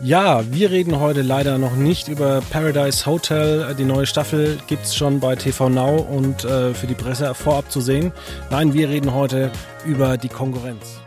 Ja, 0.00 0.42
wir 0.52 0.70
reden 0.70 1.00
heute 1.00 1.22
leider 1.22 1.56
noch 1.56 1.74
nicht 1.74 2.08
über 2.08 2.42
Paradise 2.50 3.06
Hotel. 3.06 3.74
Die 3.78 3.84
neue 3.84 4.04
Staffel 4.04 4.58
gibt 4.66 4.84
es 4.84 4.94
schon 4.94 5.20
bei 5.20 5.36
TV 5.36 5.70
Now 5.70 5.96
und 5.96 6.44
äh, 6.44 6.74
für 6.74 6.86
die 6.86 6.94
Presse 6.94 7.34
vorab 7.34 7.70
zu 7.70 7.80
sehen. 7.80 8.12
Nein, 8.50 8.74
wir 8.74 8.90
reden 8.90 9.14
heute 9.14 9.50
über 9.86 10.18
die 10.18 10.28
Konkurrenz. 10.28 11.00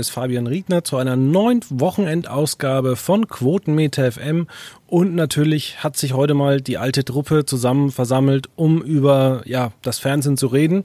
Ist 0.00 0.10
Fabian 0.10 0.46
Riegner 0.46 0.82
zu 0.82 0.96
einer 0.96 1.14
neuen 1.14 1.60
Wochenendausgabe 1.68 2.96
von 2.96 3.28
Quotenmeter 3.28 4.10
FM 4.10 4.48
und 4.86 5.14
natürlich 5.14 5.84
hat 5.84 5.96
sich 5.96 6.14
heute 6.14 6.34
mal 6.34 6.60
die 6.60 6.78
alte 6.78 7.04
Truppe 7.04 7.44
zusammen 7.44 7.92
versammelt, 7.92 8.48
um 8.56 8.82
über 8.82 9.42
ja, 9.44 9.72
das 9.82 9.98
Fernsehen 9.98 10.36
zu 10.36 10.48
reden. 10.48 10.84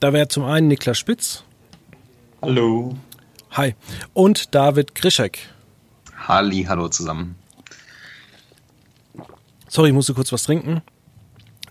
Da 0.00 0.12
wäre 0.12 0.28
zum 0.28 0.44
einen 0.44 0.68
Niklas 0.68 0.98
Spitz. 0.98 1.44
Hallo. 2.42 2.96
Hi. 3.52 3.74
Und 4.14 4.54
David 4.54 4.94
Krischek. 4.94 5.38
Halli, 6.26 6.64
hallo 6.64 6.88
zusammen. 6.88 7.36
Sorry, 9.68 9.88
ich 9.88 9.94
musste 9.94 10.14
kurz 10.14 10.32
was 10.32 10.44
trinken. 10.44 10.82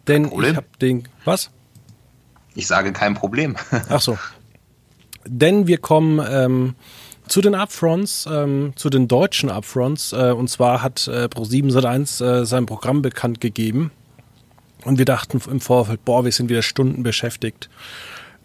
Denn 0.07 0.25
ich 0.25 0.55
habe 0.55 0.67
den. 0.79 1.07
Was? 1.25 1.49
Ich 2.53 2.67
sage 2.67 2.93
kein 2.93 3.15
Problem. 3.15 3.55
Ach 3.89 4.01
so. 4.01 4.17
denn 5.27 5.67
wir 5.67 5.77
kommen 5.77 6.25
ähm, 6.29 6.75
zu 7.27 7.41
den 7.41 7.55
Upfronts, 7.55 8.27
ähm, 8.31 8.73
zu 8.75 8.89
den 8.89 9.07
deutschen 9.07 9.49
Upfronts. 9.49 10.13
Äh, 10.13 10.31
und 10.31 10.49
zwar 10.49 10.81
hat 10.81 11.07
äh, 11.07 11.25
Pro7 11.25 11.71
Sat1 11.71 12.23
äh, 12.23 12.45
sein 12.45 12.65
Programm 12.65 13.01
bekannt 13.01 13.41
gegeben. 13.41 13.91
Und 14.85 14.97
wir 14.97 15.05
dachten 15.05 15.41
im 15.49 15.59
Vorfeld, 15.59 16.05
boah, 16.05 16.23
wir 16.23 16.31
sind 16.31 16.49
wieder 16.49 16.61
Stunden 16.61 17.03
beschäftigt. 17.03 17.69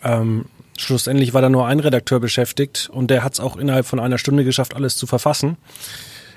Ähm, 0.03 0.47
schlussendlich 0.77 1.35
war 1.35 1.43
da 1.43 1.49
nur 1.49 1.67
ein 1.67 1.81
Redakteur 1.81 2.19
beschäftigt 2.19 2.91
und 2.93 3.11
der 3.11 3.23
hat 3.23 3.35
es 3.35 3.41
auch 3.41 3.57
innerhalb 3.57 3.87
von 3.87 4.01
einer 4.01 4.19
Stunde 4.19 4.45
geschafft, 4.45 4.75
alles 4.75 4.97
zu 4.97 5.07
verfassen. 5.07 5.57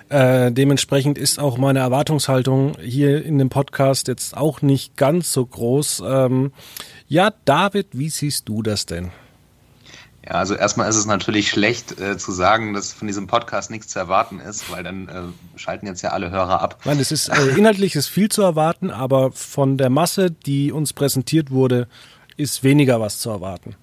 Äh, 0.10 0.52
dementsprechend 0.52 1.18
ist 1.18 1.40
auch 1.40 1.58
meine 1.58 1.80
Erwartungshaltung 1.80 2.78
hier 2.80 3.26
in 3.26 3.40
dem 3.40 3.50
Podcast 3.50 4.08
jetzt 4.08 4.38
auch 4.38 4.62
nicht 4.62 4.98
ganz 4.98 5.34
so 5.34 5.44
groß. 5.44 6.04
Ähm, 6.06 6.52
ja, 7.08 7.34
David, 7.46 7.88
wie 7.94 8.10
siehst 8.10 8.48
du 8.48 8.62
das 8.62 8.86
denn? 8.86 9.12
Ja, 10.26 10.32
also 10.36 10.56
erstmal 10.56 10.90
ist 10.90 10.96
es 10.96 11.06
natürlich 11.06 11.50
schlecht 11.50 12.00
äh, 12.00 12.18
zu 12.18 12.32
sagen, 12.32 12.74
dass 12.74 12.94
von 12.94 13.08
diesem 13.08 13.28
Podcast 13.28 13.70
nichts 13.70 13.90
zu 13.90 14.00
erwarten 14.00 14.40
ist, 14.40 14.72
weil 14.72 14.84
dann 14.84 15.08
äh, 15.08 15.60
schalten 15.60 15.86
jetzt 15.86 16.02
ja 16.02 16.10
alle 16.10 16.32
Hörer 16.32 16.62
ab. 16.62 16.80
Nein, 16.84 17.00
es 17.00 17.12
ist 17.12 17.30
äh, 17.30 17.50
inhaltlich 17.56 17.96
ist 17.96 18.08
viel 18.08 18.30
zu 18.30 18.42
erwarten, 18.42 18.90
aber 18.90 19.32
von 19.32 19.78
der 19.78 19.92
Masse, 19.92 20.32
die 20.32 20.72
uns 20.72 20.94
präsentiert 20.94 21.52
wurde, 21.52 21.88
ist 22.38 22.64
weniger 22.64 23.00
was 23.00 23.20
zu 23.20 23.30
erwarten. 23.30 23.76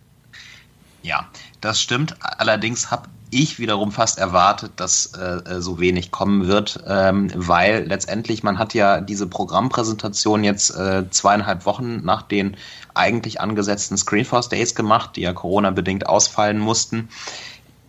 Ja, 1.02 1.28
das 1.60 1.80
stimmt. 1.80 2.16
Allerdings 2.20 2.90
habe 2.90 3.08
ich 3.32 3.58
wiederum 3.58 3.92
fast 3.92 4.18
erwartet, 4.18 4.72
dass 4.76 5.06
äh, 5.14 5.60
so 5.60 5.80
wenig 5.80 6.10
kommen 6.10 6.46
wird, 6.46 6.84
ähm, 6.86 7.30
weil 7.34 7.86
letztendlich 7.86 8.42
man 8.42 8.58
hat 8.58 8.74
ja 8.74 9.00
diese 9.00 9.26
Programmpräsentation 9.26 10.44
jetzt 10.44 10.70
äh, 10.76 11.08
zweieinhalb 11.08 11.64
Wochen 11.64 12.04
nach 12.04 12.22
den 12.22 12.56
eigentlich 12.92 13.40
angesetzten 13.40 13.96
Screenforce 13.96 14.50
Days 14.50 14.74
gemacht, 14.74 15.16
die 15.16 15.22
ja 15.22 15.32
Corona-bedingt 15.32 16.06
ausfallen 16.06 16.58
mussten. 16.58 17.08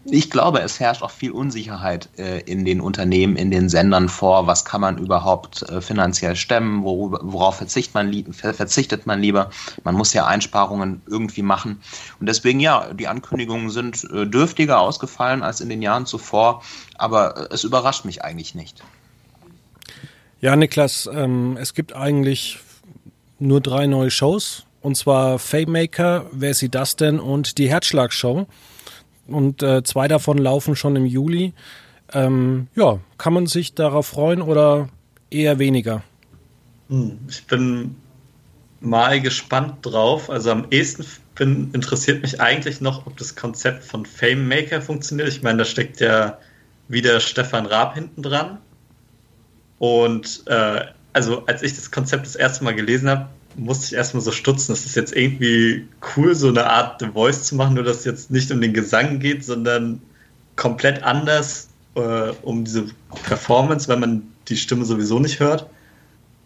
Ich 0.06 0.30
glaube, 0.30 0.60
es 0.60 0.82
herrscht 0.82 1.02
auch 1.02 1.12
viel 1.12 1.32
Unsicherheit 1.32 2.10
äh, 2.18 2.42
in 2.42 2.66
den 2.66 2.82
Unternehmen, 2.82 3.38
in 3.38 3.52
den 3.52 3.70
Sendern 3.70 4.10
vor. 4.10 4.48
Was 4.48 4.66
kann 4.66 4.82
man 4.82 4.98
überhaupt 4.98 5.62
äh, 5.64 5.80
finanziell 5.80 6.36
stemmen? 6.36 6.84
Worüber, 6.84 7.20
worauf 7.24 7.56
verzichtet 7.56 7.94
man, 7.94 8.34
verzichtet 8.34 9.06
man 9.06 9.22
lieber? 9.22 9.50
Man 9.86 9.96
muss 9.96 10.14
ja 10.14 10.26
Einsparungen 10.26 11.02
irgendwie 11.08 11.42
machen. 11.42 11.82
Und 12.20 12.28
deswegen, 12.28 12.60
ja, 12.60 12.94
die 12.94 13.08
Ankündigungen 13.08 13.70
sind 13.70 14.04
äh, 14.12 14.26
dürftiger 14.28 14.80
ausgefallen 14.80 15.42
als 15.42 15.62
in 15.62 15.70
den 15.70 15.82
Jahren 15.82 16.06
zuvor. 16.06 16.64
Aber 16.98 17.50
äh, 17.50 17.54
es 17.54 17.64
überrascht 17.64 18.04
mich 18.04 18.24
eigentlich 18.24 18.56
nicht. 18.56 18.84
Ja, 20.42 20.58
Niklas, 20.58 21.10
ähm, 21.14 21.56
es 21.58 21.74
gibt 21.74 21.96
eigentlich 21.96 22.60
nur 23.40 23.62
drei 23.62 23.88
neue 23.88 24.12
Shows. 24.12 24.66
Und 24.82 24.98
zwar 24.98 25.40
Fame 25.40 25.72
Maker, 25.72 26.26
Wer 26.34 26.54
sieht 26.54 26.76
das 26.76 26.98
denn? 26.98 27.22
Und 27.22 27.58
die 27.58 27.70
Herzschlagshow. 27.70 28.48
Und 29.28 29.64
äh, 29.64 29.84
zwei 29.84 30.08
davon 30.08 30.38
laufen 30.38 30.76
schon 30.76 30.96
im 30.96 31.06
Juli. 31.06 31.54
Ähm, 32.14 32.68
ja, 32.76 33.00
kann 33.18 33.34
man 33.34 33.48
sich 33.48 33.74
darauf 33.74 34.08
freuen 34.08 34.42
oder 34.42 34.90
eher 35.30 35.60
weniger? 35.60 36.04
Hm, 36.90 37.20
ich 37.28 37.46
bin 37.48 37.96
mal 38.82 39.22
gespannt 39.22 39.78
drauf. 39.82 40.30
Also 40.30 40.52
am 40.52 40.68
ehesten 40.70 41.06
bin, 41.36 41.72
interessiert 41.74 42.22
mich 42.22 42.40
eigentlich 42.40 42.82
noch, 42.82 43.08
ob 43.08 43.18
das 43.18 43.36
Konzept 43.36 43.84
von 43.84 44.06
Fame 44.06 44.48
Maker 44.48 44.82
funktioniert. 44.82 45.30
Ich 45.30 45.42
meine, 45.42 45.60
da 45.60 45.66
steckt 45.66 46.00
ja 46.00 46.38
wieder 46.88 47.20
Stefan 47.20 47.66
Raab 47.66 47.96
hinten 47.96 48.22
dran. 48.22 48.60
Und 49.80 50.44
äh, 50.48 50.86
also 51.14 51.46
als 51.46 51.64
ich 51.64 51.76
das 51.76 51.92
Konzept 51.92 52.26
das 52.26 52.36
erste 52.36 52.64
Mal 52.64 52.76
gelesen 52.76 53.10
habe, 53.10 53.30
musste 53.56 53.86
ich 53.88 53.94
erstmal 53.94 54.22
so 54.22 54.32
stutzen. 54.32 54.74
Ist 54.74 54.96
jetzt 54.96 55.16
irgendwie 55.16 55.88
cool, 56.16 56.36
so 56.36 56.50
eine 56.50 56.70
Art 56.70 57.00
The 57.00 57.08
Voice 57.08 57.44
zu 57.44 57.56
machen, 57.56 57.76
nur 57.76 57.84
dass 57.84 58.00
es 58.00 58.06
jetzt 58.06 58.32
nicht 58.32 58.52
um 58.52 58.62
den 58.62 58.74
Gesang 58.74 59.20
geht, 59.20 59.44
sondern 59.44 60.02
komplett 60.56 61.04
anders 61.04 61.70
äh, 61.96 62.32
um 62.42 62.64
diese 62.64 62.86
Performance, 63.24 63.88
wenn 63.88 64.00
man 64.00 64.24
die 64.48 64.58
Stimme 64.58 64.86
sowieso 64.86 65.20
nicht 65.20 65.40
hört. 65.40 65.68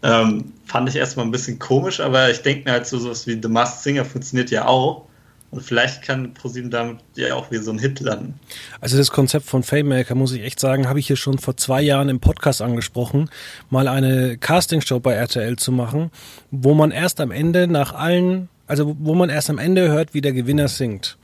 Ähm, 0.02 0.52
fand 0.64 0.88
ich 0.88 0.96
erstmal 0.96 1.26
ein 1.26 1.32
bisschen 1.32 1.58
komisch, 1.58 2.00
aber 2.00 2.30
ich 2.30 2.42
denke 2.42 2.64
mir 2.64 2.72
halt 2.72 2.86
so 2.86 2.98
sowas 2.98 3.26
wie 3.26 3.38
The 3.40 3.48
Masked 3.48 3.82
Singer 3.82 4.04
funktioniert 4.04 4.50
ja 4.50 4.66
auch. 4.66 5.07
Und 5.50 5.62
vielleicht 5.62 6.02
kann 6.02 6.34
ProSieben 6.34 6.70
damit 6.70 6.98
ja 7.14 7.34
auch 7.34 7.50
wieder 7.50 7.62
so 7.62 7.70
ein 7.70 7.78
Hit 7.78 8.00
landen. 8.00 8.38
Also 8.80 8.98
das 8.98 9.10
Konzept 9.10 9.46
von 9.46 9.62
Fame 9.62 10.04
muss 10.14 10.32
ich 10.32 10.42
echt 10.42 10.60
sagen, 10.60 10.88
habe 10.88 10.98
ich 10.98 11.06
hier 11.06 11.16
schon 11.16 11.38
vor 11.38 11.56
zwei 11.56 11.80
Jahren 11.80 12.10
im 12.10 12.20
Podcast 12.20 12.60
angesprochen, 12.60 13.30
mal 13.70 13.88
eine 13.88 14.36
Castingshow 14.36 15.00
bei 15.00 15.14
RTL 15.14 15.56
zu 15.56 15.72
machen, 15.72 16.10
wo 16.50 16.74
man 16.74 16.90
erst 16.90 17.20
am 17.20 17.30
Ende 17.30 17.66
nach 17.66 17.94
allen, 17.94 18.50
also 18.66 18.94
wo 18.98 19.14
man 19.14 19.30
erst 19.30 19.48
am 19.48 19.58
Ende 19.58 19.88
hört, 19.88 20.12
wie 20.12 20.20
der 20.20 20.34
Gewinner 20.34 20.68
singt. 20.68 21.16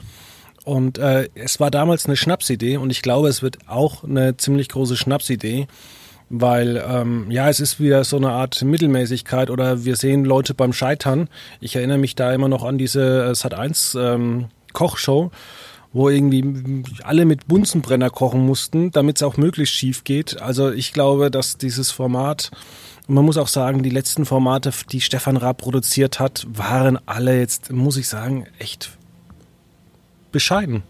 Und 0.64 0.96
äh, 0.96 1.28
es 1.34 1.60
war 1.60 1.70
damals 1.70 2.06
eine 2.06 2.16
Schnapsidee 2.16 2.78
und 2.78 2.88
ich 2.88 3.02
glaube, 3.02 3.28
es 3.28 3.42
wird 3.42 3.58
auch 3.68 4.04
eine 4.04 4.38
ziemlich 4.38 4.70
große 4.70 4.96
Schnapsidee 4.96 5.66
weil 6.30 6.82
ähm, 6.86 7.30
ja, 7.30 7.48
es 7.48 7.60
ist 7.60 7.80
wieder 7.80 8.04
so 8.04 8.16
eine 8.16 8.30
Art 8.30 8.62
Mittelmäßigkeit 8.62 9.50
oder 9.50 9.84
wir 9.84 9.96
sehen 9.96 10.24
Leute 10.24 10.54
beim 10.54 10.72
Scheitern. 10.72 11.28
Ich 11.60 11.76
erinnere 11.76 11.98
mich 11.98 12.14
da 12.14 12.32
immer 12.32 12.48
noch 12.48 12.64
an 12.64 12.78
diese 12.78 13.26
äh, 13.26 13.30
Sat1 13.30 13.98
ähm, 13.98 14.46
Kochshow, 14.72 15.30
wo 15.92 16.08
irgendwie 16.08 16.82
alle 17.02 17.24
mit 17.24 17.46
Bunsenbrenner 17.46 18.10
kochen 18.10 18.44
mussten, 18.44 18.90
damit 18.90 19.16
es 19.16 19.22
auch 19.22 19.36
möglichst 19.36 19.74
schief 19.74 20.04
geht. 20.04 20.40
Also 20.40 20.72
ich 20.72 20.92
glaube, 20.92 21.30
dass 21.30 21.56
dieses 21.58 21.90
Format 21.90 22.50
man 23.06 23.24
muss 23.24 23.36
auch 23.36 23.48
sagen, 23.48 23.82
die 23.82 23.90
letzten 23.90 24.24
Formate, 24.24 24.70
die 24.90 25.02
Stefan 25.02 25.36
Raab 25.36 25.58
produziert 25.58 26.20
hat, 26.20 26.46
waren 26.48 26.98
alle 27.06 27.38
jetzt, 27.38 27.70
muss 27.70 27.98
ich 27.98 28.08
sagen, 28.08 28.46
echt 28.58 28.96
bescheiden. 30.32 30.82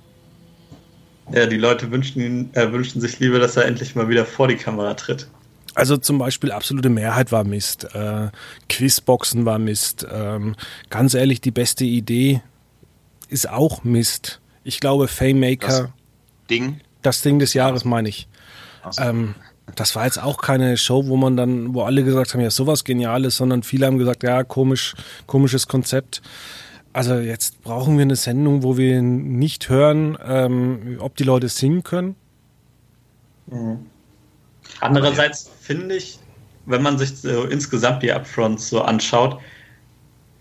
Ja, 1.33 1.47
die 1.47 1.57
Leute 1.57 1.91
wünschen, 1.91 2.55
äh, 2.55 2.71
wünschen 2.73 3.01
sich 3.01 3.19
lieber, 3.19 3.39
dass 3.39 3.57
er 3.57 3.65
endlich 3.65 3.95
mal 3.95 4.09
wieder 4.09 4.27
vor 4.27 4.49
die 4.49 4.57
Kamera 4.57 4.95
tritt. 4.95 5.29
Also 5.75 5.97
zum 5.97 6.19
Beispiel 6.19 6.53
absolute 6.53 6.89
Mehrheit 6.89 7.33
war 7.33 7.43
Mist, 7.45 7.85
äh, 7.95 8.29
Quizboxen 8.69 9.45
war 9.45 9.59
Mist. 9.59 10.07
Ähm, 10.11 10.55
ganz 10.89 11.15
ehrlich, 11.15 11.41
die 11.41 11.51
beste 11.51 11.85
Idee 11.85 12.43
ist 13.29 13.49
auch 13.49 13.83
Mist. 13.83 14.41
Ich 14.63 14.81
glaube, 14.81 15.09
Fame 15.09 15.59
Das 15.59 15.89
Ding? 16.49 16.81
Das 17.03 17.23
Ding 17.23 17.39
des 17.39 17.55
Jahres 17.55 17.85
meine 17.85 18.09
ich. 18.09 18.29
So. 18.91 19.03
Ähm, 19.03 19.35
das 19.75 19.97
war 19.97 20.05
jetzt 20.05 20.23
auch 20.23 20.41
keine 20.41 20.77
Show, 20.77 21.07
wo 21.07 21.17
man 21.17 21.37
dann, 21.37 21.75
wo 21.75 21.83
alle 21.83 22.05
gesagt 22.05 22.35
haben, 22.35 22.41
ja, 22.41 22.51
sowas 22.51 22.85
Geniales, 22.85 23.37
sondern 23.37 23.63
viele 23.63 23.87
haben 23.87 23.99
gesagt, 23.99 24.23
ja, 24.23 24.45
komisch, 24.45 24.95
komisches 25.27 25.67
Konzept. 25.67 26.23
Also 26.95 27.17
jetzt 27.17 27.61
brauchen 27.63 27.97
wir 27.97 28.03
eine 28.03 28.15
Sendung, 28.15 28.63
wo 28.63 28.79
wir 28.79 29.03
nicht 29.03 29.69
hören, 29.69 30.17
ähm, 30.25 30.99
ob 31.01 31.17
die 31.17 31.25
Leute 31.25 31.49
singen 31.49 31.83
können. 31.83 32.15
Mhm. 33.49 33.87
Andererseits 34.81 35.51
finde 35.61 35.97
ich, 35.97 36.21
wenn 36.67 36.83
man 36.83 36.97
sich 36.97 37.17
so 37.17 37.47
insgesamt 37.47 38.05
die 38.05 38.13
Upfronts 38.13 38.69
so 38.69 38.81
anschaut, 38.81 39.41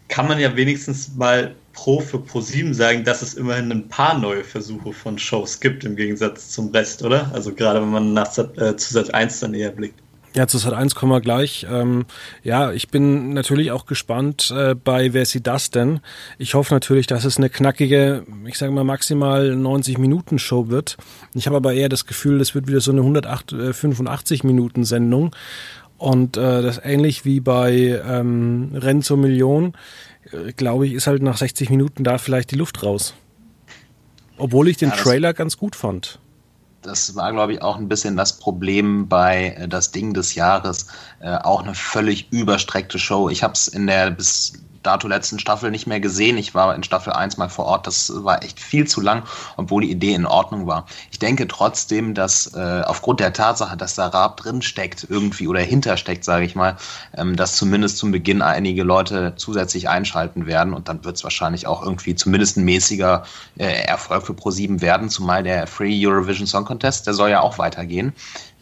kann 0.09 0.27
man 0.27 0.39
ja 0.39 0.55
wenigstens 0.55 1.15
mal 1.15 1.55
pro 1.73 1.99
für 1.99 2.19
pro 2.19 2.39
7 2.39 2.75
sagen, 2.75 3.03
dass 3.03 3.23
es 3.23 3.33
immerhin 3.33 3.71
ein 3.71 3.87
paar 3.87 4.15
neue 4.19 4.43
Versuche 4.43 4.93
von 4.93 5.17
Shows 5.17 5.59
gibt 5.59 5.83
im 5.83 5.95
Gegensatz 5.95 6.49
zum 6.51 6.69
Rest, 6.69 7.01
oder? 7.01 7.31
Also 7.33 7.51
gerade 7.51 7.81
wenn 7.81 7.89
man 7.89 8.13
nach 8.13 8.37
äh, 8.37 8.77
Zusatz 8.77 9.09
1 9.09 9.39
dann 9.39 9.55
eher 9.55 9.71
blickt. 9.71 10.02
Ja, 10.35 10.47
zu 10.47 10.57
Sat 10.57 10.73
1 10.73 10.95
kommen 10.95 11.11
wir 11.11 11.21
gleich. 11.21 11.67
Ähm, 11.69 12.05
ja, 12.43 12.71
ich 12.71 12.87
bin 12.87 13.33
natürlich 13.33 13.71
auch 13.71 13.85
gespannt 13.85 14.51
äh, 14.55 14.73
bei 14.73 15.13
Wer 15.13 15.27
sie 15.27 15.43
das 15.43 15.69
denn? 15.69 15.99
Ich 16.39 16.55
hoffe 16.55 16.73
natürlich, 16.73 17.05
dass 17.05 17.23
es 17.23 17.37
eine 17.37 17.51
knackige, 17.51 18.25
ich 18.45 18.57
sage 18.57 18.71
mal 18.71 18.83
maximal 18.83 19.55
90 19.55 19.99
Minuten 19.99 20.39
Show 20.39 20.69
wird. 20.69 20.97
Ich 21.35 21.45
habe 21.45 21.57
aber 21.57 21.73
eher 21.73 21.87
das 21.87 22.07
Gefühl, 22.07 22.41
es 22.41 22.55
wird 22.55 22.67
wieder 22.67 22.81
so 22.81 22.91
eine 22.91 23.01
185 23.01 24.43
äh, 24.43 24.47
Minuten 24.47 24.85
Sendung. 24.85 25.35
Und 25.99 26.35
äh, 26.35 26.63
das 26.63 26.81
ähnlich 26.83 27.25
wie 27.25 27.39
bei 27.39 28.01
ähm, 28.03 28.71
Rennen 28.73 29.03
zur 29.03 29.17
Million, 29.17 29.73
äh, 30.31 30.51
glaube 30.53 30.87
ich, 30.87 30.93
ist 30.93 31.05
halt 31.05 31.21
nach 31.21 31.37
60 31.37 31.69
Minuten 31.69 32.03
da 32.03 32.17
vielleicht 32.17 32.49
die 32.49 32.55
Luft 32.55 32.81
raus. 32.81 33.13
Obwohl 34.37 34.67
ich 34.67 34.77
den 34.77 34.89
ja, 34.89 34.95
Trailer 34.95 35.33
ganz 35.33 35.57
gut 35.57 35.75
fand 35.75 36.19
das 36.83 37.15
war, 37.15 37.31
glaube 37.31 37.53
ich, 37.53 37.61
auch 37.61 37.77
ein 37.77 37.87
bisschen 37.87 38.15
das 38.15 38.37
Problem 38.37 39.07
bei 39.07 39.55
äh, 39.57 39.67
das 39.67 39.91
Ding 39.91 40.13
des 40.13 40.35
Jahres. 40.35 40.87
Äh, 41.19 41.35
auch 41.37 41.63
eine 41.63 41.75
völlig 41.75 42.31
überstreckte 42.31 42.99
Show. 42.99 43.29
Ich 43.29 43.43
habe 43.43 43.53
es 43.53 43.67
in 43.67 43.87
der 43.87 44.11
bis 44.11 44.53
dato 44.83 45.07
letzten 45.07 45.39
Staffel 45.39 45.71
nicht 45.71 45.87
mehr 45.87 45.99
gesehen. 45.99 46.37
Ich 46.37 46.53
war 46.53 46.75
in 46.75 46.83
Staffel 46.83 47.13
1 47.13 47.37
mal 47.37 47.49
vor 47.49 47.65
Ort. 47.65 47.87
Das 47.87 48.11
war 48.23 48.43
echt 48.43 48.59
viel 48.59 48.85
zu 48.87 49.01
lang, 49.01 49.23
obwohl 49.57 49.81
die 49.81 49.91
Idee 49.91 50.13
in 50.13 50.25
Ordnung 50.25 50.67
war. 50.67 50.85
Ich 51.11 51.19
denke 51.19 51.47
trotzdem, 51.47 52.13
dass 52.13 52.53
äh, 52.53 52.81
aufgrund 52.85 53.19
der 53.19 53.33
Tatsache, 53.33 53.77
dass 53.77 53.95
da 53.95 54.07
Raab 54.07 54.37
drin 54.37 54.61
steckt 54.61 55.07
irgendwie 55.09 55.47
oder 55.47 55.61
hintersteckt, 55.61 56.23
sage 56.23 56.45
ich 56.45 56.55
mal, 56.55 56.77
ähm, 57.17 57.35
dass 57.35 57.55
zumindest 57.55 57.97
zum 57.97 58.11
Beginn 58.11 58.41
einige 58.41 58.83
Leute 58.83 59.33
zusätzlich 59.35 59.89
einschalten 59.89 60.45
werden 60.45 60.73
und 60.73 60.89
dann 60.89 61.03
wird 61.03 61.15
es 61.15 61.23
wahrscheinlich 61.23 61.67
auch 61.67 61.81
irgendwie 61.81 62.15
zumindest 62.15 62.57
ein 62.57 62.65
mäßiger 62.65 63.23
äh, 63.57 63.83
Erfolg 63.85 64.25
für 64.25 64.33
Pro7 64.33 64.81
werden, 64.81 65.09
zumal 65.09 65.43
der 65.43 65.67
Free 65.67 66.05
Eurovision 66.05 66.47
Song 66.47 66.65
Contest, 66.65 67.07
der 67.07 67.13
soll 67.13 67.29
ja 67.29 67.41
auch 67.41 67.57
weitergehen. 67.57 68.13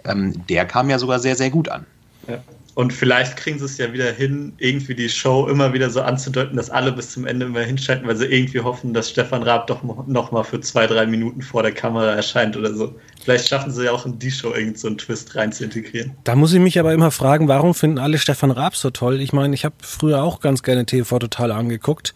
Ähm, 0.03 0.45
der 0.47 0.65
kam 0.65 0.89
ja 0.89 0.99
sogar 0.99 1.19
sehr, 1.19 1.35
sehr 1.35 1.49
gut 1.49 1.69
an. 1.69 1.85
Ja. 2.27 2.39
Und 2.73 2.93
vielleicht 2.93 3.35
kriegen 3.35 3.59
sie 3.59 3.65
es 3.65 3.77
ja 3.77 3.91
wieder 3.91 4.11
hin, 4.11 4.53
irgendwie 4.57 4.95
die 4.95 5.09
Show 5.09 5.47
immer 5.47 5.73
wieder 5.73 5.89
so 5.89 6.01
anzudeuten, 6.01 6.55
dass 6.55 6.69
alle 6.69 6.91
bis 6.93 7.11
zum 7.11 7.25
Ende 7.25 7.47
immer 7.47 7.61
hinschalten, 7.61 8.07
weil 8.07 8.15
sie 8.15 8.25
irgendwie 8.25 8.61
hoffen, 8.61 8.93
dass 8.93 9.09
Stefan 9.09 9.43
Raab 9.43 9.67
doch 9.67 9.83
noch 9.83 10.31
mal 10.31 10.43
für 10.43 10.61
zwei, 10.61 10.87
drei 10.87 11.05
Minuten 11.05 11.41
vor 11.41 11.63
der 11.63 11.73
Kamera 11.73 12.13
erscheint 12.13 12.55
oder 12.55 12.73
so. 12.73 12.95
Vielleicht 13.21 13.49
schaffen 13.49 13.71
sie 13.71 13.85
ja 13.85 13.91
auch 13.91 14.05
in 14.05 14.17
die 14.19 14.31
Show 14.31 14.53
irgend 14.53 14.79
so 14.79 14.87
einen 14.87 14.97
Twist 14.97 15.35
rein 15.35 15.51
zu 15.51 15.65
integrieren. 15.65 16.11
Da 16.23 16.35
muss 16.35 16.53
ich 16.53 16.59
mich 16.59 16.79
aber 16.79 16.93
immer 16.93 17.11
fragen, 17.11 17.49
warum 17.49 17.73
finden 17.73 17.99
alle 17.99 18.17
Stefan 18.17 18.51
Raab 18.51 18.75
so 18.75 18.89
toll? 18.89 19.19
Ich 19.19 19.33
meine, 19.33 19.53
ich 19.53 19.65
habe 19.65 19.75
früher 19.81 20.23
auch 20.23 20.39
ganz 20.39 20.63
gerne 20.63 20.85
TV 20.85 21.19
Total 21.19 21.51
angeguckt, 21.51 22.13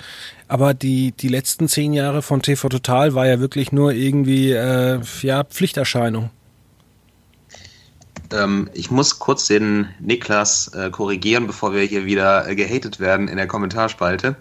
aber 0.47 0.73
die, 0.73 1.11
die 1.11 1.27
letzten 1.27 1.67
zehn 1.67 1.93
Jahre 1.93 2.21
von 2.21 2.41
TV 2.41 2.69
Total 2.69 3.13
war 3.13 3.27
ja 3.27 3.41
wirklich 3.41 3.71
nur 3.71 3.91
irgendwie, 3.91 4.51
äh, 4.51 4.99
ja, 5.21 5.43
Pflichterscheinung. 5.43 6.29
Ähm, 8.33 8.69
ich 8.73 8.91
muss 8.91 9.19
kurz 9.19 9.47
den 9.47 9.89
Niklas 9.99 10.67
äh, 10.69 10.89
korrigieren, 10.89 11.47
bevor 11.47 11.73
wir 11.73 11.83
hier 11.83 12.05
wieder 12.05 12.47
äh, 12.47 12.55
gehatet 12.55 12.99
werden 12.99 13.27
in 13.27 13.37
der 13.37 13.47
Kommentarspalte. 13.47 14.35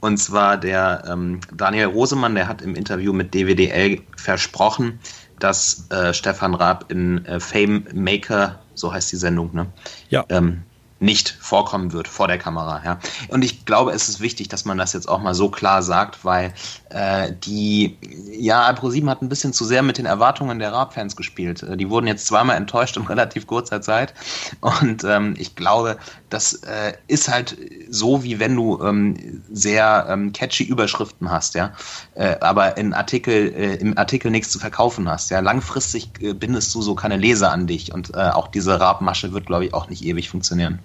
Und 0.00 0.18
zwar 0.18 0.58
der 0.58 1.04
ähm, 1.08 1.40
Daniel 1.54 1.86
Rosemann, 1.86 2.34
der 2.34 2.46
hat 2.46 2.60
im 2.60 2.74
Interview 2.74 3.12
mit 3.12 3.32
DWDL 3.32 4.00
versprochen, 4.16 4.98
dass 5.38 5.90
äh, 5.90 6.12
Stefan 6.12 6.54
Raab 6.54 6.90
in 6.90 7.24
äh, 7.24 7.40
Fame 7.40 7.84
Maker, 7.94 8.60
so 8.74 8.92
heißt 8.92 9.10
die 9.12 9.16
Sendung, 9.16 9.54
ne? 9.54 9.66
Ja. 10.10 10.24
Ähm, 10.28 10.62
nicht 11.04 11.36
vorkommen 11.40 11.92
wird 11.92 12.08
vor 12.08 12.28
der 12.28 12.38
Kamera. 12.38 12.82
Ja. 12.84 12.98
Und 13.28 13.44
ich 13.44 13.64
glaube, 13.64 13.92
es 13.92 14.08
ist 14.08 14.20
wichtig, 14.20 14.48
dass 14.48 14.64
man 14.64 14.78
das 14.78 14.92
jetzt 14.92 15.08
auch 15.08 15.20
mal 15.20 15.34
so 15.34 15.50
klar 15.50 15.82
sagt, 15.82 16.24
weil 16.24 16.54
äh, 16.90 17.32
die, 17.44 17.98
ja, 18.30 18.72
ProSieben 18.72 19.10
hat 19.10 19.22
ein 19.22 19.28
bisschen 19.28 19.52
zu 19.52 19.64
sehr 19.64 19.82
mit 19.82 19.98
den 19.98 20.06
Erwartungen 20.06 20.58
der 20.58 20.72
Raab-Fans 20.72 21.14
gespielt. 21.14 21.62
Äh, 21.62 21.76
die 21.76 21.90
wurden 21.90 22.06
jetzt 22.06 22.26
zweimal 22.26 22.56
enttäuscht 22.56 22.96
in 22.96 23.02
relativ 23.06 23.46
kurzer 23.46 23.80
Zeit. 23.82 24.14
Und 24.60 25.04
ähm, 25.04 25.34
ich 25.38 25.54
glaube, 25.54 25.98
das 26.34 26.54
äh, 26.64 26.94
ist 27.06 27.28
halt 27.28 27.56
so, 27.88 28.24
wie 28.24 28.40
wenn 28.40 28.56
du 28.56 28.82
ähm, 28.82 29.42
sehr 29.52 30.06
ähm, 30.08 30.32
catchy 30.32 30.64
Überschriften 30.64 31.30
hast, 31.30 31.54
ja, 31.54 31.72
äh, 32.16 32.36
aber 32.40 32.76
in 32.76 32.92
Artikel, 32.92 33.54
äh, 33.54 33.76
im 33.76 33.96
Artikel 33.96 34.32
nichts 34.32 34.50
zu 34.50 34.58
verkaufen 34.58 35.08
hast. 35.08 35.30
Ja, 35.30 35.38
langfristig 35.38 36.08
äh, 36.20 36.34
bindest 36.34 36.74
du 36.74 36.82
so 36.82 36.96
keine 36.96 37.16
Leser 37.16 37.52
an 37.52 37.68
dich 37.68 37.94
und 37.94 38.14
äh, 38.14 38.30
auch 38.30 38.48
diese 38.48 38.80
Rabmasche 38.80 39.32
wird, 39.32 39.46
glaube 39.46 39.66
ich, 39.66 39.74
auch 39.74 39.88
nicht 39.88 40.04
ewig 40.04 40.28
funktionieren. 40.28 40.80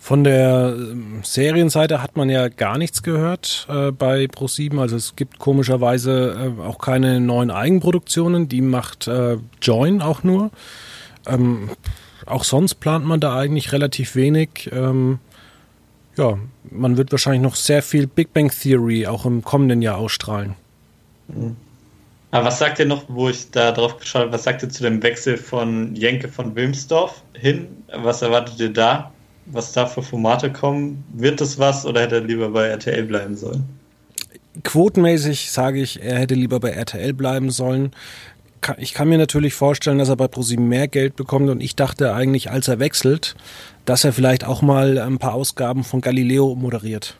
Von 0.00 0.24
der 0.24 0.74
ähm, 0.76 1.20
Serienseite 1.22 2.02
hat 2.02 2.16
man 2.16 2.28
ja 2.28 2.48
gar 2.48 2.76
nichts 2.76 3.04
gehört 3.04 3.68
äh, 3.70 3.92
bei 3.92 4.24
Pro7. 4.24 4.80
Also 4.80 4.96
es 4.96 5.14
gibt 5.14 5.38
komischerweise 5.38 6.54
äh, 6.58 6.62
auch 6.62 6.78
keine 6.78 7.20
neuen 7.20 7.52
Eigenproduktionen. 7.52 8.48
Die 8.48 8.62
macht 8.62 9.06
äh, 9.06 9.36
Join 9.62 10.02
auch 10.02 10.24
nur. 10.24 10.50
Ähm, 11.26 11.70
auch 12.30 12.44
sonst 12.44 12.76
plant 12.76 13.04
man 13.04 13.20
da 13.20 13.36
eigentlich 13.36 13.72
relativ 13.72 14.14
wenig. 14.14 14.70
Ähm, 14.72 15.18
ja, 16.16 16.38
man 16.70 16.96
wird 16.96 17.12
wahrscheinlich 17.12 17.42
noch 17.42 17.56
sehr 17.56 17.82
viel 17.82 18.06
Big 18.06 18.32
Bang 18.32 18.50
Theory 18.50 19.06
auch 19.06 19.26
im 19.26 19.42
kommenden 19.42 19.82
Jahr 19.82 19.98
ausstrahlen. 19.98 20.54
Mhm. 21.28 21.56
Aber 22.32 22.44
was 22.46 22.60
sagt 22.60 22.78
ihr 22.78 22.86
noch, 22.86 23.04
wo 23.08 23.28
ich 23.28 23.50
da 23.50 23.72
drauf 23.72 23.98
geschaut 23.98 24.22
habe, 24.22 24.32
was 24.32 24.44
sagt 24.44 24.62
ihr 24.62 24.68
zu 24.68 24.84
dem 24.84 25.02
Wechsel 25.02 25.36
von 25.36 25.96
Jenke 25.96 26.28
von 26.28 26.54
Wilmsdorf 26.54 27.22
hin? 27.32 27.66
Was 27.92 28.22
erwartet 28.22 28.60
ihr 28.60 28.72
da? 28.72 29.10
was 29.52 29.72
da 29.72 29.86
für 29.86 30.02
Formate 30.02 30.52
kommen. 30.52 31.04
Wird 31.12 31.40
das 31.40 31.58
was 31.58 31.84
oder 31.86 32.02
hätte 32.02 32.16
er 32.16 32.20
lieber 32.22 32.50
bei 32.50 32.66
RTL 32.68 33.04
bleiben 33.04 33.36
sollen? 33.36 33.64
Quotenmäßig 34.64 35.50
sage 35.50 35.80
ich, 35.80 36.02
er 36.02 36.18
hätte 36.18 36.34
lieber 36.34 36.60
bei 36.60 36.70
RTL 36.70 37.12
bleiben 37.12 37.50
sollen. 37.50 37.92
Ich 38.78 38.94
kann 38.94 39.08
mir 39.08 39.18
natürlich 39.18 39.54
vorstellen, 39.54 39.98
dass 39.98 40.08
er 40.08 40.16
bei 40.16 40.28
ProSieben 40.28 40.68
mehr 40.68 40.88
Geld 40.88 41.16
bekommt 41.16 41.48
und 41.48 41.60
ich 41.60 41.76
dachte 41.76 42.14
eigentlich, 42.14 42.50
als 42.50 42.68
er 42.68 42.78
wechselt, 42.78 43.34
dass 43.84 44.04
er 44.04 44.12
vielleicht 44.12 44.44
auch 44.44 44.62
mal 44.62 44.98
ein 44.98 45.18
paar 45.18 45.34
Ausgaben 45.34 45.84
von 45.84 46.00
Galileo 46.00 46.54
moderiert. 46.54 47.16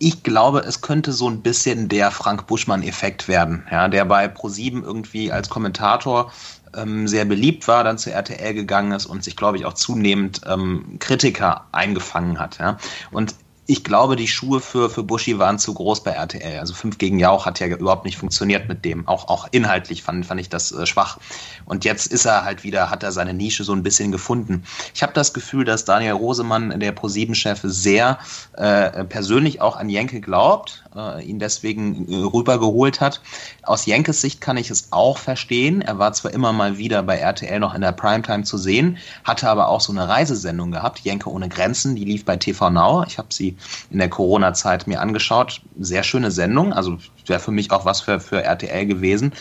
Ich 0.00 0.22
glaube, 0.22 0.60
es 0.60 0.80
könnte 0.80 1.12
so 1.12 1.28
ein 1.28 1.42
bisschen 1.42 1.88
der 1.88 2.12
Frank 2.12 2.46
Buschmann-Effekt 2.46 3.26
werden, 3.26 3.66
ja, 3.70 3.88
der 3.88 4.04
bei 4.04 4.28
ProSieben 4.28 4.84
irgendwie 4.84 5.32
als 5.32 5.48
Kommentator 5.48 6.30
ähm, 6.76 7.08
sehr 7.08 7.24
beliebt 7.24 7.66
war, 7.66 7.84
dann 7.84 7.98
zu 7.98 8.12
RTL 8.12 8.54
gegangen 8.54 8.92
ist 8.92 9.06
und 9.06 9.24
sich, 9.24 9.36
glaube 9.36 9.56
ich, 9.56 9.64
auch 9.64 9.74
zunehmend 9.74 10.42
ähm, 10.46 10.98
Kritiker 10.98 11.66
eingefangen 11.72 12.38
hat. 12.38 12.58
Ja? 12.58 12.78
Und 13.10 13.34
ich 13.70 13.84
glaube, 13.84 14.16
die 14.16 14.28
Schuhe 14.28 14.60
für, 14.62 14.88
für 14.88 15.02
Buschi 15.02 15.38
waren 15.38 15.58
zu 15.58 15.74
groß 15.74 16.02
bei 16.02 16.12
RTL. 16.12 16.58
Also 16.58 16.72
5 16.72 16.96
gegen 16.96 17.18
Jauch 17.18 17.44
hat 17.44 17.60
ja 17.60 17.66
überhaupt 17.66 18.06
nicht 18.06 18.16
funktioniert 18.16 18.66
mit 18.66 18.82
dem. 18.82 19.06
Auch, 19.06 19.28
auch 19.28 19.46
inhaltlich 19.50 20.02
fand, 20.02 20.24
fand 20.24 20.40
ich 20.40 20.48
das 20.48 20.72
äh, 20.72 20.86
schwach. 20.86 21.18
Und 21.68 21.84
jetzt 21.84 22.06
ist 22.06 22.24
er 22.24 22.44
halt 22.44 22.64
wieder, 22.64 22.90
hat 22.90 23.02
er 23.02 23.12
seine 23.12 23.34
Nische 23.34 23.62
so 23.62 23.74
ein 23.74 23.82
bisschen 23.82 24.10
gefunden. 24.10 24.64
Ich 24.94 25.02
habe 25.02 25.12
das 25.12 25.34
Gefühl, 25.34 25.64
dass 25.64 25.84
Daniel 25.84 26.12
Rosemann, 26.12 26.80
der 26.80 26.92
Pro-7-Chef, 26.92 27.60
sehr 27.62 28.18
äh, 28.54 29.04
persönlich 29.04 29.60
auch 29.60 29.76
an 29.76 29.90
Jenke 29.90 30.20
glaubt, 30.20 30.84
äh, 30.96 31.22
ihn 31.22 31.38
deswegen 31.38 32.10
äh, 32.10 32.16
rübergeholt 32.16 33.00
hat. 33.00 33.20
Aus 33.62 33.84
Jenkes 33.84 34.22
Sicht 34.22 34.40
kann 34.40 34.56
ich 34.56 34.70
es 34.70 34.88
auch 34.92 35.18
verstehen. 35.18 35.82
Er 35.82 35.98
war 35.98 36.12
zwar 36.14 36.32
immer 36.32 36.52
mal 36.54 36.78
wieder 36.78 37.02
bei 37.02 37.18
RTL 37.18 37.60
noch 37.60 37.74
in 37.74 37.82
der 37.82 37.92
Primetime 37.92 38.44
zu 38.44 38.56
sehen, 38.56 38.96
hatte 39.24 39.48
aber 39.48 39.68
auch 39.68 39.82
so 39.82 39.92
eine 39.92 40.08
Reisesendung 40.08 40.72
gehabt, 40.72 41.00
Jenke 41.00 41.30
ohne 41.30 41.50
Grenzen, 41.50 41.94
die 41.94 42.04
lief 42.04 42.24
bei 42.24 42.36
TV 42.36 42.70
Now. 42.70 43.04
Ich 43.06 43.18
habe 43.18 43.28
sie 43.30 43.56
in 43.90 43.98
der 43.98 44.08
Corona-Zeit 44.08 44.86
mir 44.86 45.00
angeschaut. 45.00 45.60
Sehr 45.78 46.02
schöne 46.02 46.30
Sendung, 46.30 46.72
also 46.72 46.96
wäre 47.28 47.40
für 47.40 47.50
mich 47.50 47.70
auch 47.70 47.84
was 47.84 48.00
für, 48.00 48.20
für 48.20 48.42
RTL 48.42 48.86
gewesen, 48.86 49.32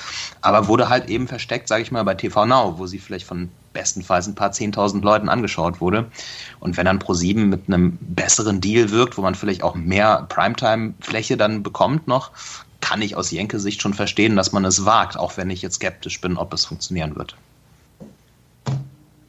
aber 0.41 0.67
wurde 0.67 0.89
halt 0.89 1.09
eben 1.09 1.27
versteckt, 1.27 1.67
sage 1.67 1.83
ich 1.83 1.91
mal, 1.91 2.03
bei 2.03 2.15
TV 2.15 2.45
Now, 2.45 2.75
wo 2.77 2.87
sie 2.87 2.99
vielleicht 2.99 3.25
von 3.25 3.49
bestenfalls 3.73 4.27
ein 4.27 4.35
paar 4.35 4.51
zehntausend 4.51 5.03
Leuten 5.03 5.29
angeschaut 5.29 5.81
wurde. 5.81 6.05
Und 6.59 6.77
wenn 6.77 6.85
dann 6.85 6.99
Pro7 6.99 7.45
mit 7.45 7.67
einem 7.67 7.97
besseren 8.01 8.59
Deal 8.59 8.89
wirkt, 8.89 9.17
wo 9.17 9.21
man 9.21 9.35
vielleicht 9.35 9.61
auch 9.61 9.75
mehr 9.75 10.25
Primetime-Fläche 10.29 11.37
dann 11.37 11.61
bekommt 11.61 12.07
noch, 12.07 12.31
kann 12.81 13.01
ich 13.01 13.15
aus 13.15 13.31
Jenke-Sicht 13.31 13.81
schon 13.81 13.93
verstehen, 13.93 14.35
dass 14.35 14.51
man 14.51 14.65
es 14.65 14.85
wagt, 14.85 15.17
auch 15.17 15.37
wenn 15.37 15.49
ich 15.49 15.61
jetzt 15.61 15.75
skeptisch 15.75 16.21
bin, 16.21 16.37
ob 16.37 16.53
es 16.53 16.65
funktionieren 16.65 17.15
wird. 17.15 17.35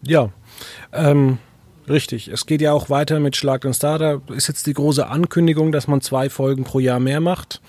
Ja, 0.02 0.30
ähm, 0.92 1.38
Richtig. 1.88 2.28
Es 2.28 2.46
geht 2.46 2.60
ja 2.60 2.72
auch 2.72 2.90
weiter 2.90 3.18
mit 3.18 3.36
Schlag 3.36 3.62
den 3.62 3.72
Star. 3.72 3.98
Da 3.98 4.20
ist 4.28 4.48
jetzt 4.48 4.66
die 4.66 4.74
große 4.74 5.06
Ankündigung, 5.06 5.72
dass 5.72 5.88
man 5.88 6.00
zwei 6.00 6.28
Folgen 6.28 6.64
pro 6.64 6.80
Jahr 6.80 7.00
mehr 7.00 7.20
macht. 7.20 7.60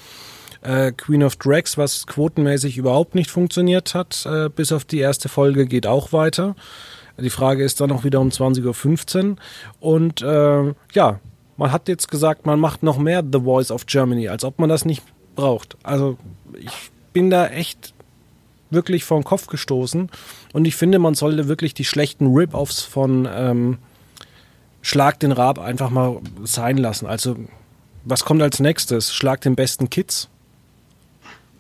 Äh, 0.62 0.92
Queen 0.92 1.24
of 1.24 1.38
Drags, 1.38 1.78
was 1.78 2.06
quotenmäßig 2.08 2.78
überhaupt 2.78 3.16
nicht 3.16 3.32
funktioniert 3.32 3.96
hat, 3.96 4.26
äh, 4.26 4.50
bis 4.50 4.72
auf 4.72 4.86
die 4.86 5.00
erste 5.00 5.30
Folge, 5.30 5.66
geht 5.66 5.88
auch 5.88 6.12
weiter. 6.12 6.56
Die 7.18 7.30
Frage 7.30 7.64
ist 7.64 7.82
dann 7.82 7.92
auch 7.92 8.04
wieder 8.04 8.20
um 8.20 8.30
20.15 8.30 9.32
Uhr. 9.32 9.36
Und 9.80 10.22
äh, 10.22 10.74
ja, 10.94 11.20
man 11.58 11.72
hat 11.72 11.88
jetzt 11.88 12.10
gesagt, 12.10 12.46
man 12.46 12.60
macht 12.60 12.84
noch 12.84 12.98
mehr 12.98 13.24
The 13.30 13.42
Voice 13.42 13.72
of 13.72 13.86
Germany, 13.86 14.30
als 14.30 14.44
ob 14.44 14.60
man 14.60 14.70
das 14.70 14.86
nicht 14.86 15.04
braucht. 15.36 15.78
Also 15.84 16.18
ich 16.58 16.92
bin 17.14 17.30
da 17.30 17.48
echt 17.48 17.94
wirklich 18.70 19.04
vor 19.04 19.20
den 19.20 19.26
Kopf 19.26 19.48
gestoßen. 19.48 20.10
Und 20.54 20.66
ich 20.66 20.76
finde, 20.76 21.00
man 21.00 21.16
sollte 21.16 21.48
wirklich 21.48 21.74
die 21.74 21.86
schlechten 21.86 22.28
Rip-Offs 22.28 22.82
von 22.82 23.28
ähm, 23.32 23.78
Schlag 24.82 25.20
den 25.20 25.32
Rab 25.32 25.60
einfach 25.60 25.90
mal 25.90 26.22
sein 26.44 26.78
lassen. 26.78 27.06
Also 27.06 27.36
was 28.06 28.24
kommt 28.24 28.42
als 28.42 28.60
nächstes? 28.60 29.14
Schlag 29.14 29.42
den 29.42 29.56
besten 29.56 29.90
Kids? 29.90 30.30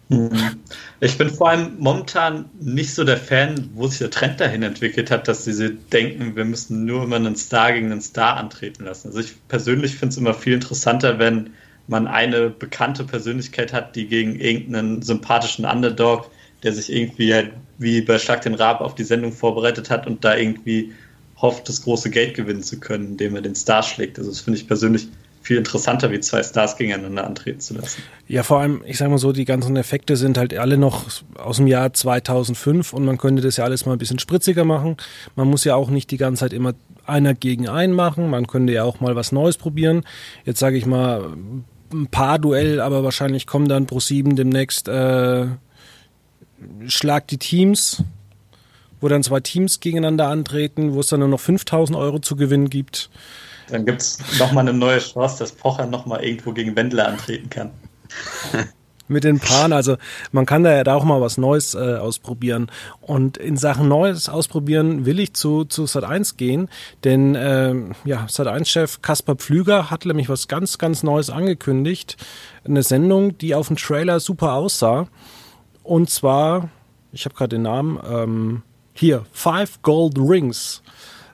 Mhm. 0.09 0.57
Ich 0.99 1.17
bin 1.17 1.29
vor 1.29 1.49
allem 1.49 1.77
momentan 1.77 2.49
nicht 2.59 2.93
so 2.93 3.03
der 3.03 3.17
Fan, 3.17 3.69
wo 3.75 3.87
sich 3.87 3.99
der 3.99 4.09
Trend 4.09 4.39
dahin 4.39 4.63
entwickelt 4.63 5.11
hat, 5.11 5.27
dass 5.27 5.45
sie 5.45 5.77
denken, 5.91 6.35
wir 6.35 6.45
müssen 6.45 6.85
nur 6.85 7.03
immer 7.03 7.17
einen 7.17 7.35
Star 7.35 7.71
gegen 7.71 7.91
einen 7.91 8.01
Star 8.01 8.37
antreten 8.37 8.85
lassen. 8.85 9.09
Also 9.09 9.19
ich 9.19 9.35
persönlich 9.47 9.95
finde 9.95 10.13
es 10.13 10.17
immer 10.17 10.33
viel 10.33 10.53
interessanter, 10.53 11.19
wenn 11.19 11.51
man 11.87 12.07
eine 12.07 12.49
bekannte 12.49 13.03
Persönlichkeit 13.03 13.71
hat, 13.71 13.95
die 13.95 14.07
gegen 14.07 14.39
irgendeinen 14.39 15.01
sympathischen 15.03 15.65
Underdog, 15.65 16.29
der 16.63 16.73
sich 16.73 16.91
irgendwie 16.91 17.33
halt 17.33 17.53
wie 17.77 18.01
bei 18.01 18.17
Schlag 18.17 18.41
den 18.41 18.55
Rab 18.55 18.81
auf 18.81 18.95
die 18.95 19.03
Sendung 19.03 19.31
vorbereitet 19.31 19.89
hat 19.89 20.07
und 20.07 20.25
da 20.25 20.35
irgendwie 20.35 20.91
hofft, 21.37 21.69
das 21.69 21.83
große 21.83 22.09
Geld 22.09 22.35
gewinnen 22.35 22.63
zu 22.63 22.79
können, 22.79 23.11
indem 23.11 23.35
er 23.35 23.41
den 23.41 23.55
Star 23.55 23.83
schlägt. 23.83 24.17
Also 24.17 24.31
das 24.31 24.41
finde 24.41 24.59
ich 24.59 24.67
persönlich 24.67 25.07
viel 25.41 25.57
interessanter, 25.57 26.11
wie 26.11 26.19
zwei 26.19 26.43
Stars 26.43 26.77
gegeneinander 26.77 27.25
antreten 27.25 27.59
zu 27.59 27.73
lassen. 27.73 28.03
Ja, 28.27 28.43
vor 28.43 28.59
allem, 28.59 28.83
ich 28.85 28.97
sage 28.97 29.09
mal 29.09 29.17
so, 29.17 29.31
die 29.31 29.45
ganzen 29.45 29.75
Effekte 29.77 30.15
sind 30.15 30.37
halt 30.37 30.57
alle 30.57 30.77
noch 30.77 31.05
aus 31.35 31.57
dem 31.57 31.67
Jahr 31.67 31.93
2005 31.93 32.93
und 32.93 33.05
man 33.05 33.17
könnte 33.17 33.41
das 33.41 33.57
ja 33.57 33.63
alles 33.63 33.85
mal 33.85 33.93
ein 33.93 33.97
bisschen 33.97 34.19
spritziger 34.19 34.65
machen. 34.65 34.97
Man 35.35 35.47
muss 35.47 35.63
ja 35.63 35.75
auch 35.75 35.89
nicht 35.89 36.11
die 36.11 36.17
ganze 36.17 36.41
Zeit 36.41 36.53
immer 36.53 36.73
einer 37.05 37.33
gegen 37.33 37.67
einen 37.67 37.93
machen. 37.93 38.29
Man 38.29 38.47
könnte 38.47 38.73
ja 38.73 38.83
auch 38.83 38.99
mal 38.99 39.15
was 39.15 39.31
Neues 39.31 39.57
probieren. 39.57 40.03
Jetzt 40.45 40.59
sage 40.59 40.77
ich 40.77 40.85
mal 40.85 41.33
ein 41.91 42.07
paar 42.07 42.37
Duell, 42.39 42.81
aber 42.81 43.03
wahrscheinlich 43.03 43.47
kommen 43.47 43.67
dann 43.67 43.87
pro 43.87 43.99
sieben 43.99 44.35
demnächst 44.35 44.87
äh, 44.87 45.47
Schlag 46.87 47.27
die 47.27 47.37
Teams, 47.37 48.03
wo 49.01 49.07
dann 49.07 49.23
zwei 49.23 49.39
Teams 49.39 49.79
gegeneinander 49.79 50.27
antreten, 50.27 50.93
wo 50.93 50.99
es 50.99 51.07
dann 51.07 51.21
nur 51.21 51.29
noch 51.29 51.39
5000 51.39 51.97
Euro 51.97 52.19
zu 52.19 52.35
gewinnen 52.35 52.69
gibt. 52.69 53.09
Dann 53.71 53.85
gibt 53.85 54.01
es 54.01 54.19
nochmal 54.39 54.67
eine 54.67 54.77
neue 54.77 54.99
Chance, 54.99 55.39
dass 55.39 55.51
Pocher 55.51 55.85
nochmal 55.85 56.23
irgendwo 56.23 56.51
gegen 56.53 56.75
Wendler 56.75 57.07
antreten 57.07 57.49
kann. 57.49 57.71
Mit 59.11 59.23
den 59.23 59.39
Paaren, 59.39 59.73
also 59.73 59.97
man 60.31 60.45
kann 60.45 60.63
da 60.63 60.71
ja 60.71 60.83
da 60.83 60.93
auch 60.93 61.03
mal 61.03 61.19
was 61.19 61.39
Neues 61.39 61.73
äh, 61.73 61.95
ausprobieren. 61.95 62.69
Und 63.01 63.37
in 63.37 63.57
Sachen 63.57 63.87
Neues 63.87 64.29
ausprobieren 64.29 65.07
will 65.07 65.19
ich 65.19 65.33
zu, 65.33 65.65
zu 65.65 65.85
Sat1 65.85 66.37
gehen, 66.37 66.69
denn 67.03 67.33
äh, 67.33 67.73
ja, 68.05 68.27
Sat1-Chef 68.27 69.01
Kaspar 69.01 69.35
Pflüger 69.35 69.89
hat 69.89 70.05
nämlich 70.05 70.29
was 70.29 70.47
ganz, 70.47 70.77
ganz 70.77 71.01
Neues 71.01 71.31
angekündigt. 71.31 72.17
Eine 72.63 72.83
Sendung, 72.83 73.35
die 73.39 73.55
auf 73.55 73.67
dem 73.67 73.77
Trailer 73.77 74.19
super 74.19 74.53
aussah. 74.53 75.07
Und 75.81 76.11
zwar, 76.11 76.69
ich 77.11 77.25
habe 77.25 77.33
gerade 77.33 77.55
den 77.55 77.63
Namen, 77.63 77.99
ähm, 78.07 78.61
hier, 78.93 79.25
Five 79.31 79.81
Gold 79.81 80.19
Rings 80.19 80.83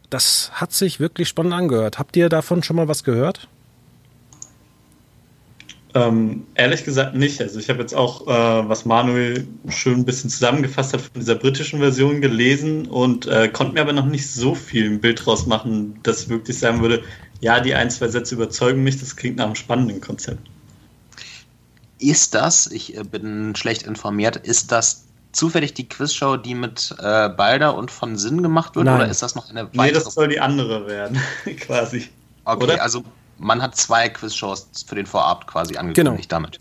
das 0.09 0.51
hat 0.53 0.73
sich 0.73 0.99
wirklich 0.99 1.27
spannend 1.27 1.53
angehört. 1.53 1.99
Habt 1.99 2.15
ihr 2.15 2.29
davon 2.29 2.63
schon 2.63 2.75
mal 2.75 2.87
was 2.87 3.03
gehört? 3.03 3.47
Ähm, 5.95 6.45
ehrlich 6.55 6.83
gesagt 6.83 7.15
nicht. 7.15 7.41
Also 7.41 7.57
ich 7.57 7.69
habe 7.69 7.79
jetzt 7.79 7.95
auch, 7.95 8.27
äh, 8.27 8.69
was 8.69 8.83
Manuel 8.83 9.47
schön 9.69 9.99
ein 9.99 10.05
bisschen 10.05 10.29
zusammengefasst 10.29 10.93
hat, 10.93 10.99
von 10.99 11.21
dieser 11.21 11.35
britischen 11.35 11.79
Version 11.79 12.19
gelesen 12.19 12.87
und 12.87 13.27
äh, 13.27 13.47
konnte 13.47 13.73
mir 13.73 13.81
aber 13.81 13.93
noch 13.93 14.05
nicht 14.05 14.29
so 14.29 14.55
viel 14.55 14.91
ein 14.91 14.99
Bild 14.99 15.25
draus 15.25 15.45
machen, 15.45 15.97
dass 16.03 16.27
wirklich 16.27 16.59
sagen 16.59 16.81
würde, 16.81 17.01
ja, 17.39 17.61
die 17.61 17.73
ein, 17.75 17.89
zwei 17.89 18.09
Sätze 18.09 18.35
überzeugen 18.35 18.83
mich, 18.83 18.99
das 18.99 19.15
klingt 19.15 19.37
nach 19.37 19.45
einem 19.45 19.55
spannenden 19.55 20.01
Konzept. 20.01 20.41
Ist 21.97 22.35
das, 22.35 22.67
ich 22.67 22.97
äh, 22.97 23.03
bin 23.03 23.55
schlecht 23.55 23.83
informiert, 23.83 24.35
ist 24.35 24.73
das 24.73 25.04
zufällig 25.35 25.73
die 25.73 25.87
Quizshow, 25.87 26.37
die 26.37 26.55
mit 26.55 26.95
äh, 26.99 27.29
Balder 27.29 27.75
und 27.75 27.91
von 27.91 28.17
Sinn 28.17 28.41
gemacht 28.41 28.75
wird? 28.75 28.85
Nein. 28.85 28.95
Oder 28.95 29.07
ist 29.09 29.21
das 29.21 29.35
noch 29.35 29.49
eine 29.49 29.65
weitere? 29.65 29.85
Nee, 29.87 29.91
das 29.91 30.05
soll 30.05 30.27
die 30.27 30.39
andere 30.39 30.87
werden, 30.87 31.19
quasi. 31.59 32.07
Okay, 32.45 32.63
oder? 32.63 32.81
also 32.81 33.03
man 33.37 33.61
hat 33.61 33.75
zwei 33.75 34.09
Quizshows 34.09 34.67
für 34.87 34.95
den 34.95 35.05
Vorabend 35.05 35.47
quasi 35.47 35.77
angekündigt 35.77 36.29
genau. 36.29 36.41
damit. 36.41 36.59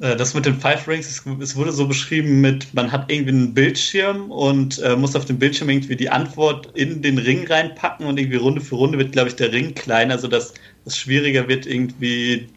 Äh, 0.00 0.16
das 0.16 0.34
mit 0.34 0.46
den 0.46 0.58
Five 0.58 0.88
Rings, 0.88 1.22
es 1.40 1.56
wurde 1.56 1.72
so 1.72 1.86
beschrieben 1.86 2.40
mit, 2.40 2.72
man 2.74 2.90
hat 2.90 3.10
irgendwie 3.10 3.30
einen 3.30 3.54
Bildschirm 3.54 4.30
und 4.30 4.78
äh, 4.80 4.96
muss 4.96 5.14
auf 5.14 5.26
dem 5.26 5.38
Bildschirm 5.38 5.68
irgendwie 5.68 5.96
die 5.96 6.08
Antwort 6.08 6.70
in 6.74 7.02
den 7.02 7.18
Ring 7.18 7.46
reinpacken 7.46 8.06
und 8.06 8.18
irgendwie 8.18 8.38
Runde 8.38 8.60
für 8.60 8.76
Runde 8.76 8.98
wird, 8.98 9.12
glaube 9.12 9.28
ich, 9.28 9.36
der 9.36 9.52
Ring 9.52 9.74
kleiner, 9.74 10.18
sodass 10.18 10.54
es 10.86 10.96
schwieriger 10.96 11.46
wird, 11.48 11.66
irgendwie 11.66 12.48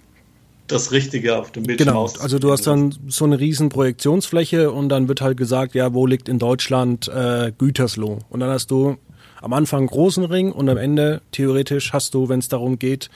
das 0.68 0.92
Richtige 0.92 1.38
auf 1.38 1.52
dem 1.52 1.64
Bildschirm 1.64 1.88
Genau, 1.88 2.10
also 2.20 2.40
du 2.40 2.52
hast 2.52 2.68
dann 2.68 2.96
so 3.08 3.26
eine 3.26 3.40
riesen 3.40 3.70
Projektionsfläche 3.70 4.72
und 4.72 4.90
dann 4.90 5.08
wird 5.08 5.22
halt 5.22 5.38
gesagt, 5.38 5.76
ja, 5.76 5.94
wo 5.94 6.06
liegt 6.06 6.30
in 6.30 6.40
Deutschland 6.40 7.08
äh, 7.08 7.52
Gütersloh? 7.58 8.20
Und 8.30 8.40
dann 8.40 8.50
hast 8.50 8.72
du 8.72 8.98
am 9.42 9.54
Anfang 9.54 9.80
einen 9.80 9.88
großen 9.88 10.24
Ring 10.24 10.52
und 10.52 10.70
am 10.70 10.78
Ende 10.78 11.22
theoretisch 11.32 11.92
hast 11.92 12.14
du, 12.14 12.30
wenn 12.30 12.40
es 12.40 12.48
darum 12.48 12.80
geht, 12.80 13.10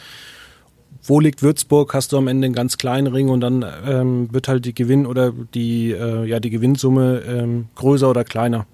wo 1.04 1.22
liegt 1.22 1.42
Würzburg, 1.42 1.94
hast 1.94 2.12
du 2.12 2.18
am 2.18 2.28
Ende 2.28 2.46
einen 2.46 2.54
ganz 2.54 2.78
kleinen 2.78 3.08
Ring 3.08 3.30
und 3.30 3.40
dann 3.40 3.66
ähm, 3.86 4.28
wird 4.34 4.50
halt 4.50 4.66
die 4.66 4.74
Gewinn 4.74 5.06
oder 5.06 5.32
die, 5.54 5.92
äh, 5.92 6.26
ja, 6.26 6.42
die 6.42 6.50
Gewinnsumme 6.50 7.24
ähm, 7.26 7.68
größer 7.76 8.10
oder 8.10 8.26
kleiner. 8.26 8.68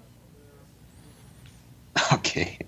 Okay. 2.10 2.58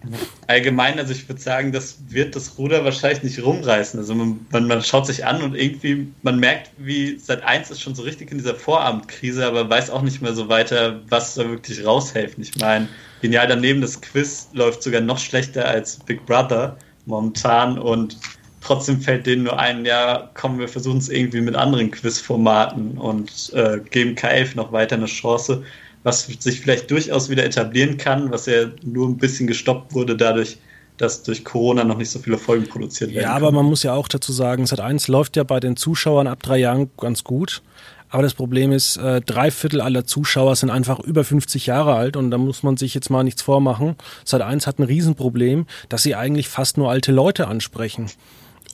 Allgemein, 0.46 0.98
also 0.98 1.12
ich 1.12 1.28
würde 1.28 1.40
sagen, 1.40 1.72
das 1.72 1.98
wird 2.08 2.36
das 2.36 2.58
Ruder 2.58 2.84
wahrscheinlich 2.84 3.24
nicht 3.24 3.42
rumreißen. 3.42 3.98
Also 3.98 4.14
man, 4.14 4.46
man, 4.50 4.68
man, 4.68 4.82
schaut 4.82 5.06
sich 5.06 5.24
an 5.26 5.42
und 5.42 5.54
irgendwie, 5.56 6.06
man 6.22 6.38
merkt, 6.38 6.70
wie 6.78 7.18
seit 7.18 7.42
eins 7.42 7.70
ist 7.70 7.80
schon 7.80 7.94
so 7.94 8.02
richtig 8.02 8.30
in 8.30 8.38
dieser 8.38 8.54
Vorabendkrise, 8.54 9.44
aber 9.44 9.68
weiß 9.68 9.90
auch 9.90 10.02
nicht 10.02 10.22
mehr 10.22 10.34
so 10.34 10.48
weiter, 10.48 11.00
was 11.08 11.34
da 11.34 11.48
wirklich 11.48 11.84
raushelfen. 11.84 12.42
Ich 12.42 12.56
meine, 12.56 12.88
genial 13.20 13.48
daneben, 13.48 13.80
das 13.80 14.00
Quiz 14.00 14.48
läuft 14.52 14.82
sogar 14.82 15.00
noch 15.00 15.18
schlechter 15.18 15.66
als 15.66 15.98
Big 15.98 16.24
Brother 16.24 16.76
momentan 17.06 17.78
und 17.78 18.16
trotzdem 18.60 19.00
fällt 19.00 19.26
denen 19.26 19.44
nur 19.44 19.58
ein, 19.58 19.84
ja, 19.84 20.30
komm, 20.34 20.58
wir 20.58 20.68
versuchen 20.68 20.98
es 20.98 21.08
irgendwie 21.08 21.40
mit 21.40 21.56
anderen 21.56 21.90
Quizformaten 21.90 22.98
und 22.98 23.52
äh, 23.54 23.78
geben 23.90 24.14
K11 24.14 24.56
noch 24.56 24.72
weiter 24.72 24.96
eine 24.96 25.06
Chance 25.06 25.64
was 26.06 26.20
sich 26.38 26.60
vielleicht 26.60 26.88
durchaus 26.92 27.30
wieder 27.30 27.44
etablieren 27.44 27.96
kann, 27.96 28.30
was 28.30 28.46
ja 28.46 28.66
nur 28.84 29.08
ein 29.08 29.16
bisschen 29.16 29.48
gestoppt 29.48 29.92
wurde 29.92 30.16
dadurch, 30.16 30.56
dass 30.98 31.24
durch 31.24 31.44
Corona 31.44 31.82
noch 31.82 31.98
nicht 31.98 32.10
so 32.10 32.20
viele 32.20 32.38
Folgen 32.38 32.68
produziert 32.68 33.12
werden. 33.12 33.24
Ja, 33.24 33.32
aber 33.32 33.50
man 33.50 33.66
muss 33.66 33.82
ja 33.82 33.92
auch 33.92 34.06
dazu 34.06 34.32
sagen, 34.32 34.66
Sat 34.66 34.78
1 34.78 35.08
läuft 35.08 35.34
ja 35.34 35.42
bei 35.42 35.58
den 35.58 35.76
Zuschauern 35.76 36.28
ab 36.28 36.44
drei 36.44 36.58
Jahren 36.58 36.90
ganz 36.96 37.24
gut. 37.24 37.60
Aber 38.08 38.22
das 38.22 38.34
Problem 38.34 38.70
ist, 38.70 38.98
äh, 38.98 39.20
drei 39.20 39.50
Viertel 39.50 39.80
aller 39.80 40.04
Zuschauer 40.04 40.54
sind 40.54 40.70
einfach 40.70 41.00
über 41.00 41.24
50 41.24 41.66
Jahre 41.66 41.94
alt 41.94 42.16
und 42.16 42.30
da 42.30 42.38
muss 42.38 42.62
man 42.62 42.76
sich 42.76 42.94
jetzt 42.94 43.10
mal 43.10 43.24
nichts 43.24 43.42
vormachen. 43.42 43.96
Sat 44.24 44.42
1 44.42 44.68
hat 44.68 44.78
ein 44.78 44.84
Riesenproblem, 44.84 45.66
dass 45.88 46.04
sie 46.04 46.14
eigentlich 46.14 46.46
fast 46.46 46.78
nur 46.78 46.88
alte 46.88 47.10
Leute 47.10 47.48
ansprechen. 47.48 48.06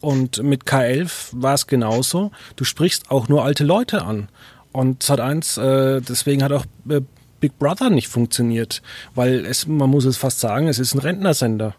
Und 0.02 0.42
mit 0.42 0.64
K11 0.64 1.30
war 1.32 1.54
es 1.54 1.66
genauso. 1.66 2.30
Du 2.56 2.64
sprichst 2.64 3.10
auch 3.10 3.28
nur 3.28 3.42
alte 3.42 3.64
Leute 3.64 4.04
an. 4.04 4.28
Und 4.70 5.02
Sat 5.02 5.20
1, 5.20 5.56
äh, 5.56 6.02
deswegen 6.02 6.42
hat 6.42 6.52
auch 6.52 6.66
äh, 6.90 7.00
Big 7.42 7.58
Brother 7.58 7.90
nicht 7.90 8.06
funktioniert, 8.06 8.82
weil 9.16 9.44
es, 9.44 9.66
man 9.66 9.90
muss 9.90 10.04
es 10.04 10.16
fast 10.16 10.38
sagen, 10.38 10.68
es 10.68 10.78
ist 10.78 10.94
ein 10.94 11.00
Rentnersender. 11.00 11.74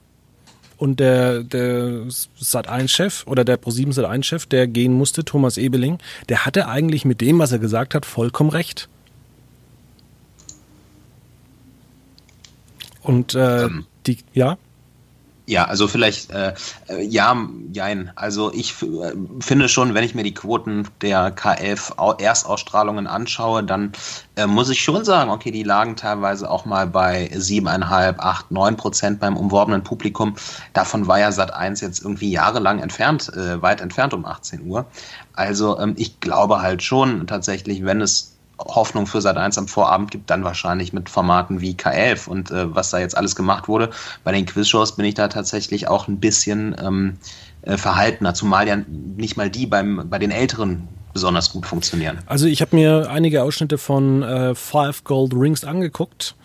Und 0.76 1.00
der, 1.00 1.44
der 1.44 2.08
Sat1-Chef 2.10 3.26
oder 3.28 3.46
der 3.46 3.58
Pro7 3.58 3.94
Sat1-Chef, 3.94 4.46
der 4.46 4.68
gehen 4.68 4.92
musste, 4.92 5.24
Thomas 5.24 5.58
Ebeling, 5.58 6.00
der 6.28 6.46
hatte 6.46 6.68
eigentlich 6.68 7.06
mit 7.06 7.22
dem, 7.22 7.40
was 7.40 7.54
er 7.54 7.60
gesagt 7.60 7.96
hat, 7.96 8.06
vollkommen 8.06 8.50
recht. 8.50 8.90
Und 13.02 13.34
äh, 13.34 13.64
ähm. 13.64 13.86
die, 14.06 14.18
ja? 14.34 14.58
Ja, 15.46 15.66
also 15.66 15.90
vielleicht, 15.90 16.32
äh, 16.32 16.54
äh 16.88 17.04
ja, 17.04 17.36
jein. 17.74 18.12
Also 18.16 18.54
ich 18.54 18.82
äh, 18.82 19.12
finde 19.42 19.68
schon, 19.68 19.94
wenn 19.94 20.06
ich 20.06 20.16
mir 20.16 20.24
die 20.24 20.34
Quoten 20.34 20.88
der 21.02 21.36
K11 21.36 22.22
Erstausstrahlungen 22.22 23.08
anschaue, 23.08 23.62
dann 23.62 23.92
äh, 24.38 24.48
muss 24.48 24.70
ich 24.70 24.82
schon 24.82 25.04
sagen, 25.04 25.30
okay, 25.30 25.52
die 25.52 25.64
lagen 25.64 25.98
teilweise 25.98 26.50
auch 26.50 26.64
mal 26.64 26.88
bei 26.88 27.30
siebeneinhalb, 27.34 28.24
acht, 28.24 28.52
neun 28.52 28.78
Prozent 28.78 29.20
beim 29.20 29.36
umworbenen 29.36 29.84
Publikum. 29.84 30.36
Davon 30.72 31.08
war 31.08 31.20
ja 31.20 31.34
Sat 31.34 31.54
1 31.54 31.82
jetzt 31.82 32.02
irgendwie 32.02 32.32
jahrelang 32.32 32.80
entfernt, 32.80 33.30
äh, 33.36 33.62
weit 33.62 33.82
entfernt 33.82 34.14
um 34.14 34.26
18 34.26 34.66
Uhr. 34.66 34.86
Also 35.34 35.78
ähm, 35.78 35.96
ich 35.98 36.22
glaube 36.22 36.62
halt 36.62 36.84
schon 36.84 37.28
tatsächlich, 37.28 37.84
wenn 37.84 38.00
es 38.00 38.33
Hoffnung 38.60 39.08
für 39.08 39.22
Sat 39.22 39.38
1 39.38 39.58
am 39.58 39.68
Vorabend 39.68 40.12
gibt, 40.12 40.30
dann 40.30 40.44
wahrscheinlich 40.44 40.94
mit 40.94 41.10
Formaten 41.10 41.62
wie 41.62 41.74
K11 41.74 42.28
und 42.28 42.52
äh, 42.52 42.74
was 42.74 42.92
da 42.92 43.00
jetzt 43.00 43.18
alles 43.18 43.36
gemacht 43.36 43.68
wurde. 43.68 43.90
Bei 44.24 44.32
den 44.32 44.46
Quizshows 44.46 44.96
bin 44.96 45.06
ich 45.06 45.16
da 45.16 45.28
tatsächlich 45.28 45.88
auch 45.88 46.08
ein 46.08 46.20
bisschen 46.20 46.76
ähm, 46.82 47.18
äh, 47.64 47.78
verhaltener, 47.78 48.34
zumal 48.34 48.68
ja 48.68 48.78
nicht 48.78 49.38
mal 49.38 49.50
die 49.50 49.66
beim, 49.66 50.08
bei 50.10 50.20
den 50.20 50.32
Älteren 50.32 50.88
besonders 51.14 51.52
gut 51.52 51.66
funktionieren. 51.66 52.20
Also 52.26 52.48
ich 52.48 52.62
habe 52.62 52.76
mir 52.76 53.10
einige 53.10 53.44
Ausschnitte 53.44 53.78
von 53.78 54.24
äh, 54.24 54.56
Five 54.56 55.04
Gold 55.04 55.34
Rings 55.34 55.64
angeguckt, 55.64 56.36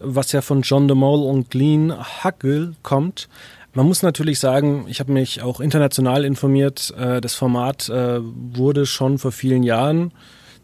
was 0.00 0.32
ja 0.32 0.40
von 0.40 0.62
John 0.62 0.88
DeMol 0.88 1.22
und 1.22 1.50
Glenn 1.50 1.94
Huckle 2.22 2.74
kommt. 2.82 3.28
Man 3.74 3.86
muss 3.86 4.02
natürlich 4.02 4.38
sagen, 4.38 4.86
ich 4.88 5.00
habe 5.00 5.12
mich 5.12 5.42
auch 5.42 5.60
international 5.60 6.24
informiert. 6.24 6.94
Äh, 6.96 7.20
das 7.20 7.34
Format 7.34 7.88
äh, 7.88 8.20
wurde 8.22 8.86
schon 8.86 9.18
vor 9.18 9.32
vielen 9.32 9.62
Jahren 9.62 10.12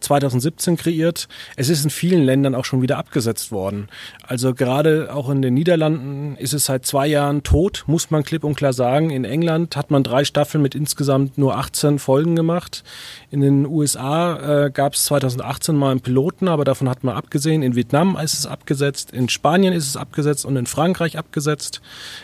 2017 0.01 0.77
kreiert. 0.77 1.29
Es 1.57 1.69
ist 1.69 1.85
in 1.85 1.91
vielen 1.91 2.23
Ländern 2.23 2.55
auch 2.55 2.65
schon 2.65 2.83
wieder 2.83 2.99
abgesetzt 2.99 3.53
worden. 3.53 3.89
Also 4.23 4.55
gerade 4.55 5.15
auch 5.15 5.31
in 5.31 5.43
den 5.43 5.55
Niederlanden 5.55 6.37
ist 6.37 6.53
es 6.53 6.67
seit 6.67 6.87
zwei 6.87 7.07
Jahren 7.07 7.43
tot, 7.43 7.85
muss 7.87 8.11
man 8.11 8.25
klipp 8.25 8.45
und 8.45 8.55
klar 8.55 8.73
sagen. 8.73 9.11
In 9.11 9.25
England 9.25 9.77
hat 9.77 9.91
man 9.91 10.03
drei 10.03 10.25
Staffeln 10.25 10.63
mit 10.63 10.75
insgesamt 10.75 11.39
nur 11.39 11.57
18 11.57 11.99
Folgen 11.99 12.37
gemacht. 12.37 12.85
In 13.31 13.41
den 13.41 13.67
USA 13.67 14.67
äh, 14.67 14.71
gab 14.71 14.95
es 14.95 15.05
2018 15.05 15.77
mal 15.77 15.91
einen 15.91 16.01
Piloten, 16.01 16.49
aber 16.49 16.65
davon 16.65 16.89
hat 16.89 17.05
man 17.05 17.17
abgesehen. 17.17 17.63
In 17.63 17.77
Vietnam 17.77 18.17
ist 18.17 18.35
es 18.35 18.47
abgesetzt, 18.47 19.13
in 19.13 19.29
Spanien 19.29 19.73
ist 19.73 19.87
es 19.87 19.97
abgesetzt 19.97 20.45
und 20.45 20.57
in 20.57 20.67
Frankreich 20.67 21.19
abgesetzt. 21.19 21.81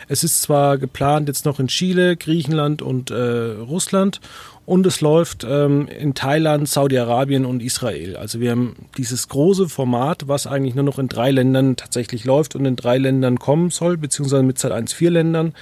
Es 0.09 0.25
ist 0.25 0.43
zwar 0.43 0.79
geplant 0.79 1.29
jetzt 1.29 1.45
noch 1.45 1.61
in 1.61 1.69
Chile, 1.69 2.17
Griechenland 2.17 2.83
und 2.83 3.11
äh, 3.11 3.15
Russland 3.17 4.21
und 4.67 4.85
es 4.85 5.01
läuft 5.01 5.45
ähm, 5.49 5.87
in 5.87 6.15
Thailand, 6.15 6.69
Saudi-Arabien 6.69 7.47
und 7.47 7.63
Israel. 7.63 8.17
Also 8.17 8.41
wir 8.41 8.51
haben 8.51 8.75
dieses 8.99 9.29
große 9.29 9.69
Format, 9.69 10.27
was 10.27 10.49
eigentlich 10.49 10.75
nur 10.75 10.85
noch 10.85 10.99
in 10.99 11.09
drei 11.09 11.31
Ländern 11.31 11.77
tatsächlich 11.77 12.25
läuft 12.25 12.57
und 12.57 12.67
in 12.67 12.75
drei 12.75 12.99
Ländern 12.99 13.39
kommen 13.39 13.71
soll, 13.71 13.97
beziehungsweise 13.97 14.43
mit 14.43 14.59
Zeit 14.59 14.73
1 14.73 14.93
vier 14.93 15.13
Ländern. 15.13 15.55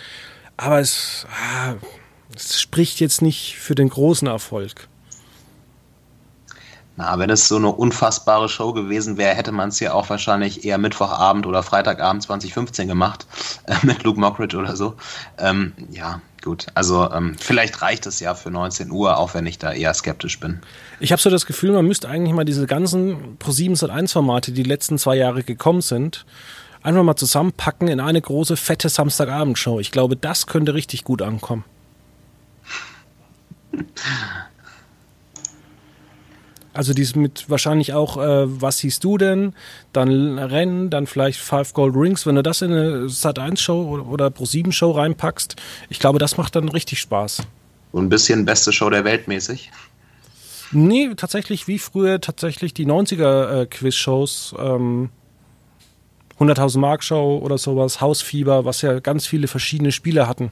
Aber 0.56 0.80
es, 0.80 1.26
ah, 1.30 1.75
es 2.34 2.61
spricht 2.61 2.99
jetzt 3.00 3.20
nicht 3.20 3.56
für 3.58 3.75
den 3.75 3.90
großen 3.90 4.26
Erfolg. 4.26 4.88
Na, 6.96 7.18
wenn 7.18 7.28
es 7.28 7.49
so 7.49 7.56
eine 7.56 7.70
unfassbare 7.70 8.49
Show 8.49 8.73
gewesen 8.73 9.16
wäre, 9.16 9.34
hätte 9.34 9.50
man 9.50 9.70
es 9.70 9.80
ja 9.80 9.92
auch 9.92 10.08
wahrscheinlich 10.11 10.64
eher 10.64 10.78
Mittwochabend 10.78 11.44
oder 11.44 11.64
Freitagabend 11.64 12.23
2015 12.23 12.87
gemacht, 12.87 13.26
äh, 13.66 13.75
mit 13.82 14.02
Luke 14.04 14.18
Mockridge 14.18 14.56
oder 14.56 14.76
so. 14.76 14.94
Ähm, 15.38 15.73
ja, 15.90 16.23
gut. 16.45 16.67
Also 16.75 17.11
ähm, 17.11 17.37
vielleicht 17.39 17.83
reicht 17.83 18.07
es 18.07 18.21
ja 18.21 18.35
für 18.35 18.51
19 18.51 18.91
Uhr, 18.91 19.17
auch 19.17 19.35
wenn 19.35 19.47
ich 19.47 19.59
da 19.59 19.73
eher 19.73 19.93
skeptisch 19.95 20.39
bin. 20.39 20.61
Ich 21.01 21.11
habe 21.11 21.21
so 21.21 21.31
das 21.31 21.47
Gefühl, 21.47 21.73
man 21.73 21.87
müsste 21.87 22.09
eigentlich 22.09 22.35
mal 22.35 22.45
diese 22.45 22.67
ganzen 22.67 23.39
Pro7 23.39 23.89
1 23.89 24.13
Formate, 24.13 24.53
die, 24.53 24.63
die 24.63 24.69
letzten 24.69 24.99
zwei 24.99 25.17
Jahre 25.17 25.43
gekommen 25.43 25.81
sind, 25.81 26.25
einfach 26.83 27.03
mal 27.03 27.17
zusammenpacken 27.17 27.89
in 27.89 27.99
eine 27.99 28.21
große, 28.21 28.57
fette 28.57 28.89
Samstagabendshow. 28.89 29.81
Ich 29.81 29.91
glaube, 29.91 30.17
das 30.17 30.47
könnte 30.47 30.75
richtig 30.75 31.03
gut 31.03 31.23
ankommen. 31.23 31.65
Also 36.75 36.93
dies 36.93 37.14
mit 37.14 37.49
wahrscheinlich 37.49 37.93
auch, 37.93 38.16
äh, 38.16 38.61
was 38.61 38.78
siehst 38.78 39.04
du 39.04 39.16
denn? 39.16 39.54
Dann 39.93 40.38
Rennen, 40.38 40.90
dann 40.90 41.07
vielleicht 41.07 41.38
Five 41.40 41.73
Gold 41.73 41.95
Rings. 41.95 42.26
Wenn 42.26 42.35
du 42.35 42.43
das 42.43 42.62
in 42.62 42.73
eine 42.73 43.07
Sat1-Show 43.07 44.04
oder 44.11 44.26
Pro7-Show 44.26 44.90
reinpackst, 44.90 45.57
ich 45.88 46.00
glaube, 46.00 46.19
das 46.19 46.37
macht 46.37 46.57
dann 46.57 46.69
richtig 46.69 47.00
Spaß. 47.00 47.43
So 47.93 47.99
ein 47.99 48.09
bisschen 48.09 48.45
beste 48.45 48.73
Show 48.73 48.90
der 48.90 49.04
Welt 49.04 49.28
mäßig? 49.28 49.71
Nee, 50.73 51.14
tatsächlich 51.16 51.69
wie 51.69 51.78
früher 51.78 52.21
tatsächlich 52.21 52.75
die 52.75 52.87
90er-Quiz-Shows. 52.87 54.57
Äh, 54.59 54.62
ähm, 54.62 55.11
100.000 56.40 56.78
Mark 56.78 57.04
Show 57.04 57.38
oder 57.43 57.59
sowas, 57.59 58.00
Hausfieber, 58.00 58.64
was 58.64 58.83
ja 58.83 58.99
ganz 58.99 59.26
viele 59.26 59.47
verschiedene 59.47 59.93
Spiele 59.93 60.26
hatten. 60.26 60.50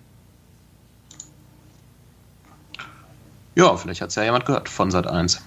Ja, 3.54 3.76
vielleicht 3.76 4.00
hat 4.00 4.10
es 4.10 4.14
ja 4.14 4.22
jemand 4.22 4.46
gehört 4.46 4.68
von 4.68 4.90
Sat 4.90 5.06
1. 5.06 5.42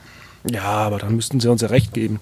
Ja, 0.51 0.63
aber 0.63 0.99
dann 0.99 1.15
müssten 1.15 1.39
sie 1.39 1.49
uns 1.49 1.61
ja 1.61 1.69
recht 1.69 1.93
geben. 1.93 2.19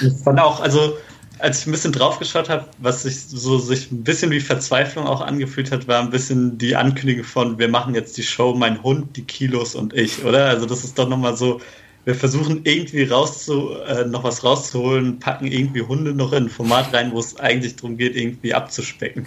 Ich 0.00 0.22
fand 0.22 0.40
auch, 0.40 0.60
also 0.60 0.96
als 1.38 1.60
ich 1.60 1.66
ein 1.66 1.72
bisschen 1.72 1.92
draufgeschaut 1.92 2.48
habe, 2.48 2.66
was 2.78 3.02
sich 3.02 3.20
so 3.20 3.58
sich 3.58 3.90
ein 3.90 4.04
bisschen 4.04 4.30
wie 4.30 4.40
Verzweiflung 4.40 5.06
auch 5.06 5.20
angefühlt 5.20 5.72
hat, 5.72 5.88
war 5.88 6.00
ein 6.00 6.10
bisschen 6.10 6.58
die 6.58 6.76
Ankündigung 6.76 7.24
von, 7.24 7.58
wir 7.58 7.68
machen 7.68 7.94
jetzt 7.94 8.16
die 8.16 8.22
Show 8.22 8.54
Mein 8.54 8.82
Hund, 8.82 9.16
die 9.16 9.24
Kilos 9.24 9.74
und 9.74 9.94
ich, 9.94 10.24
oder? 10.24 10.46
Also 10.46 10.66
das 10.66 10.84
ist 10.84 10.98
doch 10.98 11.08
nochmal 11.08 11.36
so, 11.36 11.60
wir 12.04 12.14
versuchen 12.14 12.60
irgendwie 12.64 13.04
rauszu, 13.04 13.70
äh, 13.86 14.04
noch 14.04 14.24
was 14.24 14.44
rauszuholen, 14.44 15.18
packen 15.18 15.46
irgendwie 15.46 15.82
Hunde 15.82 16.14
noch 16.14 16.32
in 16.32 16.44
ein 16.44 16.50
Format 16.50 16.92
rein, 16.92 17.12
wo 17.12 17.18
es 17.18 17.36
eigentlich 17.36 17.76
darum 17.76 17.96
geht, 17.96 18.16
irgendwie 18.16 18.54
abzuspecken. 18.54 19.26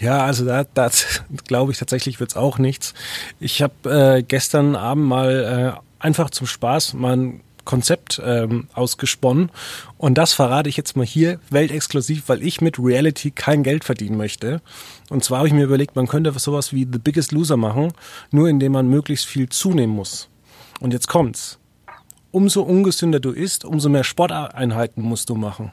Ja, 0.00 0.24
also 0.24 0.44
da, 0.44 0.64
das 0.74 1.22
glaube 1.46 1.72
ich 1.72 1.78
tatsächlich 1.78 2.20
wird's 2.20 2.36
auch 2.36 2.58
nichts. 2.58 2.94
Ich 3.40 3.62
habe 3.62 4.18
äh, 4.18 4.22
gestern 4.22 4.76
Abend 4.76 5.06
mal 5.06 5.74
äh, 5.76 6.04
einfach 6.04 6.30
zum 6.30 6.46
Spaß 6.46 6.94
mal 6.94 7.16
ein 7.16 7.40
Konzept 7.64 8.18
ähm, 8.24 8.68
ausgesponnen 8.72 9.50
und 9.98 10.16
das 10.16 10.32
verrate 10.32 10.70
ich 10.70 10.78
jetzt 10.78 10.96
mal 10.96 11.04
hier 11.04 11.38
weltexklusiv, 11.50 12.22
weil 12.28 12.42
ich 12.42 12.62
mit 12.62 12.78
Reality 12.78 13.30
kein 13.30 13.62
Geld 13.62 13.84
verdienen 13.84 14.16
möchte. 14.16 14.62
Und 15.10 15.22
zwar 15.22 15.38
habe 15.38 15.48
ich 15.48 15.54
mir 15.54 15.64
überlegt, 15.64 15.94
man 15.94 16.06
könnte 16.06 16.32
sowas 16.38 16.72
wie 16.72 16.88
The 16.90 16.98
Biggest 16.98 17.30
Loser 17.32 17.58
machen, 17.58 17.92
nur 18.30 18.48
indem 18.48 18.72
man 18.72 18.88
möglichst 18.88 19.26
viel 19.26 19.50
zunehmen 19.50 19.94
muss. 19.94 20.30
Und 20.80 20.94
jetzt 20.94 21.08
kommt's. 21.08 21.58
Umso 22.30 22.62
ungesünder 22.62 23.20
du 23.20 23.32
isst, 23.32 23.66
umso 23.66 23.90
mehr 23.90 24.04
Sporteinheiten 24.04 25.02
musst 25.02 25.28
du 25.28 25.34
machen. 25.34 25.72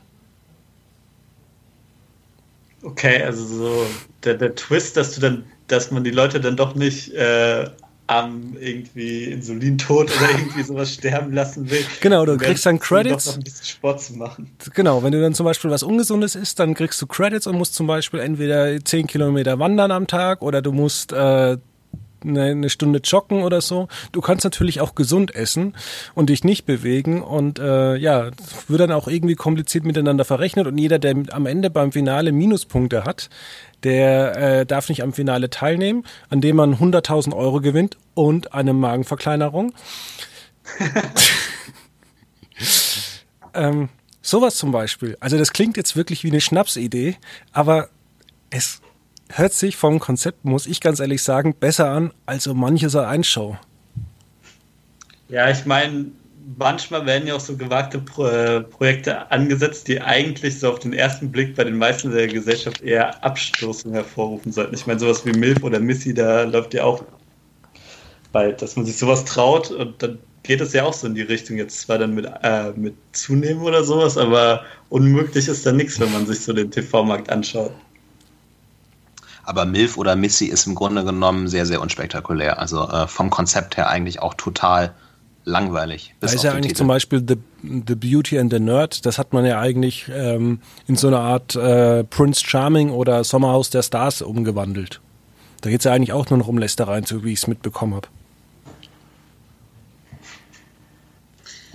Okay, 2.86 3.24
also 3.24 3.46
so 3.46 3.86
der, 4.24 4.36
der 4.36 4.54
Twist, 4.54 4.96
dass 4.96 5.16
du 5.16 5.22
dann, 5.22 5.46
dass 5.68 5.90
man 5.90 6.04
die 6.04 6.12
Leute 6.12 6.40
dann 6.40 6.56
doch 6.56 6.76
nicht 6.76 7.12
äh, 7.14 7.68
am 8.08 8.56
irgendwie 8.60 9.26
Insulintod 9.26 10.12
oder 10.16 10.30
irgendwie 10.30 10.62
sowas 10.64 10.94
sterben 10.94 11.34
lassen 11.34 11.70
will. 11.72 11.84
Genau, 12.02 12.26
du 12.26 12.38
kriegst 12.38 12.66
dann 12.66 12.80
Credits. 12.80 13.26
Doch 13.26 13.32
noch 13.32 13.40
ein 13.40 13.44
bisschen 13.44 13.66
Sport 13.66 14.02
zu 14.02 14.14
machen. 14.14 14.52
Genau, 14.76 15.02
wenn 15.02 15.12
du 15.12 15.20
dann 15.20 15.34
zum 15.34 15.46
Beispiel 15.46 15.72
was 15.72 15.82
Ungesundes 15.82 16.36
isst, 16.36 16.60
dann 16.60 16.76
kriegst 16.76 17.02
du 17.02 17.08
Credits 17.08 17.48
und 17.48 17.58
musst 17.58 17.74
zum 17.74 17.88
Beispiel 17.88 18.20
entweder 18.20 18.80
10 18.84 19.08
Kilometer 19.08 19.58
wandern 19.58 19.92
am 19.92 20.06
Tag 20.06 20.44
oder 20.44 20.62
du 20.62 20.72
musst 20.72 21.12
äh, 21.12 21.58
eine, 22.28 22.70
Stunde 22.70 23.00
joggen 23.04 23.44
oder 23.44 23.62
so. 23.62 23.88
Du 24.12 24.22
kannst 24.22 24.44
natürlich 24.44 24.82
auch 24.82 24.96
gesund 24.96 25.34
essen 25.34 25.76
und 26.14 26.30
dich 26.30 26.44
nicht 26.44 26.66
bewegen 26.66 27.22
und 27.22 27.60
äh, 27.60 27.96
ja, 27.96 28.32
wird 28.68 28.80
dann 28.80 28.92
auch 28.92 29.08
irgendwie 29.08 29.36
kompliziert 29.36 29.86
miteinander 29.86 30.26
verrechnet 30.26 30.68
und 30.68 30.78
jeder, 30.78 31.00
der 31.00 31.16
am 31.32 31.46
Ende 31.46 31.70
beim 31.70 31.92
Finale 31.92 32.32
Minuspunkte 32.32 33.04
hat, 33.04 33.30
der 33.84 34.38
äh, 34.38 34.66
darf 34.66 34.90
nicht 34.90 35.04
am 35.04 35.14
Finale 35.14 35.50
teilnehmen, 35.50 36.04
an 36.30 36.42
dem 36.42 36.56
man 36.56 36.76
100.000 36.76 37.36
Euro 37.36 37.62
gewinnt 37.62 37.98
und 38.14 38.54
eine 38.54 38.74
Magenverkleinerung. 38.74 39.74
ähm, 43.54 43.90
sowas 44.22 44.56
zum 44.56 44.72
Beispiel. 44.72 45.18
Also 45.20 45.38
das 45.38 45.54
klingt 45.54 45.78
jetzt 45.78 45.96
wirklich 45.96 46.24
wie 46.24 46.32
eine 46.32 46.42
Schnapsidee, 46.42 47.18
aber 47.52 47.90
es 48.50 48.82
hört 49.30 49.54
sich 49.54 49.76
vom 49.76 50.00
Konzept, 50.00 50.46
muss 50.46 50.68
ich 50.68 50.82
ganz 50.82 51.00
ehrlich 51.00 51.24
sagen, 51.24 51.56
besser 51.56 51.90
an 51.90 52.12
als 52.26 52.44
so 52.46 52.54
manche 52.54 52.88
Sat1-Show. 52.88 53.58
Ja, 55.30 55.50
ich 55.50 55.66
meine, 55.66 56.06
manchmal 56.58 57.06
werden 57.06 57.28
ja 57.28 57.36
auch 57.36 57.40
so 57.40 57.58
gewagte 57.58 58.00
Pro 58.00 58.28
äh, 58.28 58.62
Projekte 58.62 59.32
angesetzt, 59.32 59.88
die 59.88 60.02
eigentlich 60.02 60.60
so 60.60 60.72
auf 60.72 60.80
den 60.80 60.94
ersten 60.94 61.32
Blick 61.32 61.56
bei 61.56 61.64
den 61.64 61.78
meisten 61.78 62.12
der 62.12 62.28
Gesellschaft 62.28 62.82
eher 62.82 63.24
Abstoßung 63.24 63.94
hervorrufen 63.94 64.52
sollten. 64.52 64.76
Ich 64.76 64.86
meine, 64.86 65.00
sowas 65.00 65.26
wie 65.26 65.32
Milf 65.32 65.64
oder 65.64 65.80
Missy, 65.80 66.14
da 66.14 66.44
läuft 66.44 66.74
ja 66.74 66.84
auch 66.84 67.04
bald, 68.32 68.62
dass 68.62 68.76
man 68.76 68.86
sich 68.86 68.98
sowas 68.98 69.26
traut 69.26 69.72
und 69.72 70.02
dann 70.04 70.20
geht 70.44 70.62
es 70.62 70.74
ja 70.74 70.84
auch 70.84 70.94
so 70.94 71.08
in 71.08 71.16
die 71.16 71.24
Richtung, 71.24 71.58
jetzt 71.58 71.80
zwar 71.82 71.98
dann 71.98 72.14
mit, 72.14 72.28
äh, 72.44 72.72
mit 72.76 72.94
Zunehmen 73.14 73.64
oder 73.64 73.84
sowas, 73.84 74.18
aber 74.18 74.64
unmöglich 74.90 75.48
ist 75.48 75.66
da 75.66 75.72
nichts, 75.72 76.00
wenn 76.00 76.12
man 76.12 76.28
sich 76.28 76.42
so 76.42 76.54
den 76.54 76.70
TV-Markt 76.70 77.32
anschaut. 77.32 77.72
Aber 79.46 79.66
Milf 79.66 79.98
oder 79.98 80.16
Missy 80.16 80.46
ist 80.46 80.66
im 80.68 80.76
Grunde 80.76 81.04
genommen 81.04 81.48
sehr, 81.48 81.66
sehr 81.66 81.82
unspektakulär. 81.82 82.60
Also 82.60 82.88
äh, 82.90 83.08
vom 83.08 83.30
Konzept 83.30 83.78
her 83.78 83.90
eigentlich 83.90 84.22
auch 84.22 84.34
total 84.34 84.94
langweilig. 85.46 86.16
Da 86.20 86.28
ist 86.28 86.44
ja 86.44 86.52
eigentlich 86.52 86.70
Titel. 86.70 86.78
zum 86.78 86.88
Beispiel 86.88 87.24
The, 87.26 87.38
The 87.88 87.96
Beauty 87.96 88.40
and 88.40 88.52
the 88.52 88.60
Nerd, 88.60 89.06
das 89.06 89.20
hat 89.20 89.32
man 89.32 89.46
ja 89.46 89.60
eigentlich 89.60 90.10
ähm, 90.12 90.60
in 90.88 90.96
so 90.96 91.08
eine 91.08 91.20
Art 91.20 91.56
äh, 91.56 92.04
Prince 92.04 92.44
Charming 92.44 92.90
oder 92.90 93.24
Sommerhaus 93.24 93.70
der 93.70 93.84
Stars 93.84 94.24
umgewandelt. 94.24 95.02
Da 95.62 95.70
geht 95.70 95.82
es 95.82 95.86
ja 95.86 95.94
eigentlich 95.94 96.14
auch 96.14 96.30
nur 96.30 96.40
noch 96.40 96.48
um 96.48 96.58
Lästereien, 96.58 97.06
so 97.06 97.24
wie 97.24 97.34
ich 97.34 97.40
es 97.40 97.48
mitbekommen 97.48 97.96
habe. 97.96 98.08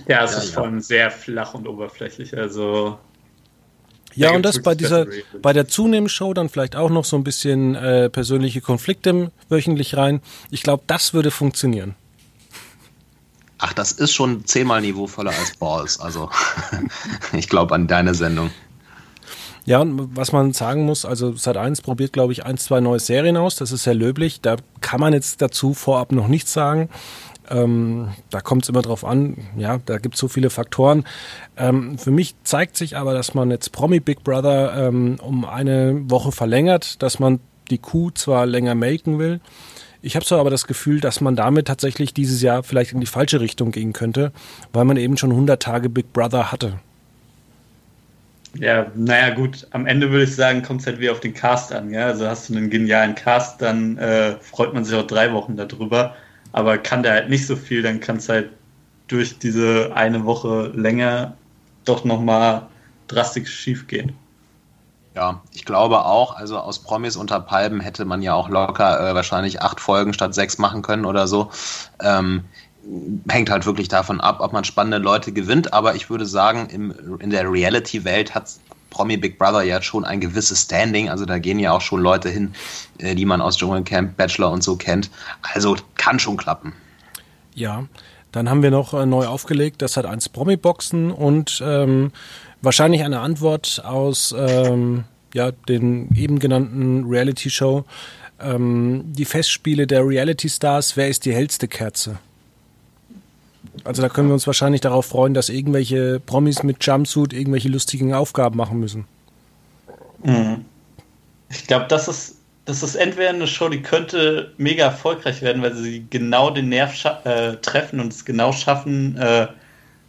Ja, 0.07 0.23
es 0.25 0.31
ja, 0.33 0.37
ist 0.39 0.49
ja. 0.49 0.53
vor 0.55 0.63
allem 0.63 0.81
sehr 0.81 1.11
flach 1.11 1.53
und 1.53 1.67
oberflächlich. 1.67 2.37
Also 2.37 2.97
ja, 4.15 4.31
und 4.31 4.43
das 4.43 4.61
bei 4.61 4.75
dieser, 4.75 5.07
bei 5.41 5.53
der 5.53 5.67
Zunehmenshow 5.67 6.33
dann 6.33 6.49
vielleicht 6.49 6.75
auch 6.75 6.89
noch 6.89 7.05
so 7.05 7.15
ein 7.15 7.23
bisschen 7.23 7.75
äh, 7.75 8.09
persönliche 8.09 8.61
Konflikte 8.61 9.31
wöchentlich 9.49 9.97
rein. 9.97 10.21
Ich 10.49 10.63
glaube, 10.63 10.83
das 10.87 11.13
würde 11.13 11.31
funktionieren. 11.31 11.95
Ach, 13.57 13.73
das 13.73 13.91
ist 13.91 14.11
schon 14.11 14.45
zehnmal 14.45 14.81
niveauvoller 14.81 15.31
als 15.37 15.55
Balls. 15.57 15.99
Also, 15.99 16.29
ich 17.33 17.47
glaube 17.47 17.75
an 17.75 17.87
deine 17.87 18.15
Sendung. 18.15 18.49
Ja, 19.65 19.79
und 19.79 20.15
was 20.15 20.31
man 20.31 20.53
sagen 20.53 20.85
muss, 20.85 21.05
also 21.05 21.33
Sat 21.33 21.57
1 21.57 21.81
probiert, 21.81 22.13
glaube 22.13 22.33
ich, 22.33 22.43
ein, 22.43 22.57
zwei 22.57 22.79
neue 22.79 22.99
Serien 22.99 23.37
aus. 23.37 23.55
Das 23.55 23.71
ist 23.71 23.83
sehr 23.83 23.93
löblich. 23.93 24.41
Da 24.41 24.55
kann 24.81 24.99
man 24.99 25.13
jetzt 25.13 25.41
dazu 25.41 25.75
vorab 25.75 26.11
noch 26.11 26.27
nichts 26.27 26.51
sagen. 26.51 26.89
Ähm, 27.51 28.09
da 28.29 28.39
kommt 28.39 28.63
es 28.63 28.69
immer 28.69 28.81
drauf 28.81 29.03
an, 29.03 29.37
ja, 29.57 29.79
da 29.85 29.97
gibt 29.97 30.15
es 30.15 30.21
so 30.21 30.27
viele 30.27 30.49
Faktoren. 30.49 31.03
Ähm, 31.57 31.97
für 31.97 32.11
mich 32.11 32.35
zeigt 32.43 32.77
sich 32.77 32.97
aber, 32.97 33.13
dass 33.13 33.33
man 33.33 33.51
jetzt 33.51 33.71
Promi 33.71 33.99
Big 33.99 34.23
Brother 34.23 34.87
ähm, 34.87 35.17
um 35.21 35.45
eine 35.45 36.09
Woche 36.09 36.31
verlängert, 36.31 37.01
dass 37.03 37.19
man 37.19 37.39
die 37.69 37.77
Kuh 37.77 38.11
zwar 38.11 38.45
länger 38.45 38.75
melken 38.75 39.19
will. 39.19 39.41
Ich 40.01 40.15
habe 40.15 40.25
so 40.25 40.37
aber 40.37 40.49
das 40.49 40.65
Gefühl, 40.65 40.99
dass 40.99 41.21
man 41.21 41.35
damit 41.35 41.67
tatsächlich 41.67 42.13
dieses 42.13 42.41
Jahr 42.41 42.63
vielleicht 42.63 42.93
in 42.93 43.01
die 43.01 43.05
falsche 43.05 43.39
Richtung 43.39 43.71
gehen 43.71 43.93
könnte, 43.93 44.31
weil 44.73 44.85
man 44.85 44.97
eben 44.97 45.17
schon 45.17 45.31
100 45.31 45.61
Tage 45.61 45.89
Big 45.89 46.11
Brother 46.13 46.51
hatte. 46.51 46.79
Ja, 48.55 48.91
naja, 48.95 49.33
gut. 49.33 49.67
Am 49.71 49.85
Ende 49.85 50.09
würde 50.09 50.25
ich 50.25 50.35
sagen, 50.35 50.61
kommt 50.61 50.81
es 50.81 50.87
halt 50.87 50.99
wieder 50.99 51.11
auf 51.11 51.21
den 51.21 51.33
Cast 51.33 51.71
an. 51.71 51.91
Ja? 51.91 52.07
Also 52.07 52.27
hast 52.27 52.49
du 52.49 52.57
einen 52.57 52.69
genialen 52.69 53.15
Cast, 53.15 53.61
dann 53.61 53.97
äh, 53.97 54.35
freut 54.41 54.73
man 54.73 54.83
sich 54.83 54.95
auch 54.95 55.07
drei 55.07 55.31
Wochen 55.33 55.55
darüber. 55.55 56.15
Aber 56.51 56.77
kann 56.77 57.03
der 57.03 57.13
halt 57.13 57.29
nicht 57.29 57.47
so 57.47 57.55
viel, 57.55 57.81
dann 57.81 57.99
kann 57.99 58.17
es 58.17 58.29
halt 58.29 58.49
durch 59.07 59.37
diese 59.39 59.91
eine 59.95 60.25
Woche 60.25 60.71
länger 60.73 61.35
doch 61.85 62.03
nochmal 62.03 62.67
drastisch 63.07 63.53
schief 63.53 63.87
gehen. 63.87 64.13
Ja, 65.15 65.41
ich 65.51 65.65
glaube 65.65 66.05
auch, 66.05 66.37
also 66.37 66.57
aus 66.57 66.79
Promis 66.79 67.17
unter 67.17 67.41
Palmen 67.41 67.81
hätte 67.81 68.05
man 68.05 68.21
ja 68.21 68.33
auch 68.33 68.47
locker 68.47 69.09
äh, 69.09 69.13
wahrscheinlich 69.13 69.61
acht 69.61 69.81
Folgen 69.81 70.13
statt 70.13 70.33
sechs 70.33 70.57
machen 70.57 70.81
können 70.81 71.05
oder 71.05 71.27
so. 71.27 71.51
Ähm, 72.01 72.45
hängt 73.27 73.49
halt 73.49 73.65
wirklich 73.65 73.89
davon 73.89 74.21
ab, 74.21 74.39
ob 74.39 74.53
man 74.53 74.63
spannende 74.63 74.99
Leute 74.99 75.33
gewinnt. 75.33 75.73
Aber 75.73 75.95
ich 75.95 76.09
würde 76.09 76.25
sagen, 76.25 76.69
im, 76.69 77.19
in 77.19 77.29
der 77.29 77.51
Reality-Welt 77.51 78.33
hat 78.33 78.47
Promi 78.91 79.17
Big 79.17 79.39
Brother 79.39 79.63
ja 79.63 79.81
schon 79.81 80.05
ein 80.05 80.19
gewisses 80.19 80.61
Standing. 80.61 81.09
Also 81.09 81.25
da 81.25 81.39
gehen 81.39 81.57
ja 81.57 81.71
auch 81.71 81.81
schon 81.81 82.01
Leute 82.01 82.29
hin, 82.29 82.53
äh, 82.99 83.15
die 83.15 83.25
man 83.25 83.41
aus 83.41 83.57
Dschungelcamp, 83.57 84.15
Bachelor 84.15 84.51
und 84.51 84.63
so 84.63 84.75
kennt. 84.75 85.09
Also 85.53 85.75
kann 85.95 86.19
schon 86.19 86.37
klappen. 86.37 86.73
Ja, 87.55 87.85
dann 88.31 88.49
haben 88.49 88.61
wir 88.61 88.71
noch 88.71 88.93
äh, 88.93 89.05
neu 89.07 89.25
aufgelegt, 89.25 89.81
das 89.81 89.97
hat 89.97 90.05
eins 90.05 90.29
Promi-Boxen 90.29 91.11
und 91.11 91.61
ähm, 91.65 92.11
wahrscheinlich 92.61 93.03
eine 93.03 93.19
Antwort 93.19 93.81
aus 93.83 94.35
ähm, 94.37 95.05
ja, 95.33 95.51
den 95.51 96.13
eben 96.15 96.39
genannten 96.39 97.05
Reality-Show. 97.05 97.85
Ähm, 98.39 99.03
die 99.05 99.25
Festspiele 99.25 99.87
der 99.87 100.05
Reality-Stars, 100.05 100.95
wer 100.97 101.09
ist 101.09 101.25
die 101.25 101.33
hellste 101.33 101.67
Kerze? 101.67 102.19
Also 103.83 104.01
da 104.01 104.09
können 104.09 104.27
wir 104.27 104.33
uns 104.33 104.47
wahrscheinlich 104.47 104.81
darauf 104.81 105.05
freuen, 105.05 105.33
dass 105.33 105.49
irgendwelche 105.49 106.19
Promis 106.19 106.63
mit 106.63 106.85
Jumpsuit 106.85 107.33
irgendwelche 107.33 107.69
lustigen 107.69 108.13
Aufgaben 108.13 108.57
machen 108.57 108.79
müssen. 108.79 109.05
Mhm. 110.23 110.65
Ich 111.49 111.67
glaube, 111.67 111.85
das 111.87 112.07
ist, 112.07 112.35
das 112.65 112.83
ist 112.83 112.95
entweder 112.95 113.29
eine 113.29 113.47
Show, 113.47 113.69
die 113.69 113.81
könnte 113.81 114.53
mega 114.57 114.85
erfolgreich 114.85 115.41
werden, 115.41 115.61
weil 115.61 115.75
sie 115.75 116.05
genau 116.09 116.49
den 116.51 116.69
Nerv 116.69 116.93
äh, 117.23 117.57
treffen 117.57 117.99
und 117.99 118.13
es 118.13 118.25
genau 118.25 118.51
schaffen, 118.51 119.17
äh, 119.17 119.47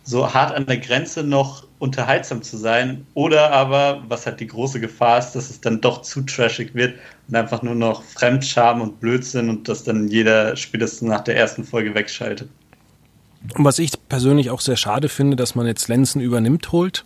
so 0.05 0.35
hart 0.35 0.55
an 0.55 0.67
der 0.67 0.79
Grenze 0.79 1.23
noch 1.23 1.65
unterhaltsam 1.79 2.43
zu 2.43 2.57
sein. 2.57 3.07
Oder 3.15 3.53
aber, 3.53 4.03
was 4.09 4.27
halt 4.27 4.41
die 4.41 4.47
große 4.47 4.81
Gefahr 4.81 5.19
ist, 5.19 5.33
dass 5.33 5.51
es 5.51 5.61
dann 5.61 5.81
doch 5.81 6.03
zu 6.03 6.23
trashig 6.23 6.75
wird 6.75 6.95
und 7.29 7.37
einfach 7.37 7.63
nur 7.63 7.75
noch 7.75 8.03
Fremdscham 8.03 8.81
und 8.81 9.01
Blödsinn 9.01 9.49
und 9.49 9.69
dass 9.69 9.85
dann 9.85 10.09
jeder 10.09 10.57
spätestens 10.57 11.09
nach 11.09 11.23
der 11.23 11.37
ersten 11.37 11.65
Folge 11.65 11.95
wegschaltet. 11.95 12.49
Und 13.57 13.65
was 13.65 13.79
ich 13.79 13.93
persönlich 14.09 14.51
auch 14.51 14.61
sehr 14.61 14.77
schade 14.77 15.09
finde, 15.09 15.37
dass 15.37 15.55
man 15.55 15.67
jetzt 15.67 15.89
Lenzen 15.89 16.21
übernimmt 16.21 16.73
holt. 16.73 17.05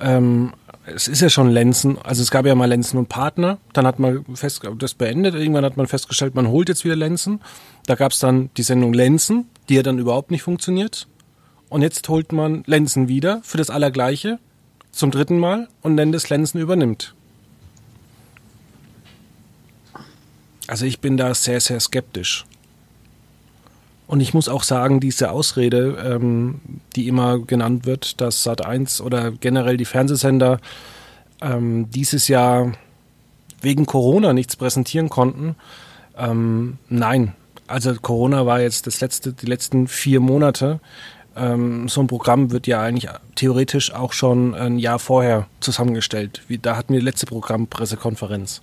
Ähm, 0.00 0.52
es 0.84 1.06
ist 1.06 1.20
ja 1.20 1.30
schon 1.30 1.48
Lenzen, 1.48 1.96
also 2.02 2.22
es 2.22 2.30
gab 2.30 2.44
ja 2.44 2.54
mal 2.54 2.68
Lenzen 2.68 2.98
und 2.98 3.08
Partner, 3.08 3.58
dann 3.72 3.86
hat 3.86 4.00
man 4.00 4.24
fest, 4.34 4.62
das 4.78 4.94
beendet, 4.94 5.34
irgendwann 5.34 5.64
hat 5.64 5.76
man 5.76 5.86
festgestellt, 5.86 6.34
man 6.34 6.48
holt 6.48 6.68
jetzt 6.68 6.84
wieder 6.84 6.96
Lenzen. 6.96 7.40
Da 7.86 7.94
gab 7.94 8.12
es 8.12 8.18
dann 8.18 8.50
die 8.56 8.64
Sendung 8.64 8.92
Lenzen, 8.92 9.46
die 9.68 9.74
ja 9.74 9.82
dann 9.82 9.98
überhaupt 9.98 10.32
nicht 10.32 10.42
funktioniert. 10.42 11.06
Und 11.68 11.82
jetzt 11.82 12.08
holt 12.08 12.32
man 12.32 12.64
Lenzen 12.66 13.08
wieder 13.08 13.40
für 13.44 13.58
das 13.58 13.70
Allergleiche 13.70 14.38
zum 14.90 15.10
dritten 15.10 15.38
Mal 15.38 15.68
und 15.82 15.94
nennt 15.94 16.14
es 16.14 16.28
Lenzen 16.28 16.60
übernimmt. 16.60 17.14
Also 20.66 20.84
ich 20.84 21.00
bin 21.00 21.16
da 21.16 21.34
sehr, 21.34 21.60
sehr 21.60 21.80
skeptisch. 21.80 22.44
Und 24.06 24.20
ich 24.20 24.34
muss 24.34 24.48
auch 24.48 24.62
sagen, 24.62 25.00
diese 25.00 25.30
Ausrede, 25.30 25.96
ähm, 26.04 26.60
die 26.96 27.08
immer 27.08 27.38
genannt 27.38 27.86
wird, 27.86 28.20
dass 28.20 28.46
Sat1 28.46 29.00
oder 29.00 29.30
generell 29.30 29.76
die 29.76 29.84
Fernsehsender 29.84 30.58
ähm, 31.40 31.90
dieses 31.90 32.28
Jahr 32.28 32.72
wegen 33.60 33.86
Corona 33.86 34.32
nichts 34.32 34.56
präsentieren 34.56 35.08
konnten, 35.08 35.56
ähm, 36.16 36.78
nein. 36.88 37.34
Also 37.66 37.94
Corona 37.94 38.44
war 38.44 38.60
jetzt 38.60 38.86
das 38.86 39.00
letzte, 39.00 39.32
die 39.32 39.46
letzten 39.46 39.88
vier 39.88 40.20
Monate. 40.20 40.80
Ähm, 41.36 41.88
so 41.88 42.00
ein 42.02 42.06
Programm 42.06 42.50
wird 42.50 42.66
ja 42.66 42.82
eigentlich 42.82 43.10
theoretisch 43.34 43.94
auch 43.94 44.12
schon 44.12 44.54
ein 44.54 44.78
Jahr 44.78 44.98
vorher 44.98 45.46
zusammengestellt. 45.60 46.42
Wie, 46.48 46.58
da 46.58 46.76
hatten 46.76 46.92
wir 46.92 47.00
die 47.00 47.06
letzte 47.06 47.26
Programmpressekonferenz. 47.26 48.60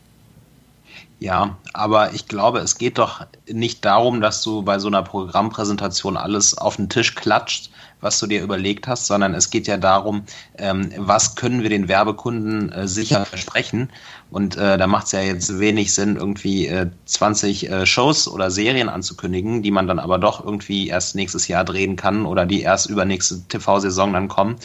Ja, 1.19 1.58
aber 1.73 2.13
ich 2.13 2.29
glaube, 2.29 2.60
es 2.60 2.77
geht 2.77 2.97
doch 2.97 3.25
nicht 3.45 3.84
darum, 3.84 4.21
dass 4.21 4.41
du 4.41 4.62
bei 4.62 4.79
so 4.79 4.88
einer 4.88 5.03
Programmpräsentation 5.03 6.15
alles 6.15 6.58
auf 6.58 6.77
den 6.77 6.88
Tisch 6.88 7.13
klatscht, 7.15 7.71
was 7.99 8.19
du 8.19 8.27
dir 8.27 8.41
überlegt 8.41 8.88
hast, 8.88 9.08
sondern 9.08 9.34
es 9.34 9.49
geht 9.49 9.67
ja 9.67 9.75
darum, 9.75 10.23
ähm, 10.58 10.93
was 10.95 11.36
können 11.36 11.62
wir 11.62 11.69
den 11.69 11.89
Werbekunden 11.89 12.71
äh, 12.71 12.88
sicher 12.88 13.25
versprechen. 13.25 13.89
Und 14.32 14.55
äh, 14.55 14.77
da 14.77 14.88
macht 14.88 15.08
es 15.08 15.12
ja 15.12 15.19
jetzt 15.19 15.60
wenig 15.60 15.93
Sinn, 15.93 16.15
irgendwie 16.15 16.67
äh, 16.67 16.89
20 17.03 17.69
äh, 17.69 17.86
Shows 17.86 18.29
oder 18.29 18.49
Serien 18.49 18.88
anzukündigen, 18.88 19.62
die 19.62 19.71
man 19.71 19.88
dann 19.88 19.99
aber 19.99 20.19
doch 20.19 20.43
irgendwie 20.45 20.88
erst 20.88 21.15
nächstes 21.15 21.49
Jahr 21.49 21.65
drehen 21.65 21.97
kann 21.97 22.25
oder 22.25 22.45
die 22.45 22.62
erst 22.62 22.89
übernächste 22.89 23.41
TV-Saison 23.49 24.13
dann 24.13 24.29
kommen. 24.29 24.55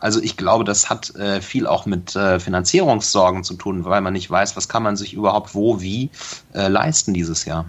Also 0.00 0.20
ich 0.22 0.38
glaube, 0.38 0.64
das 0.64 0.88
hat 0.88 1.14
äh, 1.16 1.42
viel 1.42 1.66
auch 1.66 1.84
mit 1.84 2.16
äh, 2.16 2.40
Finanzierungssorgen 2.40 3.44
zu 3.44 3.54
tun, 3.54 3.84
weil 3.84 4.00
man 4.00 4.14
nicht 4.14 4.30
weiß, 4.30 4.56
was 4.56 4.68
kann 4.68 4.82
man 4.82 4.96
sich 4.96 5.12
überhaupt 5.12 5.54
wo, 5.54 5.82
wie 5.82 6.08
äh, 6.54 6.68
leisten 6.68 7.12
dieses 7.12 7.44
Jahr. 7.44 7.66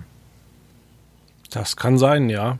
Das 1.50 1.76
kann 1.76 1.98
sein, 1.98 2.30
ja. 2.30 2.58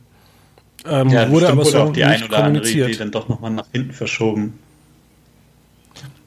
Ähm, 0.84 1.08
ja, 1.08 1.30
wurde 1.30 1.48
aber 1.48 1.64
so 1.64 1.78
auch 1.78 1.92
die 1.92 2.04
ein 2.04 2.22
oder 2.22 2.44
andere 2.44 2.68
Idee 2.68 2.94
dann 2.94 3.10
doch 3.10 3.28
nochmal 3.28 3.52
nach 3.52 3.66
hinten 3.72 3.92
verschoben. 3.92 4.58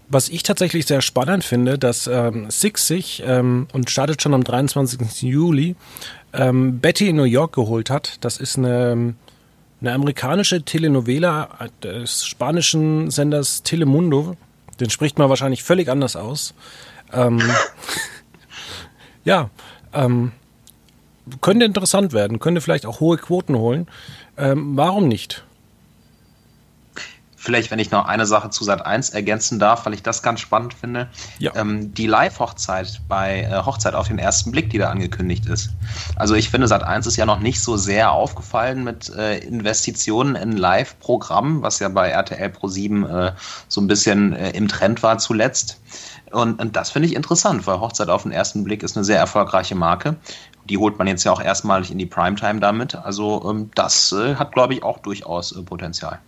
Was 0.07 0.29
ich 0.29 0.43
tatsächlich 0.43 0.85
sehr 0.87 1.01
spannend 1.01 1.43
finde, 1.43 1.77
dass 1.77 2.07
ähm, 2.07 2.49
Six 2.49 2.87
sich 2.87 3.23
ähm, 3.25 3.67
und 3.73 3.89
startet 3.89 4.21
schon 4.21 4.33
am 4.33 4.43
23. 4.43 5.23
Juli 5.23 5.75
ähm, 6.33 6.79
Betty 6.79 7.09
in 7.09 7.15
New 7.15 7.23
York 7.23 7.53
geholt 7.53 7.89
hat. 7.89 8.17
Das 8.21 8.37
ist 8.37 8.57
eine 8.57 9.15
eine 9.81 9.93
amerikanische 9.93 10.63
Telenovela 10.63 11.49
des 11.83 12.25
spanischen 12.25 13.11
Senders 13.11 13.63
Telemundo. 13.63 14.35
Den 14.79 14.89
spricht 14.89 15.17
man 15.17 15.29
wahrscheinlich 15.29 15.63
völlig 15.63 15.89
anders 15.89 16.15
aus. 16.15 16.53
Ähm, 17.13 17.41
ja, 19.25 19.49
ähm, 19.93 20.31
könnte 21.41 21.65
interessant 21.65 22.13
werden, 22.13 22.39
könnte 22.39 22.61
vielleicht 22.61 22.85
auch 22.85 22.99
hohe 22.99 23.17
Quoten 23.17 23.55
holen. 23.55 23.87
Ähm, 24.37 24.75
warum 24.75 25.07
nicht? 25.07 25.43
Vielleicht, 27.45 27.69
wenn 27.69 27.77
ich 27.77 27.91
noch 27.91 28.05
eine 28.05 28.25
Sache 28.25 28.49
zu 28.49 28.63
Sat 28.63 28.83
1 28.83 29.11
ergänzen 29.11 29.59
darf, 29.59 29.85
weil 29.85 29.93
ich 29.93 30.01
das 30.01 30.23
ganz 30.23 30.39
spannend 30.39 30.73
finde. 30.73 31.09
Ja. 31.37 31.51
Ähm, 31.55 31.93
die 31.93 32.07
Live-Hochzeit 32.07 33.01
bei 33.07 33.41
äh, 33.43 33.63
Hochzeit 33.63 33.93
auf 33.93 34.07
den 34.07 34.17
ersten 34.17 34.51
Blick, 34.51 34.71
die 34.71 34.79
da 34.79 34.89
angekündigt 34.89 35.45
ist. 35.45 35.69
Also 36.15 36.33
ich 36.33 36.49
finde, 36.49 36.67
Sat 36.67 36.83
1 36.83 37.05
ist 37.05 37.17
ja 37.17 37.27
noch 37.27 37.39
nicht 37.39 37.61
so 37.61 37.77
sehr 37.77 38.11
aufgefallen 38.13 38.83
mit 38.83 39.09
äh, 39.15 39.37
Investitionen 39.37 40.35
in 40.35 40.57
Live-Programm, 40.57 41.61
was 41.61 41.77
ja 41.77 41.89
bei 41.89 42.09
RTL 42.09 42.49
Pro 42.49 42.67
7 42.67 43.05
äh, 43.05 43.33
so 43.67 43.79
ein 43.79 43.85
bisschen 43.85 44.33
äh, 44.33 44.49
im 44.49 44.67
Trend 44.67 45.03
war 45.03 45.19
zuletzt. 45.19 45.79
Und, 46.31 46.59
und 46.59 46.75
das 46.75 46.89
finde 46.89 47.07
ich 47.07 47.15
interessant, 47.15 47.67
weil 47.67 47.79
Hochzeit 47.79 48.09
auf 48.09 48.23
den 48.23 48.31
ersten 48.31 48.63
Blick 48.63 48.81
ist 48.81 48.97
eine 48.97 49.03
sehr 49.03 49.19
erfolgreiche 49.19 49.75
Marke. 49.75 50.15
Die 50.67 50.79
holt 50.79 50.97
man 50.97 51.05
jetzt 51.05 51.23
ja 51.23 51.31
auch 51.31 51.41
erstmalig 51.41 51.91
in 51.91 51.99
die 51.99 52.07
Primetime 52.07 52.59
damit. 52.59 52.95
Also 52.95 53.47
ähm, 53.47 53.69
das 53.75 54.11
äh, 54.13 54.33
hat, 54.33 54.51
glaube 54.51 54.73
ich, 54.73 54.81
auch 54.81 54.97
durchaus 54.97 55.51
äh, 55.51 55.61
Potenzial. 55.61 56.19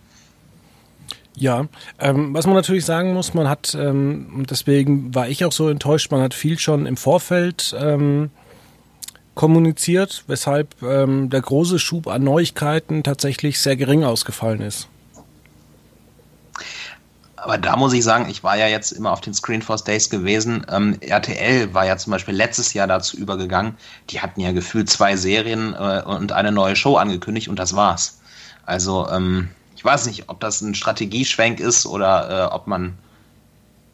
Ja, 1.40 1.66
ähm, 2.00 2.34
was 2.34 2.46
man 2.46 2.56
natürlich 2.56 2.84
sagen 2.84 3.14
muss, 3.14 3.32
man 3.32 3.48
hat, 3.48 3.76
ähm, 3.78 4.44
deswegen 4.50 5.14
war 5.14 5.28
ich 5.28 5.44
auch 5.44 5.52
so 5.52 5.68
enttäuscht, 5.68 6.10
man 6.10 6.20
hat 6.20 6.34
viel 6.34 6.58
schon 6.58 6.84
im 6.84 6.96
Vorfeld 6.96 7.76
ähm, 7.78 8.30
kommuniziert, 9.36 10.24
weshalb 10.26 10.82
ähm, 10.82 11.30
der 11.30 11.40
große 11.40 11.78
Schub 11.78 12.08
an 12.08 12.24
Neuigkeiten 12.24 13.04
tatsächlich 13.04 13.60
sehr 13.60 13.76
gering 13.76 14.02
ausgefallen 14.02 14.60
ist. 14.60 14.88
Aber 17.36 17.56
da 17.56 17.76
muss 17.76 17.92
ich 17.92 18.02
sagen, 18.02 18.28
ich 18.28 18.42
war 18.42 18.56
ja 18.56 18.66
jetzt 18.66 18.90
immer 18.90 19.12
auf 19.12 19.20
den 19.20 19.32
Screenforce 19.32 19.84
Days 19.84 20.10
gewesen. 20.10 20.66
Ähm, 20.68 20.96
RTL 21.00 21.72
war 21.72 21.86
ja 21.86 21.96
zum 21.96 22.10
Beispiel 22.10 22.34
letztes 22.34 22.74
Jahr 22.74 22.88
dazu 22.88 23.16
übergegangen. 23.16 23.76
Die 24.10 24.20
hatten 24.20 24.40
ja 24.40 24.50
gefühlt 24.50 24.90
zwei 24.90 25.14
Serien 25.14 25.72
äh, 25.72 26.02
und 26.04 26.32
eine 26.32 26.50
neue 26.50 26.74
Show 26.74 26.96
angekündigt 26.96 27.46
und 27.46 27.60
das 27.60 27.76
war's. 27.76 28.18
Also 28.66 29.08
ähm, 29.08 29.50
ich 29.78 29.84
weiß 29.84 30.06
nicht, 30.06 30.24
ob 30.26 30.40
das 30.40 30.60
ein 30.60 30.74
Strategieschwenk 30.74 31.60
ist 31.60 31.86
oder 31.86 32.48
äh, 32.50 32.52
ob 32.52 32.66
man, 32.66 32.98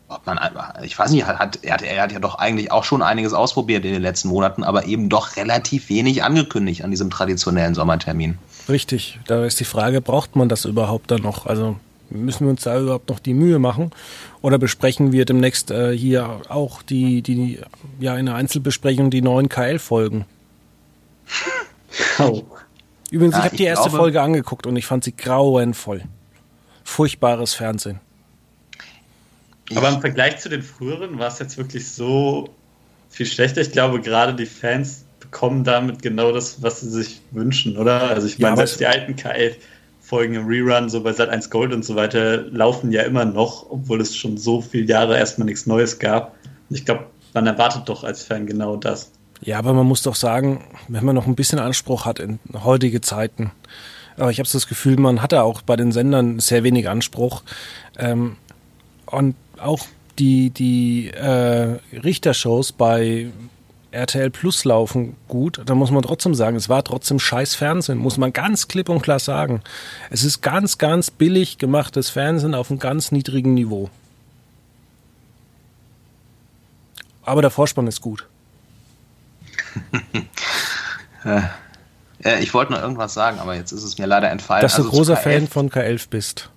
ob 0.09 0.25
man, 0.25 0.41
ich 0.83 0.99
weiß 0.99 1.11
nicht, 1.11 1.27
hat, 1.27 1.59
er, 1.63 1.75
hat, 1.75 1.83
er 1.83 2.03
hat 2.03 2.11
ja 2.11 2.21
doch 2.21 2.37
eigentlich 2.37 2.73
auch 2.73 2.85
schon 2.85 3.03
einiges 3.03 3.35
ausprobiert 3.35 3.85
in 3.85 3.93
den 3.93 4.01
letzten 4.01 4.29
Monaten, 4.29 4.65
aber 4.65 4.87
eben 4.87 5.11
doch 5.11 5.37
relativ 5.37 5.91
wenig 5.91 6.25
angekündigt 6.25 6.85
an 6.85 6.91
diesem 6.91 7.11
traditionellen 7.11 7.75
Sommertermin. 7.75 8.39
Richtig, 8.67 9.19
da 9.27 9.45
ist 9.45 9.61
die 9.61 9.67
Frage, 9.67 10.01
braucht 10.01 10.37
man 10.37 10.49
das 10.49 10.65
überhaupt 10.65 11.11
dann 11.11 11.21
noch? 11.21 11.45
Also 11.45 11.77
müssen 12.09 12.47
wir 12.47 12.51
uns 12.53 12.63
da 12.63 12.81
überhaupt 12.81 13.11
noch 13.11 13.19
die 13.19 13.35
Mühe 13.35 13.59
machen? 13.59 13.91
Oder 14.41 14.57
besprechen 14.57 15.13
wir 15.13 15.27
demnächst 15.27 15.71
äh, 15.71 15.95
hier 15.95 16.41
auch 16.49 16.81
die, 16.81 17.21
die, 17.21 17.59
ja, 18.01 18.17
in 18.17 18.25
der 18.25 18.37
Einzelbesprechung 18.37 19.11
die 19.11 19.21
neuen 19.21 19.51
KL-Folgen? 19.51 20.25
Oh. 22.19 22.43
Übrigens, 23.15 23.35
ja, 23.37 23.39
ich 23.43 23.45
habe 23.45 23.57
die 23.57 23.65
erste 23.65 23.91
glaube, 23.91 23.99
Folge 23.99 24.23
angeguckt 24.23 24.67
und 24.67 24.75
ich 24.75 24.87
fand 24.87 25.05
sie 25.05 25.15
grauenvoll. 25.15 26.03
Furchtbares 26.83 27.55
Fernsehen. 27.55 28.01
Aber 29.77 29.89
im 29.89 30.01
Vergleich 30.01 30.39
zu 30.39 30.49
den 30.49 30.63
früheren 30.63 31.17
war 31.21 31.29
es 31.29 31.39
jetzt 31.39 31.57
wirklich 31.57 31.89
so 31.89 32.51
viel 33.11 33.27
schlechter. 33.27 33.61
Ich 33.61 33.71
glaube, 33.71 34.01
gerade 34.01 34.35
die 34.35 34.47
Fans 34.47 35.05
bekommen 35.21 35.63
damit 35.63 36.03
genau 36.03 36.33
das, 36.33 36.61
was 36.61 36.81
sie 36.81 36.91
sich 36.91 37.21
wünschen, 37.31 37.77
oder? 37.77 38.03
Also 38.11 38.27
ich 38.27 38.41
meine, 38.41 38.55
ja, 38.55 38.57
selbst 38.57 38.81
die 38.81 38.87
alten 38.87 39.15
K11-Folgen 39.15 40.35
im 40.35 40.47
Rerun, 40.49 40.89
so 40.89 41.01
bei 41.01 41.13
Sat1 41.13 41.51
Gold 41.51 41.73
und 41.73 41.85
so 41.85 41.95
weiter, 41.95 42.39
laufen 42.51 42.91
ja 42.91 43.03
immer 43.03 43.25
noch, 43.25 43.71
obwohl 43.71 44.01
es 44.01 44.17
schon 44.17 44.37
so 44.39 44.61
viele 44.61 44.87
Jahre 44.87 45.17
erstmal 45.17 45.47
nichts 45.47 45.67
Neues 45.67 46.01
gab. 46.01 46.35
Und 46.69 46.77
ich 46.77 46.85
glaube, 46.85 47.07
man 47.33 47.47
erwartet 47.47 47.89
doch 47.89 48.03
als 48.03 48.25
Fan 48.25 48.45
genau 48.45 48.75
das. 48.75 49.13
Ja, 49.41 49.59
aber 49.59 49.75
man 49.75 49.87
muss 49.87 50.03
doch 50.03 50.15
sagen, 50.15 50.65
wenn 50.89 51.05
man 51.05 51.15
noch 51.15 51.27
ein 51.27 51.35
bisschen 51.35 51.59
Anspruch 51.59 52.07
hat 52.07 52.19
in 52.19 52.39
heutige 52.65 53.01
Zeiten, 53.01 53.51
aber 54.17 54.31
ich 54.31 54.39
habe 54.39 54.49
das 54.51 54.67
Gefühl, 54.67 54.97
man 54.97 55.23
hatte 55.23 55.43
auch 55.43 55.63
bei 55.63 55.77
den 55.77 55.93
Sendern 55.93 56.39
sehr 56.39 56.63
wenig 56.63 56.89
Anspruch. 56.89 57.43
Ähm, 57.99 58.37
und 59.07 59.35
auch 59.59 59.87
die, 60.19 60.51
die 60.51 61.09
äh, 61.09 61.79
Richtershows 61.93 62.73
bei 62.73 63.31
RTL 63.91 64.31
Plus 64.31 64.65
laufen 64.65 65.17
gut. 65.29 65.61
Da 65.67 65.75
muss 65.75 65.91
man 65.91 66.03
trotzdem 66.03 66.35
sagen, 66.35 66.57
es 66.57 66.69
war 66.69 66.83
trotzdem 66.85 67.19
scheiß 67.19 67.55
Fernsehen, 67.55 67.99
muss 67.99 68.19
man 68.19 68.33
ganz 68.33 68.69
klipp 68.69 68.89
und 68.89 69.03
klar 69.03 69.19
sagen. 69.19 69.63
Es 70.11 70.25
ist 70.25 70.41
ganz, 70.43 70.79
ganz 70.79 71.11
billig 71.11 71.59
gemachtes 71.59 72.11
Fernsehen 72.11 72.55
auf 72.55 72.71
einem 72.71 72.81
ganz 72.81 73.13
niedrigen 73.13 73.55
Niveau. 73.55 73.91
Aber 77.23 77.41
der 77.41 77.51
Vorspann 77.51 77.87
ist 77.87 78.01
gut. 78.01 78.27
Ich 82.41 82.55
wollte 82.55 82.73
noch 82.73 82.81
irgendwas 82.81 83.15
sagen, 83.15 83.39
aber 83.39 83.55
jetzt 83.55 83.73
ist 83.73 83.83
es 83.83 83.99
mir 83.99 84.07
leider 84.07 84.31
entfallen. 84.31 84.63
Dass 84.63 84.77
du 84.77 84.83
also 84.83 84.91
großer 84.91 85.17
Fan 85.17 85.49
von 85.49 85.71
K11 85.71 86.09
bist. 86.09 86.51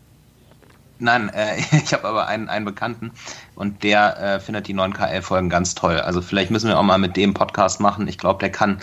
Nein, 0.99 1.29
äh, 1.29 1.57
ich 1.71 1.93
habe 1.93 2.07
aber 2.07 2.27
einen, 2.27 2.49
einen 2.49 2.65
Bekannten 2.65 3.11
und 3.55 3.83
der 3.83 4.19
äh, 4.19 4.39
findet 4.39 4.67
die 4.67 4.73
neuen 4.73 4.93
KL-Folgen 4.93 5.49
ganz 5.49 5.75
toll. 5.75 5.99
Also 5.99 6.21
vielleicht 6.21 6.51
müssen 6.51 6.67
wir 6.67 6.77
auch 6.77 6.83
mal 6.83 6.97
mit 6.97 7.15
dem 7.15 7.33
Podcast 7.33 7.79
machen. 7.79 8.07
Ich 8.07 8.17
glaube, 8.17 8.39
der 8.39 8.51
kann 8.51 8.79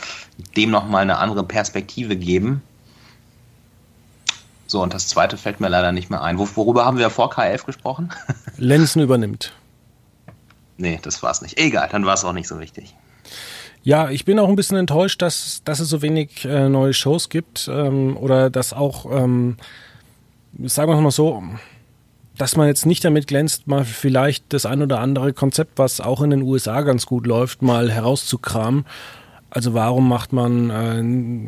dem 0.57 0.71
nochmal 0.71 1.03
eine 1.03 1.19
andere 1.19 1.45
Perspektive 1.45 2.17
geben. 2.17 2.63
So, 4.67 4.83
und 4.83 4.95
das 4.95 5.09
zweite 5.09 5.37
fällt 5.37 5.61
mir 5.61 5.69
leider 5.69 5.93
nicht 5.93 6.11
mehr 6.11 6.23
ein. 6.23 6.39
Wor 6.39 6.49
worüber 6.57 6.85
haben 6.85 6.99
wir 6.99 7.11
vor 7.11 7.33
K11 7.33 7.67
gesprochen? 7.67 8.11
Lenzen 8.57 9.03
übernimmt. 9.03 9.53
Nee, 10.77 10.99
das 11.03 11.23
war 11.23 11.31
es 11.31 11.43
nicht. 11.43 11.59
Egal, 11.59 11.89
dann 11.91 12.05
war 12.05 12.15
es 12.15 12.25
auch 12.25 12.33
nicht 12.33 12.49
so 12.49 12.59
wichtig. 12.59 12.95
Ja, 13.85 14.09
ich 14.09 14.25
bin 14.25 14.39
auch 14.39 14.49
ein 14.49 14.57
bisschen 14.57 14.79
enttäuscht, 14.79 15.21
dass, 15.21 15.61
dass 15.65 15.79
es 15.79 15.91
so 15.91 16.01
wenig 16.01 16.47
äh, 16.47 16.71
neue 16.71 16.95
Shows 16.95 17.29
gibt 17.29 17.69
ähm, 17.71 18.17
oder 18.17 18.49
dass 18.49 18.73
auch, 18.73 19.05
ähm, 19.13 19.59
sagen 20.63 20.91
wir 20.91 20.99
mal 20.99 21.11
so, 21.11 21.43
dass 22.39 22.57
man 22.57 22.67
jetzt 22.67 22.87
nicht 22.87 23.05
damit 23.05 23.27
glänzt, 23.27 23.67
mal 23.67 23.85
vielleicht 23.85 24.55
das 24.55 24.65
ein 24.65 24.83
oder 24.83 25.01
andere 25.01 25.35
Konzept, 25.35 25.79
was 25.79 26.01
auch 26.01 26.23
in 26.23 26.31
den 26.31 26.41
USA 26.41 26.81
ganz 26.81 27.05
gut 27.05 27.27
läuft, 27.27 27.61
mal 27.61 27.91
herauszukramen. 27.91 28.87
Also 29.51 29.75
warum 29.75 30.09
macht 30.09 30.33
man, 30.33 30.71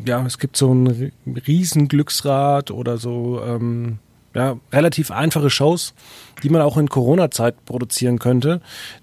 äh, 0.05 0.09
ja, 0.09 0.25
es 0.27 0.39
gibt 0.39 0.59
so 0.59 0.75
ein 0.75 1.13
Riesenglücksrad 1.47 2.71
oder 2.71 2.99
so, 2.99 3.41
ähm, 3.43 3.99
ja, 4.35 4.59
relativ 4.71 5.11
einfache 5.11 5.49
Shows, 5.49 5.95
die 6.43 6.51
man 6.51 6.61
auch 6.61 6.77
in 6.77 6.91
Corona-Zeit 6.91 7.65
produzieren 7.65 8.19
könnte. 8.19 8.61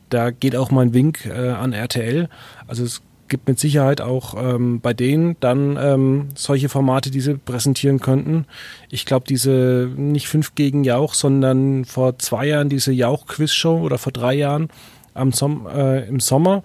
Da 0.10 0.30
geht 0.30 0.56
auch 0.56 0.70
mein 0.70 0.94
Wink 0.94 1.26
äh, 1.26 1.50
an 1.50 1.74
RTL. 1.74 2.30
Also 2.68 2.84
es 2.84 3.02
gibt 3.34 3.48
mit 3.48 3.60
Sicherheit 3.60 4.00
auch 4.00 4.36
ähm, 4.38 4.80
bei 4.80 4.94
denen 4.94 5.36
dann 5.40 5.76
ähm, 5.82 6.30
solche 6.36 6.70
Formate, 6.70 7.10
die 7.10 7.20
sie 7.20 7.34
präsentieren 7.34 8.00
könnten. 8.00 8.46
Ich 8.92 9.08
glaube, 9.08 9.26
diese 9.28 9.90
nicht 9.96 10.28
fünf 10.28 10.54
gegen 10.54 10.84
Jauch, 10.84 11.16
sondern 11.16 11.84
vor 11.84 12.20
zwei 12.20 12.46
Jahren 12.46 12.70
diese 12.70 12.92
Jauch-Quiz-Show 12.92 13.80
oder 13.80 13.98
vor 13.98 14.12
drei 14.12 14.36
Jahren 14.36 14.70
am 15.16 15.32
Som 15.32 15.66
äh, 15.66 16.08
im 16.08 16.20
Sommer 16.20 16.62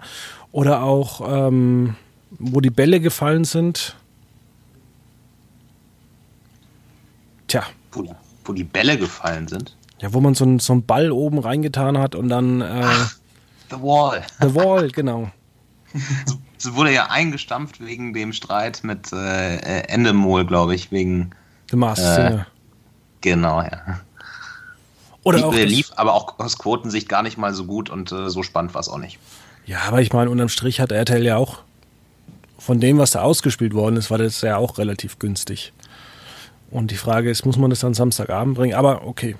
oder 0.51 0.83
auch 0.83 1.47
ähm, 1.47 1.95
wo 2.37 2.61
die 2.61 2.69
Bälle 2.69 2.99
gefallen 2.99 3.45
sind. 3.45 3.95
Tja. 7.47 7.63
Wo, 7.91 8.05
wo 8.45 8.53
die 8.53 8.63
Bälle 8.63 8.95
gefallen 8.95 9.47
sind? 9.47 9.75
Ja, 10.01 10.13
wo 10.13 10.19
man 10.19 10.35
so, 10.35 10.45
ein, 10.45 10.59
so 10.59 10.73
einen 10.73 10.85
Ball 10.85 11.11
oben 11.11 11.39
reingetan 11.39 11.97
hat 11.97 12.13
und 12.13 12.29
dann. 12.29 12.61
Äh, 12.61 12.81
Ach, 12.83 13.15
The 13.71 13.77
Wall. 13.81 14.21
The 14.39 14.53
Wall, 14.53 14.91
genau. 14.91 15.31
Es 16.57 16.73
wurde 16.73 16.93
ja 16.93 17.07
eingestampft 17.07 17.79
wegen 17.79 18.13
dem 18.13 18.33
Streit 18.33 18.83
mit 18.83 19.11
äh, 19.13 19.81
Endemol, 19.87 20.45
glaube 20.45 20.75
ich, 20.75 20.91
wegen. 20.91 21.31
The 21.71 21.77
Masked 21.77 22.05
äh, 22.05 22.15
Singer. 22.15 22.47
Genau, 23.21 23.61
ja. 23.61 23.99
Oder 25.23 25.37
lief, 25.37 25.45
auch 25.45 25.53
lief 25.53 25.91
aber 25.95 26.13
auch 26.13 26.39
aus 26.39 26.57
Quotensicht 26.57 27.09
gar 27.09 27.23
nicht 27.23 27.37
mal 27.37 27.53
so 27.53 27.65
gut 27.65 27.89
und 27.89 28.11
äh, 28.11 28.29
so 28.29 28.43
spannend 28.43 28.73
war 28.73 28.81
es 28.81 28.89
auch 28.89 28.97
nicht. 28.97 29.19
Ja, 29.65 29.79
aber 29.87 30.01
ich 30.01 30.13
meine, 30.13 30.29
unterm 30.29 30.49
Strich 30.49 30.79
hat 30.79 30.91
RTL 30.91 31.23
ja 31.23 31.37
auch 31.37 31.59
von 32.57 32.79
dem, 32.79 32.97
was 32.97 33.11
da 33.11 33.21
ausgespielt 33.21 33.73
worden 33.73 33.97
ist, 33.97 34.11
war 34.11 34.17
das 34.17 34.41
ja 34.41 34.57
auch 34.57 34.77
relativ 34.77 35.19
günstig. 35.19 35.73
Und 36.71 36.91
die 36.91 36.97
Frage 36.97 37.29
ist, 37.29 37.45
muss 37.45 37.57
man 37.57 37.69
das 37.69 37.79
dann 37.79 37.93
Samstagabend 37.93 38.55
bringen? 38.55 38.75
Aber 38.75 39.07
okay. 39.07 39.35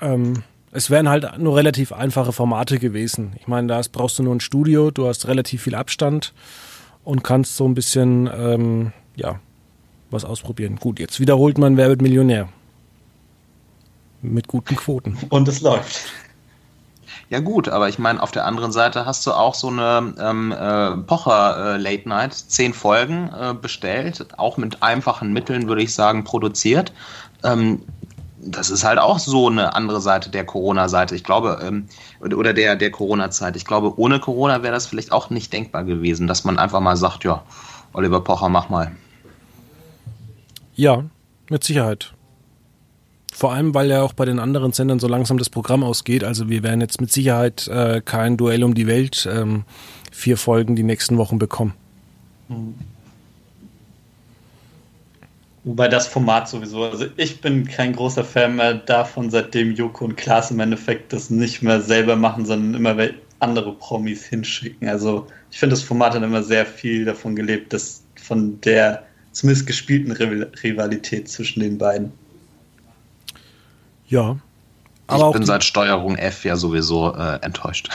Ähm, 0.00 0.42
es 0.76 0.90
wären 0.90 1.08
halt 1.08 1.38
nur 1.38 1.56
relativ 1.56 1.92
einfache 1.92 2.32
Formate 2.32 2.78
gewesen. 2.78 3.32
Ich 3.40 3.48
meine, 3.48 3.66
da 3.66 3.80
brauchst 3.90 4.18
du 4.18 4.22
nur 4.22 4.34
ein 4.34 4.40
Studio, 4.40 4.90
du 4.90 5.08
hast 5.08 5.26
relativ 5.26 5.62
viel 5.62 5.74
Abstand 5.74 6.34
und 7.02 7.24
kannst 7.24 7.56
so 7.56 7.66
ein 7.66 7.74
bisschen, 7.74 8.28
ähm, 8.36 8.92
ja, 9.16 9.40
was 10.10 10.24
ausprobieren. 10.24 10.76
Gut, 10.76 11.00
jetzt 11.00 11.18
wiederholt 11.18 11.56
man 11.56 11.76
Wer 11.76 11.88
wird 11.88 12.02
Millionär. 12.02 12.48
Mit 14.20 14.48
guten 14.48 14.76
Quoten. 14.76 15.16
Und 15.30 15.48
es 15.48 15.62
läuft. 15.62 16.00
Ja 17.28 17.40
gut, 17.40 17.68
aber 17.68 17.88
ich 17.88 17.98
meine, 17.98 18.22
auf 18.22 18.30
der 18.30 18.44
anderen 18.44 18.70
Seite 18.70 19.04
hast 19.06 19.26
du 19.26 19.32
auch 19.32 19.54
so 19.54 19.68
eine 19.68 20.14
ähm, 20.20 20.52
äh, 20.52 20.96
Pocher 21.06 21.74
äh, 21.74 21.76
Late 21.76 22.08
Night, 22.08 22.34
zehn 22.34 22.72
Folgen 22.72 23.30
äh, 23.30 23.54
bestellt, 23.54 24.26
auch 24.36 24.58
mit 24.58 24.82
einfachen 24.82 25.32
Mitteln, 25.32 25.68
würde 25.68 25.82
ich 25.82 25.92
sagen, 25.92 26.22
produziert. 26.22 26.92
Ähm, 27.42 27.82
das 28.46 28.70
ist 28.70 28.84
halt 28.84 28.98
auch 28.98 29.18
so 29.18 29.48
eine 29.48 29.74
andere 29.74 30.00
Seite 30.00 30.30
der 30.30 30.44
Corona-Seite. 30.44 31.14
Ich 31.14 31.24
glaube, 31.24 31.58
ähm, 31.62 31.88
oder 32.20 32.52
der, 32.52 32.76
der 32.76 32.90
Corona-Zeit. 32.90 33.56
Ich 33.56 33.64
glaube, 33.64 33.98
ohne 33.98 34.20
Corona 34.20 34.62
wäre 34.62 34.72
das 34.72 34.86
vielleicht 34.86 35.12
auch 35.12 35.30
nicht 35.30 35.52
denkbar 35.52 35.84
gewesen, 35.84 36.26
dass 36.26 36.44
man 36.44 36.58
einfach 36.58 36.80
mal 36.80 36.96
sagt, 36.96 37.24
ja, 37.24 37.42
Oliver 37.92 38.20
Pocher, 38.20 38.48
mach 38.48 38.68
mal. 38.68 38.92
Ja, 40.74 41.04
mit 41.48 41.64
Sicherheit. 41.64 42.12
Vor 43.32 43.52
allem, 43.52 43.74
weil 43.74 43.90
ja 43.90 44.02
auch 44.02 44.12
bei 44.12 44.24
den 44.24 44.38
anderen 44.38 44.72
Sendern 44.72 44.98
so 44.98 45.08
langsam 45.08 45.36
das 45.38 45.50
Programm 45.50 45.82
ausgeht. 45.82 46.24
Also 46.24 46.48
wir 46.48 46.62
werden 46.62 46.80
jetzt 46.80 47.00
mit 47.00 47.12
Sicherheit 47.12 47.68
äh, 47.68 48.00
kein 48.02 48.36
Duell 48.36 48.64
um 48.64 48.74
die 48.74 48.86
Welt 48.86 49.28
ähm, 49.30 49.64
vier 50.10 50.38
Folgen 50.38 50.76
die 50.76 50.82
nächsten 50.82 51.18
Wochen 51.18 51.38
bekommen. 51.38 51.74
Mhm. 52.48 52.74
Wobei 55.66 55.88
das 55.88 56.06
Format 56.06 56.48
sowieso, 56.48 56.84
also 56.84 57.06
ich 57.16 57.40
bin 57.40 57.66
kein 57.66 57.92
großer 57.92 58.22
Fan 58.22 58.54
mehr 58.54 58.74
davon, 58.74 59.30
seitdem 59.30 59.74
Joko 59.74 60.04
und 60.04 60.16
Klaas 60.16 60.52
im 60.52 60.60
Endeffekt 60.60 61.12
das 61.12 61.28
nicht 61.28 61.60
mehr 61.60 61.80
selber 61.80 62.14
machen, 62.14 62.46
sondern 62.46 62.74
immer 62.74 63.08
andere 63.40 63.72
Promis 63.72 64.24
hinschicken. 64.24 64.88
Also 64.88 65.26
ich 65.50 65.58
finde, 65.58 65.74
das 65.74 65.82
Format 65.82 66.14
hat 66.14 66.22
immer 66.22 66.44
sehr 66.44 66.66
viel 66.66 67.04
davon 67.04 67.34
gelebt, 67.34 67.72
dass 67.72 68.04
von 68.14 68.60
der 68.60 69.02
zumindest 69.32 69.66
gespielten 69.66 70.12
Rivalität 70.12 71.28
zwischen 71.28 71.58
den 71.58 71.78
beiden. 71.78 72.12
Ja. 74.06 74.36
Aber 75.08 75.26
ich 75.26 75.32
bin 75.32 75.46
seit 75.46 75.64
Steuerung 75.64 76.16
F 76.16 76.44
ja 76.44 76.54
sowieso 76.54 77.12
äh, 77.12 77.40
enttäuscht. 77.42 77.90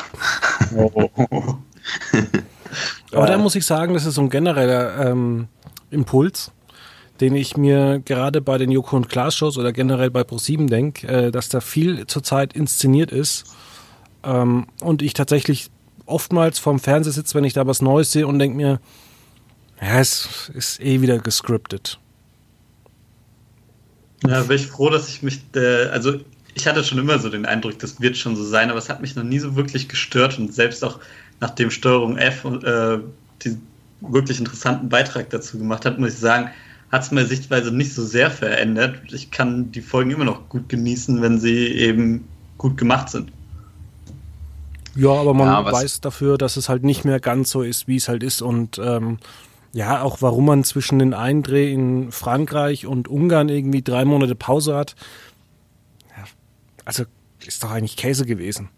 Oh. 0.75 1.09
aber 3.13 3.27
da 3.27 3.37
muss 3.37 3.55
ich 3.55 3.65
sagen, 3.65 3.93
das 3.93 4.05
ist 4.05 4.15
so 4.15 4.21
ein 4.21 4.29
genereller 4.29 5.09
ähm, 5.09 5.47
Impuls 5.89 6.51
den 7.21 7.35
ich 7.35 7.55
mir 7.55 8.01
gerade 8.03 8.41
bei 8.41 8.57
den 8.57 8.71
Joko 8.71 8.97
und 8.97 9.07
Klaas 9.07 9.35
Shows 9.35 9.57
oder 9.57 9.71
generell 9.71 10.09
bei 10.09 10.21
Pro7 10.21 10.67
denke, 10.67 11.07
äh, 11.07 11.31
dass 11.31 11.49
da 11.49 11.61
viel 11.61 12.07
zurzeit 12.07 12.53
inszeniert 12.53 13.11
ist 13.11 13.45
ähm, 14.23 14.67
und 14.81 15.01
ich 15.01 15.13
tatsächlich 15.13 15.69
oftmals 16.05 16.59
vorm 16.59 16.79
Fernseher 16.79 17.13
sitze, 17.13 17.35
wenn 17.35 17.43
ich 17.43 17.53
da 17.53 17.67
was 17.67 17.81
Neues 17.81 18.11
sehe 18.11 18.27
und 18.27 18.39
denke 18.39 18.57
mir, 18.57 18.79
ja, 19.81 19.99
es 19.99 20.51
ist 20.53 20.81
eh 20.81 21.01
wieder 21.01 21.19
gescriptet. 21.19 21.99
Ja, 24.27 24.41
bin 24.41 24.57
ich 24.57 24.67
froh, 24.67 24.89
dass 24.89 25.07
ich 25.07 25.23
mich, 25.23 25.41
äh, 25.55 25.85
also 25.85 26.19
ich 26.53 26.67
hatte 26.67 26.83
schon 26.83 26.97
immer 26.97 27.17
so 27.19 27.29
den 27.29 27.45
Eindruck, 27.45 27.79
das 27.79 28.01
wird 28.01 28.17
schon 28.17 28.35
so 28.35 28.43
sein, 28.43 28.69
aber 28.69 28.79
es 28.79 28.89
hat 28.89 29.01
mich 29.01 29.15
noch 29.15 29.23
nie 29.23 29.39
so 29.39 29.55
wirklich 29.55 29.87
gestört 29.87 30.37
und 30.37 30.53
selbst 30.53 30.83
auch 30.83 30.99
nachdem 31.39 31.71
Steuerung 31.71 32.17
F 32.17 32.45
äh, 32.45 32.99
die 33.43 33.57
wirklich 34.01 34.39
interessanten 34.39 34.89
Beitrag 34.89 35.29
dazu 35.29 35.57
gemacht 35.57 35.85
hat, 35.85 35.99
muss 35.99 36.13
ich 36.13 36.19
sagen, 36.19 36.49
hat 36.91 37.03
es 37.03 37.11
meine 37.11 37.27
Sichtweise 37.27 37.71
nicht 37.71 37.93
so 37.93 38.05
sehr 38.05 38.29
verändert. 38.31 39.13
Ich 39.13 39.31
kann 39.31 39.71
die 39.71 39.81
Folgen 39.81 40.11
immer 40.11 40.25
noch 40.25 40.49
gut 40.49 40.67
genießen, 40.69 41.21
wenn 41.21 41.39
sie 41.39 41.67
eben 41.67 42.27
gut 42.57 42.77
gemacht 42.77 43.09
sind. 43.09 43.31
Ja, 44.95 45.11
aber 45.11 45.33
man 45.33 45.47
ja, 45.47 45.71
weiß 45.71 46.01
dafür, 46.01 46.37
dass 46.37 46.57
es 46.57 46.67
halt 46.67 46.83
nicht 46.83 47.05
mehr 47.05 47.21
ganz 47.21 47.49
so 47.49 47.61
ist, 47.61 47.87
wie 47.87 47.95
es 47.95 48.09
halt 48.09 48.23
ist. 48.23 48.41
Und 48.41 48.77
ähm, 48.77 49.19
Ja, 49.73 50.01
auch 50.01 50.21
warum 50.21 50.45
man 50.45 50.63
zwischen 50.65 50.99
den 50.99 51.13
Eindreh 51.13 51.71
in 51.71 52.11
Frankreich 52.11 52.85
und 52.85 53.07
Ungarn 53.07 53.47
irgendwie 53.47 53.81
drei 53.81 54.03
Monate 54.03 54.35
Pause 54.35 54.75
hat. 54.75 54.95
Ja, 56.09 56.25
also 56.83 57.05
ist 57.45 57.63
doch 57.63 57.71
eigentlich 57.71 57.95
Käse 57.95 58.25
gewesen. 58.25 58.69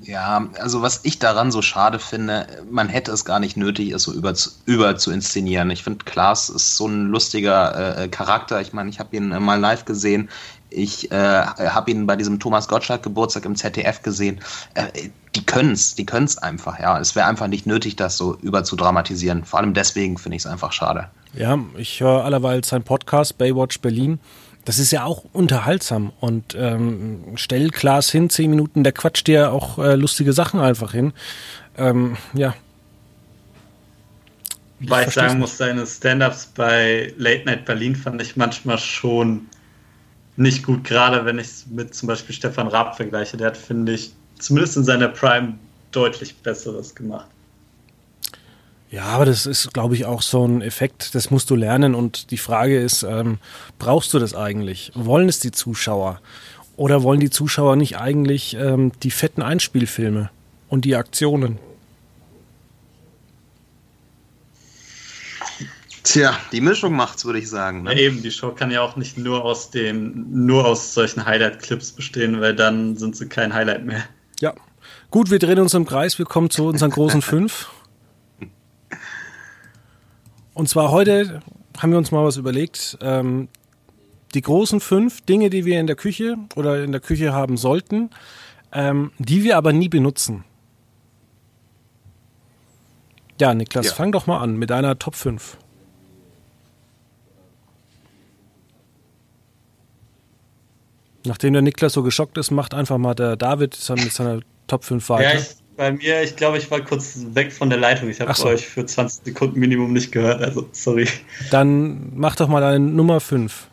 Ja, 0.00 0.46
also 0.60 0.82
was 0.82 1.00
ich 1.04 1.18
daran 1.18 1.50
so 1.50 1.62
schade 1.62 1.98
finde, 1.98 2.46
man 2.70 2.88
hätte 2.88 3.12
es 3.12 3.24
gar 3.24 3.40
nicht 3.40 3.56
nötig, 3.56 3.92
es 3.92 4.02
so 4.02 4.12
über 4.12 4.34
zu, 4.34 4.50
über 4.66 4.96
zu 4.96 5.10
inszenieren. 5.10 5.70
Ich 5.70 5.82
finde, 5.82 6.04
Klaas 6.04 6.50
ist 6.50 6.76
so 6.76 6.86
ein 6.86 7.06
lustiger 7.06 7.96
äh, 7.98 8.08
Charakter. 8.08 8.60
Ich 8.60 8.74
meine, 8.74 8.90
ich 8.90 9.00
habe 9.00 9.16
ihn 9.16 9.32
äh, 9.32 9.40
mal 9.40 9.58
live 9.58 9.86
gesehen. 9.86 10.28
Ich 10.68 11.10
äh, 11.12 11.16
habe 11.16 11.90
ihn 11.90 12.06
bei 12.06 12.16
diesem 12.16 12.40
Thomas 12.40 12.68
Gottschalk 12.68 13.02
Geburtstag 13.02 13.46
im 13.46 13.56
ZDF 13.56 14.02
gesehen. 14.02 14.40
Äh, 14.74 15.08
die 15.34 15.46
können's, 15.46 15.94
die 15.94 16.04
können's 16.04 16.36
einfach. 16.36 16.78
Ja, 16.78 17.00
es 17.00 17.16
wäre 17.16 17.26
einfach 17.26 17.46
nicht 17.46 17.66
nötig, 17.66 17.96
das 17.96 18.18
so 18.18 18.36
über 18.42 18.64
zu 18.64 18.76
dramatisieren. 18.76 19.44
Vor 19.44 19.60
allem 19.60 19.72
deswegen 19.72 20.18
finde 20.18 20.36
ich 20.36 20.42
es 20.42 20.46
einfach 20.46 20.72
schade. 20.72 21.08
Ja, 21.32 21.58
ich 21.76 22.00
höre 22.00 22.24
allerweil 22.24 22.64
sein 22.64 22.82
Podcast 22.82 23.38
Baywatch 23.38 23.80
Berlin 23.80 24.18
das 24.66 24.80
ist 24.80 24.90
ja 24.90 25.04
auch 25.04 25.24
unterhaltsam 25.32 26.12
und 26.18 26.56
ähm, 26.58 27.22
stell 27.36 27.70
Klaas 27.70 28.10
hin, 28.10 28.28
zehn 28.28 28.50
Minuten, 28.50 28.82
der 28.82 28.92
quatscht 28.92 29.28
dir 29.28 29.52
auch 29.52 29.78
äh, 29.78 29.94
lustige 29.94 30.32
Sachen 30.32 30.58
einfach 30.58 30.92
hin. 30.92 31.12
Ähm, 31.78 32.16
ja. 32.34 32.52
Weil 34.80 35.02
ich, 35.02 35.08
ich 35.08 35.14
sagen 35.14 35.38
muss, 35.38 35.56
deine 35.56 35.86
Stand-ups 35.86 36.46
bei 36.46 37.14
Late 37.16 37.44
Night 37.44 37.64
Berlin 37.64 37.94
fand 37.94 38.20
ich 38.20 38.36
manchmal 38.36 38.78
schon 38.78 39.46
nicht 40.36 40.64
gut, 40.64 40.82
gerade 40.82 41.24
wenn 41.24 41.38
ich 41.38 41.46
es 41.46 41.66
mit 41.68 41.94
zum 41.94 42.08
Beispiel 42.08 42.34
Stefan 42.34 42.66
Raab 42.66 42.96
vergleiche. 42.96 43.36
Der 43.36 43.46
hat, 43.46 43.56
finde 43.56 43.92
ich, 43.92 44.12
zumindest 44.40 44.76
in 44.76 44.84
seiner 44.84 45.08
Prime 45.08 45.54
deutlich 45.92 46.34
Besseres 46.38 46.92
gemacht. 46.92 47.28
Ja, 48.96 49.08
aber 49.08 49.26
das 49.26 49.44
ist, 49.44 49.74
glaube 49.74 49.94
ich, 49.94 50.06
auch 50.06 50.22
so 50.22 50.48
ein 50.48 50.62
Effekt, 50.62 51.14
das 51.14 51.30
musst 51.30 51.50
du 51.50 51.54
lernen. 51.54 51.94
Und 51.94 52.30
die 52.30 52.38
Frage 52.38 52.80
ist, 52.80 53.02
ähm, 53.02 53.36
brauchst 53.78 54.14
du 54.14 54.18
das 54.18 54.34
eigentlich? 54.34 54.90
Wollen 54.94 55.28
es 55.28 55.38
die 55.38 55.52
Zuschauer? 55.52 56.22
Oder 56.78 57.02
wollen 57.02 57.20
die 57.20 57.28
Zuschauer 57.28 57.76
nicht 57.76 57.98
eigentlich 57.98 58.56
ähm, 58.58 58.92
die 59.02 59.10
fetten 59.10 59.42
Einspielfilme 59.42 60.30
und 60.70 60.86
die 60.86 60.96
Aktionen? 60.96 61.58
Tja, 66.02 66.34
die 66.50 66.62
Mischung 66.62 66.96
macht's, 66.96 67.26
würde 67.26 67.38
ich 67.38 67.50
sagen. 67.50 67.82
Ne? 67.82 67.92
Ja, 67.92 67.98
eben, 67.98 68.22
die 68.22 68.30
Show 68.30 68.52
kann 68.52 68.70
ja 68.70 68.80
auch 68.80 68.96
nicht 68.96 69.18
nur 69.18 69.44
aus 69.44 69.70
den, 69.70 70.46
nur 70.46 70.64
aus 70.64 70.94
solchen 70.94 71.26
Highlight-Clips 71.26 71.92
bestehen, 71.92 72.40
weil 72.40 72.54
dann 72.54 72.96
sind 72.96 73.14
sie 73.14 73.28
kein 73.28 73.52
Highlight 73.52 73.84
mehr. 73.84 74.04
Ja. 74.40 74.54
Gut, 75.10 75.30
wir 75.30 75.38
drehen 75.38 75.58
uns 75.58 75.74
im 75.74 75.84
Kreis, 75.84 76.18
wir 76.18 76.24
kommen 76.24 76.48
zu 76.48 76.66
unseren 76.66 76.92
großen 76.92 77.20
fünf. 77.32 77.68
Und 80.56 80.70
zwar 80.70 80.90
heute 80.90 81.42
haben 81.76 81.90
wir 81.90 81.98
uns 81.98 82.12
mal 82.12 82.24
was 82.24 82.38
überlegt. 82.38 82.96
Ähm, 83.02 83.48
die 84.32 84.40
großen 84.40 84.80
fünf 84.80 85.20
Dinge, 85.20 85.50
die 85.50 85.66
wir 85.66 85.78
in 85.78 85.86
der 85.86 85.96
Küche 85.96 86.36
oder 86.54 86.82
in 86.82 86.92
der 86.92 87.02
Küche 87.02 87.34
haben 87.34 87.58
sollten, 87.58 88.08
ähm, 88.72 89.12
die 89.18 89.44
wir 89.44 89.58
aber 89.58 89.74
nie 89.74 89.90
benutzen. 89.90 90.44
Ja, 93.38 93.52
Niklas, 93.52 93.84
ja. 93.84 93.92
fang 93.92 94.12
doch 94.12 94.26
mal 94.26 94.38
an 94.38 94.56
mit 94.56 94.70
deiner 94.70 94.98
Top 94.98 95.14
5. 95.14 95.58
Nachdem 101.26 101.52
der 101.52 101.60
Niklas 101.60 101.92
so 101.92 102.02
geschockt 102.02 102.38
ist, 102.38 102.50
macht 102.50 102.72
einfach 102.72 102.96
mal 102.96 103.12
der 103.12 103.36
David 103.36 103.78
mit 103.90 104.10
seiner 104.10 104.40
Top 104.68 104.84
5 104.84 105.06
weiter. 105.10 105.34
Ja, 105.34 105.38
ich 105.38 105.65
bei 105.76 105.92
mir, 105.92 106.22
ich 106.22 106.36
glaube, 106.36 106.58
ich 106.58 106.70
war 106.70 106.80
kurz 106.80 107.18
weg 107.34 107.52
von 107.52 107.68
der 107.70 107.78
Leitung. 107.78 108.08
Ich 108.08 108.20
habe 108.20 108.32
so. 108.34 108.46
euch 108.46 108.66
für 108.66 108.86
20 108.86 109.24
Sekunden 109.24 109.58
Minimum 109.58 109.92
nicht 109.92 110.12
gehört, 110.12 110.42
also 110.42 110.68
sorry. 110.72 111.08
Dann 111.50 112.12
mach 112.14 112.36
doch 112.36 112.48
mal 112.48 112.60
deine 112.60 112.80
Nummer 112.80 113.20
5. 113.20 113.68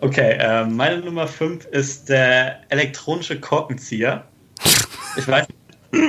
Okay, 0.00 0.36
äh, 0.38 0.64
meine 0.66 1.00
Nummer 1.00 1.26
5 1.26 1.64
ist 1.66 2.08
der 2.08 2.60
elektronische 2.68 3.40
Korkenzieher. 3.40 4.24
Ich 5.16 5.26
weiß, 5.26 5.46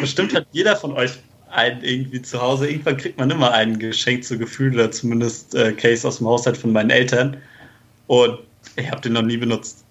bestimmt 0.02 0.36
hat 0.36 0.48
jeder 0.52 0.76
von 0.76 0.92
euch 0.94 1.12
einen 1.50 1.82
irgendwie 1.84 2.22
zu 2.22 2.42
Hause. 2.42 2.70
Irgendwann 2.70 2.98
kriegt 2.98 3.18
man 3.18 3.32
immer 3.32 3.52
einen 3.52 3.80
geschenkt 3.80 4.26
zu 4.26 4.38
Gefühl 4.38 4.74
oder 4.74 4.92
zumindest 4.92 5.56
äh, 5.56 5.72
Case 5.72 6.06
aus 6.06 6.18
dem 6.18 6.28
Haushalt 6.28 6.58
von 6.58 6.74
meinen 6.74 6.90
Eltern. 6.90 7.38
Und 8.08 8.40
ich 8.76 8.92
habe 8.92 9.02
den 9.02 9.14
noch 9.14 9.22
nie 9.22 9.38
benutzt. 9.38 9.86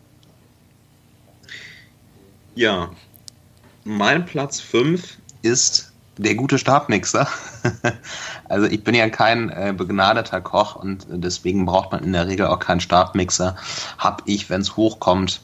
Ja, 2.54 2.90
mein 3.84 4.24
Platz 4.24 4.60
5 4.60 5.18
ist 5.42 5.92
der 6.16 6.34
gute 6.34 6.58
Stabmixer. 6.58 7.28
also 8.48 8.66
ich 8.66 8.84
bin 8.84 8.94
ja 8.94 9.08
kein 9.08 9.50
äh, 9.50 9.74
begnadeter 9.76 10.40
Koch 10.40 10.76
und 10.76 11.06
deswegen 11.08 11.66
braucht 11.66 11.92
man 11.92 12.04
in 12.04 12.12
der 12.12 12.26
Regel 12.26 12.46
auch 12.46 12.58
keinen 12.58 12.80
Stabmixer. 12.80 13.56
Hab 13.98 14.22
ich, 14.26 14.48
wenn 14.50 14.60
es 14.60 14.76
hochkommt, 14.76 15.40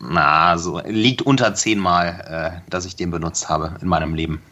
na, 0.00 0.58
so 0.58 0.80
liegt 0.86 1.22
unter 1.22 1.54
zehnmal, 1.54 2.60
äh, 2.64 2.70
dass 2.70 2.84
ich 2.84 2.96
den 2.96 3.10
benutzt 3.10 3.48
habe 3.48 3.76
in 3.80 3.88
meinem 3.88 4.14
Leben. 4.14 4.42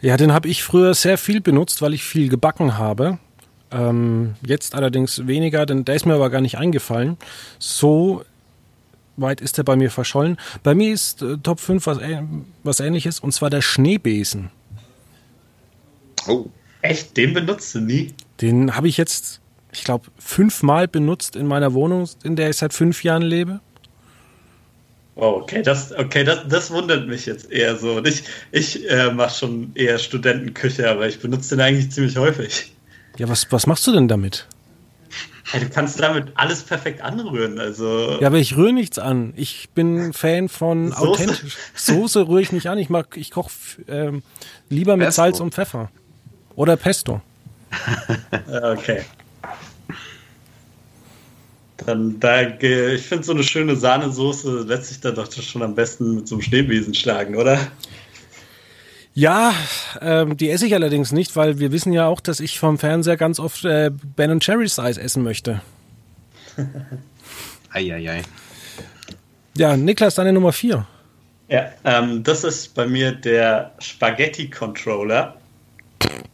Ja, 0.00 0.16
den 0.16 0.32
habe 0.32 0.48
ich 0.48 0.64
früher 0.64 0.94
sehr 0.94 1.18
viel 1.18 1.40
benutzt, 1.40 1.82
weil 1.82 1.92
ich 1.92 2.04
viel 2.04 2.28
gebacken 2.28 2.78
habe. 2.78 3.18
Ähm, 3.70 4.34
jetzt 4.44 4.74
allerdings 4.74 5.26
weniger, 5.26 5.66
denn 5.66 5.84
der 5.84 5.94
ist 5.94 6.06
mir 6.06 6.14
aber 6.14 6.30
gar 6.30 6.40
nicht 6.40 6.58
eingefallen. 6.58 7.18
So 7.58 8.24
weit 9.20 9.40
ist 9.40 9.58
er 9.58 9.64
bei 9.64 9.76
mir 9.76 9.90
verschollen. 9.90 10.38
Bei 10.62 10.74
mir 10.74 10.92
ist 10.92 11.22
äh, 11.22 11.36
Top 11.38 11.60
5 11.60 11.86
was, 11.86 11.98
äh, 11.98 12.22
was 12.62 12.80
ähnliches 12.80 13.20
und 13.20 13.32
zwar 13.32 13.50
der 13.50 13.62
Schneebesen. 13.62 14.50
Oh, 16.26 16.46
echt? 16.82 17.16
Den 17.16 17.34
benutzt 17.34 17.74
du 17.74 17.80
nie? 17.80 18.14
Den 18.40 18.76
habe 18.76 18.88
ich 18.88 18.96
jetzt, 18.96 19.40
ich 19.72 19.84
glaube, 19.84 20.06
fünfmal 20.18 20.88
benutzt 20.88 21.36
in 21.36 21.46
meiner 21.46 21.74
Wohnung, 21.74 22.08
in 22.22 22.36
der 22.36 22.50
ich 22.50 22.56
seit 22.56 22.72
fünf 22.72 23.04
Jahren 23.04 23.22
lebe. 23.22 23.60
Oh, 25.16 25.40
okay, 25.42 25.62
das, 25.62 25.92
okay, 25.92 26.24
das, 26.24 26.48
das 26.48 26.70
wundert 26.70 27.06
mich 27.06 27.26
jetzt 27.26 27.50
eher 27.50 27.76
so. 27.76 28.02
ich 28.04 28.24
ich 28.52 28.88
äh, 28.88 29.12
mache 29.12 29.38
schon 29.38 29.72
eher 29.74 29.98
Studentenküche, 29.98 30.88
aber 30.88 31.08
ich 31.08 31.20
benutze 31.20 31.56
den 31.56 31.60
eigentlich 31.60 31.90
ziemlich 31.90 32.16
häufig. 32.16 32.72
Ja, 33.18 33.28
was, 33.28 33.50
was 33.50 33.66
machst 33.66 33.86
du 33.86 33.92
denn 33.92 34.08
damit? 34.08 34.46
Du 35.52 35.68
kannst 35.68 36.00
damit 36.00 36.28
alles 36.34 36.62
perfekt 36.62 37.00
anrühren. 37.00 37.58
Also 37.58 38.18
ja, 38.20 38.26
aber 38.26 38.38
ich 38.38 38.56
rühre 38.56 38.72
nichts 38.72 38.98
an. 38.98 39.32
Ich 39.36 39.70
bin 39.70 40.12
Fan 40.12 40.48
von 40.48 40.92
Soße? 40.92 41.00
authentisch. 41.00 41.56
Soße 41.74 42.28
rühre 42.28 42.42
ich 42.42 42.52
nicht 42.52 42.68
an. 42.68 42.78
Ich 42.78 42.90
mag, 42.90 43.16
ich 43.16 43.30
koche 43.30 43.50
ähm, 43.88 44.22
lieber 44.68 44.96
mit 44.96 45.06
Pesto. 45.06 45.22
Salz 45.22 45.40
und 45.40 45.54
Pfeffer. 45.54 45.90
Oder 46.56 46.76
Pesto. 46.76 47.20
okay. 48.62 49.02
Dann, 51.86 52.20
da, 52.20 52.42
ich 52.42 53.02
finde 53.02 53.24
so 53.24 53.32
eine 53.32 53.42
schöne 53.42 53.74
Sahnesoße 53.74 54.64
lässt 54.66 54.86
sich 54.86 55.00
dann 55.00 55.14
doch 55.14 55.32
schon 55.32 55.62
am 55.62 55.74
besten 55.74 56.16
mit 56.16 56.28
so 56.28 56.34
einem 56.34 56.42
Schneebesen 56.42 56.92
schlagen, 56.92 57.36
oder? 57.36 57.58
Ja, 59.20 59.54
ähm, 60.00 60.38
die 60.38 60.48
esse 60.48 60.64
ich 60.64 60.72
allerdings 60.72 61.12
nicht, 61.12 61.36
weil 61.36 61.58
wir 61.58 61.72
wissen 61.72 61.92
ja 61.92 62.06
auch, 62.06 62.20
dass 62.20 62.40
ich 62.40 62.58
vom 62.58 62.78
Fernseher 62.78 63.18
ganz 63.18 63.38
oft 63.38 63.66
äh, 63.66 63.90
Ben 64.16 64.40
Cherry's 64.40 64.78
Eis 64.78 64.96
essen 64.96 65.22
möchte. 65.22 65.60
Eieiei. 67.70 68.22
Ja, 69.58 69.76
Niklas, 69.76 70.14
deine 70.14 70.32
Nummer 70.32 70.54
4. 70.54 70.86
Ja, 71.50 71.70
ähm, 71.84 72.22
das 72.22 72.44
ist 72.44 72.74
bei 72.74 72.86
mir 72.86 73.12
der 73.12 73.72
Spaghetti-Controller. 73.80 75.36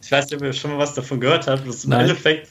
Ich 0.01 0.09
weiß 0.09 0.29
nicht, 0.29 0.35
ob 0.35 0.43
ihr 0.43 0.53
schon 0.53 0.71
mal 0.71 0.79
was 0.79 0.93
davon 0.93 1.19
gehört 1.19 1.45
habt. 1.45 1.67
Das 1.67 1.75
ist 1.75 1.83
im 1.83 1.89
Nein. 1.89 2.07
Endeffekt 2.07 2.47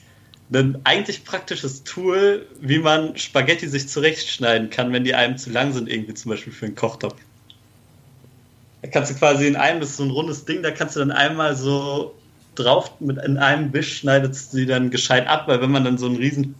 ein 0.52 0.78
eigentlich 0.84 1.24
praktisches 1.24 1.82
Tool, 1.84 2.46
wie 2.60 2.78
man 2.78 3.16
Spaghetti 3.16 3.68
sich 3.68 3.88
zurechtschneiden 3.88 4.68
kann, 4.68 4.92
wenn 4.92 5.04
die 5.04 5.14
einem 5.14 5.38
zu 5.38 5.48
lang 5.48 5.72
sind, 5.72 5.88
irgendwie 5.88 6.12
zum 6.12 6.28
Beispiel 6.28 6.52
für 6.52 6.66
einen 6.66 6.74
Kochtopf. 6.74 7.16
Da 8.86 8.92
kannst 8.92 9.10
du 9.10 9.16
quasi 9.16 9.48
in 9.48 9.56
einem, 9.56 9.80
das 9.80 9.90
ist 9.90 9.96
so 9.96 10.04
ein 10.04 10.10
rundes 10.10 10.44
Ding, 10.44 10.62
da 10.62 10.70
kannst 10.70 10.94
du 10.94 11.00
dann 11.00 11.10
einmal 11.10 11.56
so 11.56 12.14
drauf, 12.54 12.92
mit 13.00 13.18
in 13.18 13.36
einem 13.36 13.72
Wisch 13.72 13.98
schneidet 13.98 14.36
sie 14.36 14.64
dann 14.64 14.90
gescheit 14.90 15.26
ab, 15.26 15.48
weil 15.48 15.60
wenn 15.60 15.72
man 15.72 15.82
dann 15.82 15.98
so 15.98 16.06
einen 16.06 16.16
riesen 16.16 16.54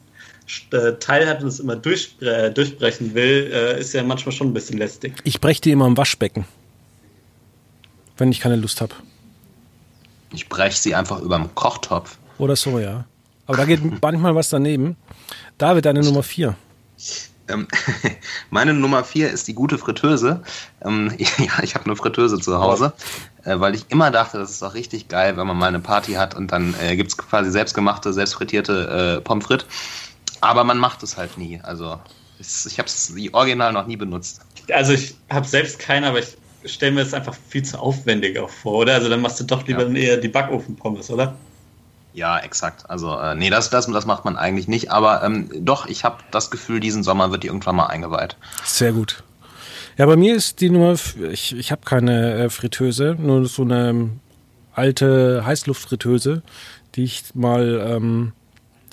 äh, 0.73 0.95
Teil 0.95 1.29
hat 1.29 1.41
und 1.41 1.47
es 1.47 1.61
immer 1.61 1.77
durch, 1.77 2.17
äh, 2.21 2.51
durchbrechen 2.51 3.15
will, 3.15 3.49
äh, 3.53 3.81
ist 3.81 3.95
ja 3.95 4.03
manchmal 4.03 4.33
schon 4.33 4.49
ein 4.49 4.55
bisschen 4.55 4.79
lästig. 4.79 5.15
Ich 5.23 5.41
breche 5.41 5.61
die 5.61 5.71
immer 5.71 5.87
im 5.87 5.97
Waschbecken, 5.97 6.47
wenn 8.17 8.33
ich 8.33 8.41
keine 8.41 8.57
Lust 8.57 8.81
habe. 8.81 8.95
Ich 10.33 10.49
breche 10.49 10.77
sie 10.77 10.97
einfach 10.97 11.21
über 11.21 11.39
dem 11.39 11.55
Kochtopf. 11.55 12.19
Oder 12.39 12.57
so, 12.57 12.81
ja. 12.81 13.05
Aber 13.47 13.59
da 13.59 13.67
geht 13.67 14.03
manchmal 14.03 14.35
was 14.35 14.49
daneben. 14.49 14.97
David, 15.59 15.85
deine 15.85 16.01
Nummer 16.01 16.25
4. 16.25 16.57
Ähm, 17.49 17.69
meine 18.51 18.75
Nummer 18.75 19.05
vier 19.05 19.31
ist 19.31 19.49
die 19.49 19.55
gute 19.55 19.79
Fritteuse. 19.79 20.43
Ähm, 20.85 21.13
ja, 21.19 21.63
ich 21.63 21.75
habe 21.75 21.85
eine 21.87 21.97
Fritteuse 21.97 22.39
zu 22.41 22.59
Hause, 22.59 22.93
äh, 23.45 23.59
weil 23.59 23.75
ich 23.75 23.87
immer 23.89 24.11
dachte, 24.11 24.39
das 24.39 24.51
ist 24.51 24.63
auch 24.63 24.75
richtig 24.75 25.09
geil, 25.09 25.37
wenn 25.37 25.47
man 25.47 25.57
mal 25.57 25.69
eine 25.69 25.81
Party 25.81 26.13
hat 26.13 26.35
und 26.35 26.53
dann 26.53 26.75
äh, 26.83 26.97
gibt 26.97 27.11
es 27.11 27.17
quasi 27.17 27.51
selbstgemachte, 27.51 28.13
selbstfrittierte 28.13 29.19
äh, 29.19 29.21
Pommes 29.23 29.47
frites. 29.47 29.67
Aber 30.41 30.65
man 30.65 30.79
macht 30.79 31.03
es 31.03 31.17
halt 31.17 31.39
nie. 31.39 31.61
Also 31.63 31.99
ich 32.39 32.79
habe 32.79 32.89
es 32.89 33.15
original 33.33 33.73
noch 33.73 33.87
nie 33.87 33.97
benutzt. 33.97 34.41
Also 34.73 34.93
ich 34.93 35.17
habe 35.31 35.47
selbst 35.47 35.79
keine, 35.79 36.09
aber 36.09 36.19
ich 36.19 36.37
stelle 36.65 36.93
mir 36.93 37.05
das 37.05 37.15
einfach 37.15 37.37
viel 37.49 37.65
zu 37.65 37.79
aufwendig 37.79 38.39
auch 38.39 38.51
vor, 38.51 38.79
oder? 38.79 38.95
Also 38.95 39.09
dann 39.09 39.21
machst 39.21 39.41
du 39.41 39.45
doch 39.45 39.67
lieber 39.67 39.87
ja. 39.89 39.95
eher 39.95 40.17
die 40.19 40.29
Backofenpommes, 40.29 41.11
oder? 41.11 41.35
Ja, 42.17 42.39
exakt. 42.39 42.89
Also, 42.89 43.19
äh, 43.19 43.35
nee, 43.35 43.51
das, 43.51 43.69
das, 43.69 43.87
das 43.89 44.07
macht 44.07 44.25
man 44.25 44.39
eigentlich 44.39 44.69
nicht. 44.69 44.91
Aber 44.91 45.23
ähm, 45.23 45.51
doch, 45.55 45.87
ich 45.87 46.03
habe 46.03 46.17
das 46.31 46.51
Gefühl, 46.51 46.81
diesen 46.81 47.03
Sommer 47.03 47.31
wird 47.31 47.43
die 47.43 47.49
irgendwann 47.49 47.77
mal 47.77 47.89
eingeweiht. 47.89 48.39
Sehr 48.65 48.93
gut. 48.93 49.23
Ja, 49.99 50.07
bei 50.07 50.17
mir 50.17 50.35
ist 50.35 50.63
die 50.63 50.71
Nummer, 50.71 50.95
ich, 51.31 51.55
ich 51.55 51.71
habe 51.71 51.83
keine 51.85 52.45
äh, 52.45 52.49
Fritteuse, 52.49 53.17
nur 53.19 53.45
so 53.45 53.63
eine 53.63 53.91
ähm, 53.91 54.21
alte 54.73 55.45
Heißluftfritteuse, 55.45 56.43
die 56.95 57.05
ich 57.05 57.35
mal, 57.35 57.87
ähm, 57.87 58.33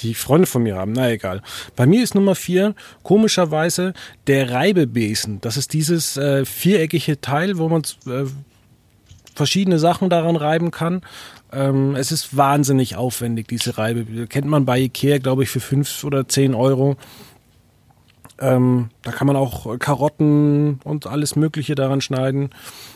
die 0.02 0.16
Freunde 0.16 0.46
von 0.46 0.64
mir 0.64 0.76
haben. 0.76 0.92
Na 0.92 1.10
egal. 1.10 1.42
Bei 1.78 1.86
mir 1.86 2.04
ist 2.04 2.16
Nummer 2.16 2.36
vier 2.36 2.76
komischerweise 3.04 3.94
der 4.28 4.52
Reibebesen. 4.52 5.40
Das 5.40 5.56
ist 5.56 5.72
dieses 5.72 6.18
äh, 6.18 6.44
viereckige 6.44 7.22
Teil, 7.22 7.58
wo 7.58 7.70
man 7.70 7.84
äh, 8.06 8.26
verschiedene 9.34 9.80
Sachen 9.80 10.10
daran 10.10 10.36
reiben 10.36 10.72
kann. 10.72 11.02
Ähm, 11.54 11.96
es 11.96 12.12
ist 12.12 12.36
wahnsinnig 12.36 12.96
aufwendig, 12.96 13.48
diese 13.48 13.78
Reibe. 13.78 14.28
Kennt 14.28 14.48
man 14.48 14.66
bei 14.66 14.80
Ikea, 14.80 15.20
glaube 15.20 15.44
ich, 15.44 15.50
für 15.50 15.60
fünf 15.60 16.04
oder 16.04 16.28
zehn 16.28 16.56
Euro. 16.56 16.98
Ähm, 18.40 18.90
da 19.04 19.12
kann 19.12 19.28
man 19.28 19.36
auch 19.36 19.78
Karotten 19.78 20.80
und 20.84 21.08
alles 21.08 21.36
Mögliche 21.36 21.76
daran 21.76 22.02
schneiden. 22.02 22.50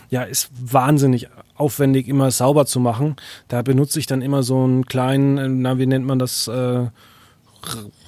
Ja, 0.09 0.23
ist 0.23 0.49
wahnsinnig 0.59 1.27
aufwendig, 1.55 2.07
immer 2.07 2.31
sauber 2.31 2.65
zu 2.65 2.79
machen. 2.79 3.15
Da 3.47 3.61
benutze 3.61 3.99
ich 3.99 4.07
dann 4.07 4.21
immer 4.21 4.43
so 4.43 4.63
einen 4.63 4.85
kleinen, 4.85 5.61
na, 5.61 5.77
wie 5.77 5.85
nennt 5.85 6.05
man 6.05 6.19
das, 6.19 6.47
äh, 6.47 6.87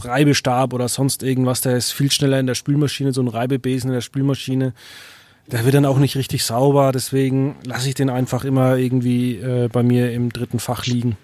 Reibestab 0.02 0.74
oder 0.74 0.88
sonst 0.88 1.24
irgendwas. 1.24 1.62
Der 1.62 1.76
ist 1.76 1.92
viel 1.92 2.12
schneller 2.12 2.40
in 2.40 2.48
der 2.48 2.56
Spülmaschine, 2.56 3.14
so 3.14 3.22
ein 3.22 3.28
Reibebesen 3.28 3.90
in 3.90 3.96
der 3.96 4.02
Spülmaschine. 4.02 4.74
Der 5.52 5.66
wird 5.66 5.74
dann 5.74 5.86
auch 5.86 5.98
nicht 5.98 6.16
richtig 6.16 6.44
sauber, 6.44 6.92
deswegen 6.92 7.56
lasse 7.66 7.90
ich 7.90 7.96
den 7.96 8.12
einfach 8.12 8.44
immer 8.44 8.76
irgendwie 8.78 9.38
äh, 9.38 9.68
bei 9.68 9.82
mir 9.82 10.12
im 10.12 10.32
dritten 10.32 10.60
Fach 10.60 10.86
liegen. 10.86 11.18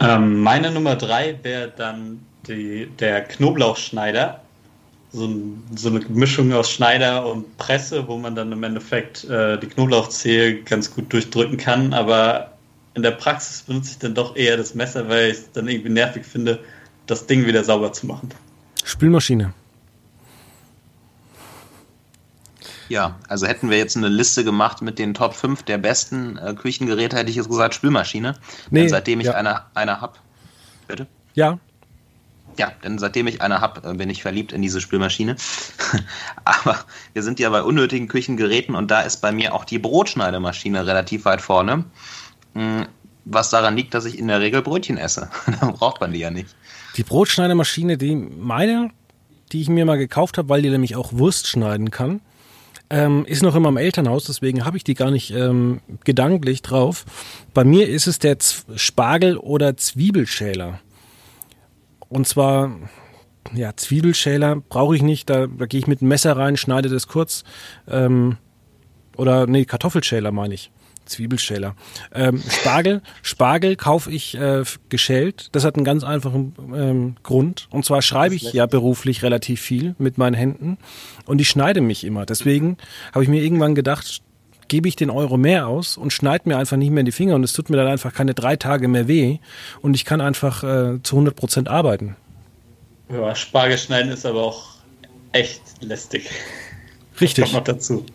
Ähm, 0.00 0.40
meine 0.40 0.70
Nummer 0.70 0.96
drei 0.96 1.38
wäre 1.42 1.72
dann 1.74 2.20
die, 2.46 2.86
der 2.98 3.22
Knoblauchschneider. 3.22 4.42
So, 5.10 5.24
ein, 5.26 5.62
so, 5.74 5.88
eine 5.88 6.00
Mischung 6.10 6.52
aus 6.52 6.70
Schneider 6.70 7.26
und 7.26 7.56
Presse, 7.56 8.06
wo 8.06 8.18
man 8.18 8.34
dann 8.34 8.52
im 8.52 8.62
Endeffekt 8.62 9.24
äh, 9.24 9.58
die 9.58 9.66
Knoblauchzehe 9.68 10.62
ganz 10.62 10.94
gut 10.94 11.10
durchdrücken 11.12 11.56
kann. 11.56 11.94
Aber 11.94 12.52
in 12.94 13.02
der 13.02 13.12
Praxis 13.12 13.62
benutze 13.62 13.92
ich 13.92 13.98
dann 13.98 14.14
doch 14.14 14.36
eher 14.36 14.58
das 14.58 14.74
Messer, 14.74 15.08
weil 15.08 15.30
ich 15.30 15.38
es 15.38 15.52
dann 15.52 15.66
irgendwie 15.66 15.90
nervig 15.90 16.26
finde, 16.26 16.58
das 17.06 17.26
Ding 17.26 17.46
wieder 17.46 17.64
sauber 17.64 17.92
zu 17.92 18.06
machen. 18.06 18.28
Spülmaschine. 18.84 19.54
Ja, 22.88 23.16
also 23.28 23.46
hätten 23.46 23.70
wir 23.70 23.78
jetzt 23.78 23.96
eine 23.96 24.08
Liste 24.08 24.44
gemacht 24.44 24.82
mit 24.82 24.98
den 24.98 25.14
Top 25.14 25.34
5 25.34 25.62
der 25.64 25.78
besten 25.78 26.38
äh, 26.38 26.54
Küchengeräte, 26.54 27.16
hätte 27.16 27.30
ich 27.30 27.36
jetzt 27.36 27.48
gesagt 27.48 27.74
Spülmaschine. 27.74 28.34
Nee, 28.70 28.80
denn 28.80 28.88
seitdem 28.88 29.20
ich 29.20 29.26
ja. 29.26 29.32
eine, 29.32 29.62
eine 29.74 30.00
habe. 30.00 30.14
Bitte? 30.86 31.06
Ja. 31.34 31.58
Ja, 32.58 32.72
denn 32.82 32.98
seitdem 32.98 33.26
ich 33.26 33.42
eine 33.42 33.60
habe, 33.60 33.88
äh, 33.88 33.94
bin 33.94 34.08
ich 34.08 34.22
verliebt 34.22 34.52
in 34.52 34.62
diese 34.62 34.80
Spülmaschine. 34.80 35.36
Aber 36.44 36.78
wir 37.12 37.22
sind 37.22 37.38
ja 37.38 37.50
bei 37.50 37.62
unnötigen 37.62 38.08
Küchengeräten 38.08 38.74
und 38.74 38.90
da 38.90 39.02
ist 39.02 39.18
bei 39.18 39.32
mir 39.32 39.54
auch 39.54 39.64
die 39.64 39.78
Brotschneidemaschine 39.78 40.86
relativ 40.86 41.24
weit 41.24 41.42
vorne. 41.42 41.84
Hm, 42.54 42.86
was 43.26 43.50
daran 43.50 43.76
liegt, 43.76 43.92
dass 43.92 44.04
ich 44.04 44.18
in 44.18 44.28
der 44.28 44.40
Regel 44.40 44.62
Brötchen 44.62 44.96
esse. 44.96 45.28
Dann 45.60 45.74
braucht 45.74 46.00
man 46.00 46.12
die 46.12 46.20
ja 46.20 46.30
nicht. 46.30 46.54
Die 46.96 47.02
Brotschneidemaschine, 47.02 47.98
die 47.98 48.14
meine, 48.14 48.90
die 49.52 49.60
ich 49.60 49.68
mir 49.68 49.84
mal 49.84 49.98
gekauft 49.98 50.38
habe, 50.38 50.48
weil 50.48 50.62
die 50.62 50.70
nämlich 50.70 50.96
auch 50.96 51.12
Wurst 51.12 51.48
schneiden 51.48 51.90
kann, 51.90 52.20
ähm, 52.90 53.24
ist 53.26 53.42
noch 53.42 53.56
in 53.56 53.62
meinem 53.62 53.76
Elternhaus, 53.76 54.24
deswegen 54.24 54.64
habe 54.64 54.76
ich 54.76 54.84
die 54.84 54.94
gar 54.94 55.10
nicht 55.10 55.30
ähm, 55.32 55.80
gedanklich 56.04 56.62
drauf. 56.62 57.04
Bei 57.52 57.64
mir 57.64 57.88
ist 57.88 58.06
es 58.06 58.18
der 58.18 58.38
Z 58.38 58.64
Spargel- 58.76 59.38
oder 59.38 59.76
Zwiebelschäler. 59.76 60.80
Und 62.08 62.28
zwar, 62.28 62.70
ja, 63.54 63.74
Zwiebelschäler 63.76 64.56
brauche 64.56 64.94
ich 64.94 65.02
nicht, 65.02 65.28
da, 65.28 65.46
da 65.46 65.66
gehe 65.66 65.80
ich 65.80 65.86
mit 65.86 66.00
dem 66.00 66.08
Messer 66.08 66.36
rein, 66.36 66.56
schneide 66.56 66.88
das 66.88 67.08
kurz. 67.08 67.42
Ähm, 67.88 68.36
oder 69.16 69.46
nee, 69.46 69.64
Kartoffelschäler 69.64 70.30
meine 70.30 70.54
ich. 70.54 70.70
Zwiebelschäler. 71.06 71.74
Ähm, 72.14 72.42
Spargel, 72.48 73.02
Spargel 73.22 73.76
kaufe 73.76 74.10
ich 74.10 74.36
äh, 74.36 74.62
geschält. 74.88 75.48
Das 75.52 75.64
hat 75.64 75.76
einen 75.76 75.84
ganz 75.84 76.04
einfachen 76.04 76.54
ähm, 76.74 77.16
Grund. 77.22 77.68
Und 77.70 77.84
zwar 77.84 78.02
schreibe 78.02 78.34
ich 78.34 78.52
ja 78.52 78.66
beruflich 78.66 79.22
relativ 79.22 79.60
viel 79.60 79.94
mit 79.98 80.18
meinen 80.18 80.34
Händen 80.34 80.78
und 81.24 81.40
ich 81.40 81.48
schneide 81.48 81.80
mich 81.80 82.04
immer. 82.04 82.26
Deswegen 82.26 82.76
habe 83.12 83.22
ich 83.22 83.30
mir 83.30 83.42
irgendwann 83.42 83.74
gedacht, 83.74 84.22
gebe 84.68 84.88
ich 84.88 84.96
den 84.96 85.10
Euro 85.10 85.36
mehr 85.36 85.68
aus 85.68 85.96
und 85.96 86.12
schneide 86.12 86.48
mir 86.48 86.58
einfach 86.58 86.76
nicht 86.76 86.90
mehr 86.90 87.00
in 87.00 87.06
die 87.06 87.12
Finger 87.12 87.34
und 87.36 87.44
es 87.44 87.52
tut 87.52 87.70
mir 87.70 87.76
dann 87.76 87.86
einfach 87.86 88.12
keine 88.12 88.34
drei 88.34 88.56
Tage 88.56 88.88
mehr 88.88 89.08
weh 89.08 89.38
und 89.80 89.94
ich 89.94 90.04
kann 90.04 90.20
einfach 90.20 90.64
äh, 90.64 91.02
zu 91.02 91.16
100 91.16 91.36
Prozent 91.36 91.68
arbeiten. 91.68 92.16
Ja, 93.08 93.34
Spargel 93.34 93.78
schneiden 93.78 94.10
ist 94.10 94.26
aber 94.26 94.42
auch 94.42 94.74
echt 95.32 95.62
lästig. 95.80 96.28
Richtig. 97.20 97.44
Das 97.44 97.52
kommt 97.52 97.68
noch 97.68 97.74
dazu. 97.74 98.06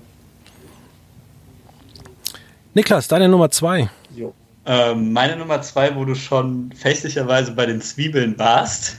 Niklas, 2.74 3.07
deine 3.07 3.28
Nummer 3.28 3.51
zwei. 3.51 3.89
Jo. 4.15 4.34
Ähm, 4.65 5.11
meine 5.11 5.36
Nummer 5.36 5.61
zwei, 5.61 5.95
wo 5.95 6.05
du 6.05 6.15
schon 6.15 6.72
fälschlicherweise 6.74 7.51
bei 7.51 7.65
den 7.65 7.82
Zwiebeln 7.82 8.38
warst, 8.38 8.95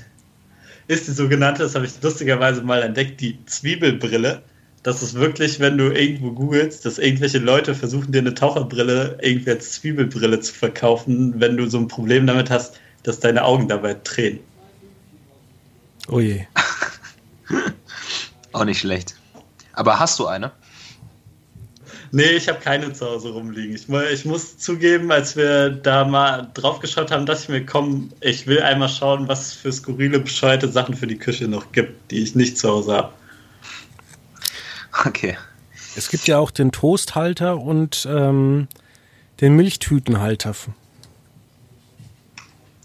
ist 0.88 1.08
die 1.08 1.12
sogenannte, 1.12 1.62
das 1.62 1.74
habe 1.74 1.86
ich 1.86 1.92
lustigerweise 2.02 2.62
mal 2.62 2.82
entdeckt, 2.82 3.20
die 3.20 3.44
Zwiebelbrille. 3.46 4.42
Das 4.82 5.02
ist 5.02 5.14
wirklich, 5.14 5.60
wenn 5.60 5.78
du 5.78 5.90
irgendwo 5.90 6.32
googelst, 6.32 6.84
dass 6.84 6.98
irgendwelche 6.98 7.38
Leute 7.38 7.74
versuchen, 7.74 8.12
dir 8.12 8.18
eine 8.18 8.34
Taucherbrille 8.34 9.18
irgendwie 9.22 9.50
als 9.50 9.72
Zwiebelbrille 9.72 10.40
zu 10.40 10.52
verkaufen, 10.52 11.40
wenn 11.40 11.56
du 11.56 11.70
so 11.70 11.78
ein 11.78 11.88
Problem 11.88 12.26
damit 12.26 12.50
hast, 12.50 12.78
dass 13.04 13.20
deine 13.20 13.44
Augen 13.44 13.68
dabei 13.68 13.94
tränen. 13.94 14.40
Oh 16.08 16.20
je. 16.20 16.44
Auch 18.52 18.64
nicht 18.64 18.80
schlecht. 18.80 19.14
Aber 19.72 19.98
hast 19.98 20.18
du 20.18 20.26
eine? 20.26 20.52
Nee, 22.14 22.32
ich 22.32 22.46
habe 22.46 22.60
keine 22.60 22.92
zu 22.92 23.06
Hause 23.06 23.30
rumliegen. 23.30 23.74
Ich, 23.74 23.88
ich, 23.88 24.24
muss 24.26 24.58
zugeben, 24.58 25.10
als 25.10 25.34
wir 25.34 25.70
da 25.70 26.04
mal 26.04 26.50
drauf 26.52 26.78
geschaut 26.80 27.10
haben, 27.10 27.24
dass 27.24 27.44
ich 27.44 27.48
mir 27.48 27.64
komm, 27.64 28.10
ich 28.20 28.46
will 28.46 28.60
einmal 28.60 28.90
schauen, 28.90 29.28
was 29.28 29.46
es 29.46 29.52
für 29.54 29.72
skurrile, 29.72 30.20
bescheuerte 30.20 30.68
Sachen 30.68 30.94
für 30.94 31.06
die 31.06 31.16
Küche 31.16 31.48
noch 31.48 31.72
gibt, 31.72 32.10
die 32.10 32.22
ich 32.22 32.34
nicht 32.34 32.58
zu 32.58 32.68
Hause 32.68 32.92
habe. 32.92 33.12
Okay. 35.06 35.38
Es 35.96 36.10
gibt 36.10 36.28
ja 36.28 36.38
auch 36.38 36.50
den 36.50 36.70
Toasthalter 36.70 37.58
und 37.58 38.06
ähm, 38.08 38.68
den 39.40 39.56
Milchtütenhalter. 39.56 40.54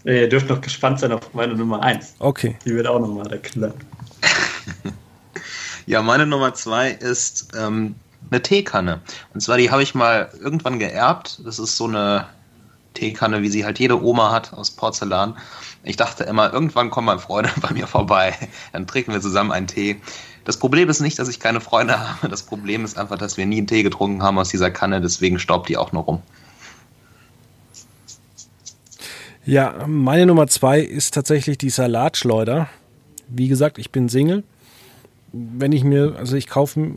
Ihr 0.04 0.28
dürft 0.30 0.48
noch 0.48 0.62
gespannt 0.62 1.00
sein 1.00 1.12
auf 1.12 1.34
meine 1.34 1.54
Nummer 1.54 1.82
1. 1.82 2.14
Okay. 2.18 2.56
Die 2.64 2.74
wird 2.74 2.86
auch 2.86 2.98
nochmal 2.98 3.28
der 3.28 3.40
Killer. 3.40 3.74
ja, 5.86 6.00
meine 6.00 6.24
Nummer 6.24 6.54
2 6.54 6.92
ist 6.92 7.48
ähm, 7.54 7.94
eine 8.30 8.42
Teekanne. 8.42 9.00
Und 9.34 9.40
zwar, 9.40 9.56
die 9.56 9.70
habe 9.70 9.82
ich 9.82 9.94
mal 9.94 10.30
irgendwann 10.40 10.78
geerbt. 10.78 11.40
Das 11.44 11.58
ist 11.58 11.76
so 11.76 11.86
eine 11.86 12.26
Teekanne, 12.94 13.42
wie 13.42 13.48
sie 13.48 13.64
halt 13.64 13.78
jede 13.78 14.02
Oma 14.02 14.32
hat, 14.32 14.52
aus 14.52 14.70
Porzellan. 14.70 15.36
Ich 15.84 15.96
dachte 15.96 16.24
immer, 16.24 16.52
irgendwann 16.52 16.90
kommen 16.90 17.06
meine 17.06 17.20
Freunde 17.20 17.50
bei 17.60 17.72
mir 17.72 17.86
vorbei. 17.86 18.34
Dann 18.72 18.86
trinken 18.86 19.12
wir 19.12 19.20
zusammen 19.20 19.52
einen 19.52 19.66
Tee. 19.66 20.00
Das 20.44 20.58
Problem 20.58 20.88
ist 20.88 21.00
nicht, 21.00 21.18
dass 21.18 21.28
ich 21.28 21.40
keine 21.40 21.60
Freunde 21.60 21.98
habe. 21.98 22.28
Das 22.28 22.42
Problem 22.42 22.84
ist 22.84 22.98
einfach, 22.98 23.18
dass 23.18 23.36
wir 23.36 23.46
nie 23.46 23.58
einen 23.58 23.66
Tee 23.66 23.82
getrunken 23.82 24.22
haben 24.22 24.38
aus 24.38 24.48
dieser 24.48 24.70
Kanne. 24.70 25.00
Deswegen 25.00 25.38
staubt 25.38 25.68
die 25.68 25.76
auch 25.76 25.92
nur 25.92 26.02
rum. 26.02 26.22
Ja, 29.44 29.86
meine 29.86 30.26
Nummer 30.26 30.46
zwei 30.46 30.80
ist 30.80 31.14
tatsächlich 31.14 31.56
die 31.56 31.70
Salatschleuder. 31.70 32.68
Wie 33.28 33.48
gesagt, 33.48 33.78
ich 33.78 33.90
bin 33.90 34.08
Single. 34.08 34.44
Wenn 35.32 35.72
ich 35.72 35.84
mir, 35.84 36.16
also 36.18 36.36
ich 36.36 36.48
kaufe 36.48 36.92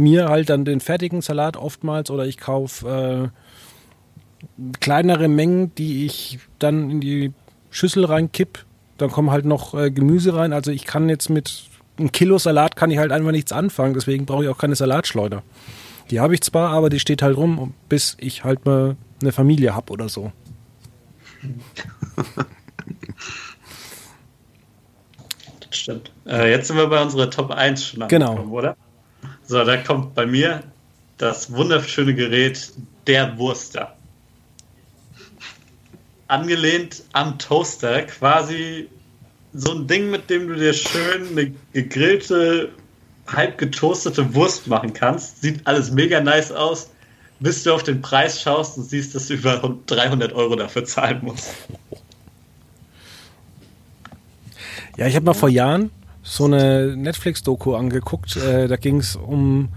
mir 0.00 0.28
halt 0.28 0.50
dann 0.50 0.64
den 0.64 0.80
fertigen 0.80 1.20
Salat 1.20 1.56
oftmals 1.56 2.10
oder 2.10 2.26
ich 2.26 2.38
kaufe 2.38 3.32
äh, 3.32 4.70
kleinere 4.80 5.28
Mengen, 5.28 5.74
die 5.74 6.06
ich 6.06 6.38
dann 6.58 6.90
in 6.90 7.00
die 7.00 7.32
Schüssel 7.70 8.04
reinkipp. 8.04 8.64
Dann 8.98 9.10
kommen 9.10 9.30
halt 9.30 9.44
noch 9.44 9.74
äh, 9.74 9.90
Gemüse 9.90 10.34
rein. 10.34 10.52
Also 10.52 10.70
ich 10.70 10.84
kann 10.84 11.08
jetzt 11.08 11.28
mit 11.30 11.64
einem 11.98 12.12
Kilo 12.12 12.38
Salat 12.38 12.76
kann 12.76 12.90
ich 12.90 12.98
halt 12.98 13.12
einfach 13.12 13.30
nichts 13.30 13.52
anfangen. 13.52 13.94
Deswegen 13.94 14.26
brauche 14.26 14.44
ich 14.44 14.48
auch 14.48 14.58
keine 14.58 14.74
Salatschleuder. 14.74 15.42
Die 16.10 16.20
habe 16.20 16.34
ich 16.34 16.40
zwar, 16.40 16.70
aber 16.70 16.90
die 16.90 16.98
steht 16.98 17.22
halt 17.22 17.36
rum, 17.36 17.74
bis 17.88 18.16
ich 18.18 18.42
halt 18.42 18.64
mal 18.64 18.96
eine 19.20 19.32
Familie 19.32 19.74
habe 19.74 19.92
oder 19.92 20.08
so. 20.08 20.32
Das 25.70 25.78
stimmt. 25.78 26.10
Äh, 26.26 26.50
jetzt 26.50 26.66
sind 26.66 26.76
wir 26.76 26.88
bei 26.88 27.00
unserer 27.00 27.30
Top 27.30 27.52
1 27.52 27.84
schon 27.84 28.02
angekommen, 28.02 28.36
genau. 28.38 28.50
oder? 28.50 28.76
So, 29.50 29.64
da 29.64 29.78
kommt 29.78 30.14
bei 30.14 30.26
mir 30.26 30.62
das 31.18 31.52
wunderschöne 31.52 32.14
Gerät 32.14 32.72
der 33.08 33.36
Wurster. 33.36 33.96
Angelehnt 36.28 37.02
am 37.14 37.36
Toaster, 37.36 38.02
quasi 38.02 38.88
so 39.52 39.72
ein 39.72 39.88
Ding, 39.88 40.08
mit 40.08 40.30
dem 40.30 40.46
du 40.46 40.54
dir 40.54 40.72
schön 40.72 41.30
eine 41.30 41.52
gegrillte, 41.72 42.70
halb 43.26 43.58
getoastete 43.58 44.32
Wurst 44.36 44.68
machen 44.68 44.92
kannst. 44.92 45.42
Sieht 45.42 45.66
alles 45.66 45.90
mega 45.90 46.20
nice 46.20 46.52
aus. 46.52 46.88
bis 47.40 47.64
du 47.64 47.74
auf 47.74 47.82
den 47.82 48.02
Preis 48.02 48.40
schaust 48.40 48.78
und 48.78 48.84
siehst, 48.84 49.16
dass 49.16 49.26
du 49.26 49.34
über 49.34 49.76
300 49.86 50.32
Euro 50.32 50.54
dafür 50.54 50.84
zahlen 50.84 51.22
musst. 51.22 51.56
Ja, 54.96 55.08
ich 55.08 55.16
habe 55.16 55.24
mal 55.24 55.34
vor 55.34 55.48
Jahren 55.48 55.90
so 56.22 56.44
eine 56.44 56.96
Netflix-Doku 56.96 57.74
angeguckt. 57.74 58.36
Äh, 58.36 58.68
da 58.68 58.76
ging 58.76 58.98
es 58.98 59.16
um 59.16 59.70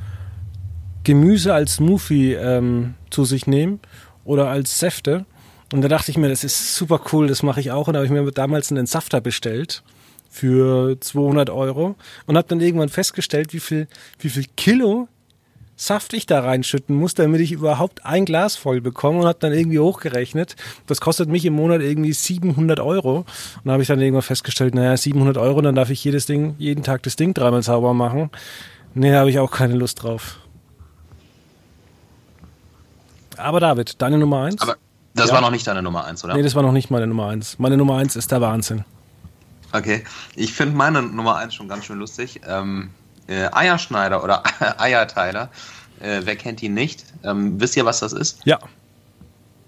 Gemüse 1.04 1.54
als 1.54 1.76
Smoothie 1.76 2.34
ähm, 2.34 2.96
zu 3.10 3.26
sich 3.26 3.48
nehmen 3.48 3.80
oder 4.26 4.50
als 4.50 4.80
Säfte. 4.80 5.26
Und 5.72 5.82
da 5.82 5.88
dachte 5.88 6.12
ich 6.12 6.18
mir, 6.18 6.30
das 6.30 6.44
ist 6.44 6.76
super 6.76 7.02
cool, 7.12 7.28
das 7.28 7.44
mache 7.44 7.60
ich 7.60 7.72
auch. 7.72 7.88
Und 7.88 7.94
da 7.94 8.00
habe 8.00 8.06
ich 8.06 8.12
mir 8.12 8.32
damals 8.32 8.72
einen 8.72 8.80
Entsafter 8.80 9.22
bestellt 9.22 9.84
für 10.30 11.00
200 11.00 11.50
Euro 11.50 11.96
und 12.26 12.38
habe 12.38 12.48
dann 12.48 12.60
irgendwann 12.60 12.89
festgestellt, 12.89 13.54
wie 13.54 13.60
viel, 13.60 13.88
wie 14.20 14.30
viel 14.30 14.46
Kilo 14.56 15.08
Saft 15.76 16.13
ich 16.13 16.26
da 16.26 16.41
reinschütten 16.41 16.95
muss, 16.95 17.15
damit 17.15 17.41
ich 17.41 17.51
überhaupt 17.51 18.05
ein 18.05 18.26
Glas 18.26 18.55
voll 18.55 18.80
bekomme 18.80 19.19
und 19.19 19.26
habe 19.26 19.39
dann 19.39 19.53
irgendwie 19.53 19.80
hochgerechnet. 19.80 20.55
Das 20.86 21.01
kostet 21.01 21.30
mich 21.30 21.45
im 21.45 21.53
Monat 21.53 21.82
irgendwie 21.82 22.13
700 22.13 22.80
Euro. 22.80 23.19
Und 23.19 23.28
da 23.65 23.71
habe 23.71 23.82
ich 23.82 23.88
dann 23.88 23.99
irgendwann 23.99 24.21
festgestellt, 24.21 24.76
naja, 24.76 24.95
700 24.95 25.38
Euro, 25.38 25.61
dann 25.61 25.76
darf 25.76 25.89
ich 25.89 26.03
jedes 26.03 26.26
Ding, 26.28 26.55
jeden 26.59 26.84
Tag 26.84 27.03
das 27.03 27.15
Ding 27.15 27.34
dreimal 27.34 27.63
sauber 27.63 27.93
machen. 27.93 28.30
Nee, 28.93 29.11
da 29.11 29.19
habe 29.19 29.30
ich 29.32 29.39
auch 29.39 29.51
keine 29.51 29.74
Lust 29.74 30.03
drauf. 30.03 30.38
Aber 33.38 33.59
David, 33.59 34.01
deine 34.01 34.19
Nummer 34.19 34.43
eins? 34.43 34.61
Aber 34.61 34.78
das 35.15 35.30
ja. 35.30 35.34
war 35.34 35.41
noch 35.41 35.51
nicht 35.51 35.65
deine 35.65 35.82
Nummer 35.82 36.05
eins, 36.05 36.24
oder? 36.24 36.36
Nee, 36.36 36.43
das 36.43 36.55
war 36.55 36.63
noch 36.63 36.71
nicht 36.71 36.91
meine 36.91 37.07
Nummer 37.07 37.28
eins. 37.28 37.57
Meine 37.59 37.78
Nummer 37.78 37.97
eins 37.97 38.15
ist 38.15 38.32
der 38.32 38.41
Wahnsinn. 38.41 38.86
Okay, 39.71 40.03
ich 40.36 40.53
finde 40.53 40.76
meine 40.76 41.01
Nummer 41.01 41.38
eins 41.38 41.55
schon 41.55 41.67
ganz 41.67 41.86
schön 41.86 41.97
lustig. 41.97 42.41
Ähm, 42.47 42.91
äh, 43.28 43.49
Eierschneider 43.51 44.24
oder 44.24 44.43
Eierteiler. 44.80 45.49
Äh, 45.99 46.21
wer 46.24 46.36
kennt 46.36 46.61
ihn 46.63 46.74
nicht? 46.74 47.05
Ähm, 47.24 47.59
wisst 47.59 47.78
ihr, 47.78 47.86
was 47.86 47.99
das 47.99 48.13
ist? 48.13 48.39
Ja. 48.45 48.59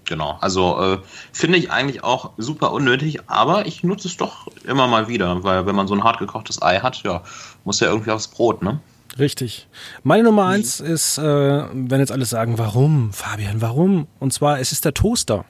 Genau, 0.06 0.38
also 0.40 0.80
äh, 0.80 0.98
finde 1.32 1.58
ich 1.58 1.72
eigentlich 1.72 2.04
auch 2.04 2.30
super 2.36 2.70
unnötig, 2.70 3.18
aber 3.26 3.66
ich 3.66 3.82
nutze 3.82 4.06
es 4.06 4.16
doch 4.16 4.46
immer 4.64 4.86
mal 4.86 5.08
wieder, 5.08 5.42
weil 5.42 5.66
wenn 5.66 5.74
man 5.74 5.88
so 5.88 5.94
ein 5.94 6.04
hart 6.04 6.18
gekochtes 6.18 6.62
Ei 6.62 6.78
hat, 6.78 7.02
ja, 7.02 7.22
muss 7.64 7.80
ja 7.80 7.88
irgendwie 7.88 8.12
aufs 8.12 8.28
Brot, 8.28 8.62
ne? 8.62 8.78
Richtig. 9.18 9.66
Meine 10.04 10.22
Nummer 10.24 10.44
mhm. 10.44 10.50
eins 10.50 10.78
ist, 10.78 11.18
äh, 11.18 11.22
wenn 11.22 11.98
jetzt 11.98 12.12
alle 12.12 12.24
sagen, 12.24 12.56
warum, 12.56 13.12
Fabian, 13.12 13.60
warum? 13.60 14.06
Und 14.20 14.32
zwar, 14.32 14.60
es 14.60 14.70
ist 14.70 14.84
der 14.84 14.94
Toaster. 14.94 15.44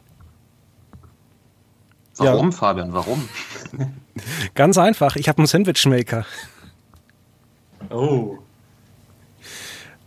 Warum, 2.17 2.51
ja. 2.51 2.57
Fabian, 2.57 2.95
warum? 2.95 3.29
Ganz 4.55 4.79
einfach, 4.79 5.17
ich 5.17 5.29
habe 5.29 5.39
einen 5.39 5.47
Sandwichmaker. 5.47 6.25
Oh. 7.91 8.39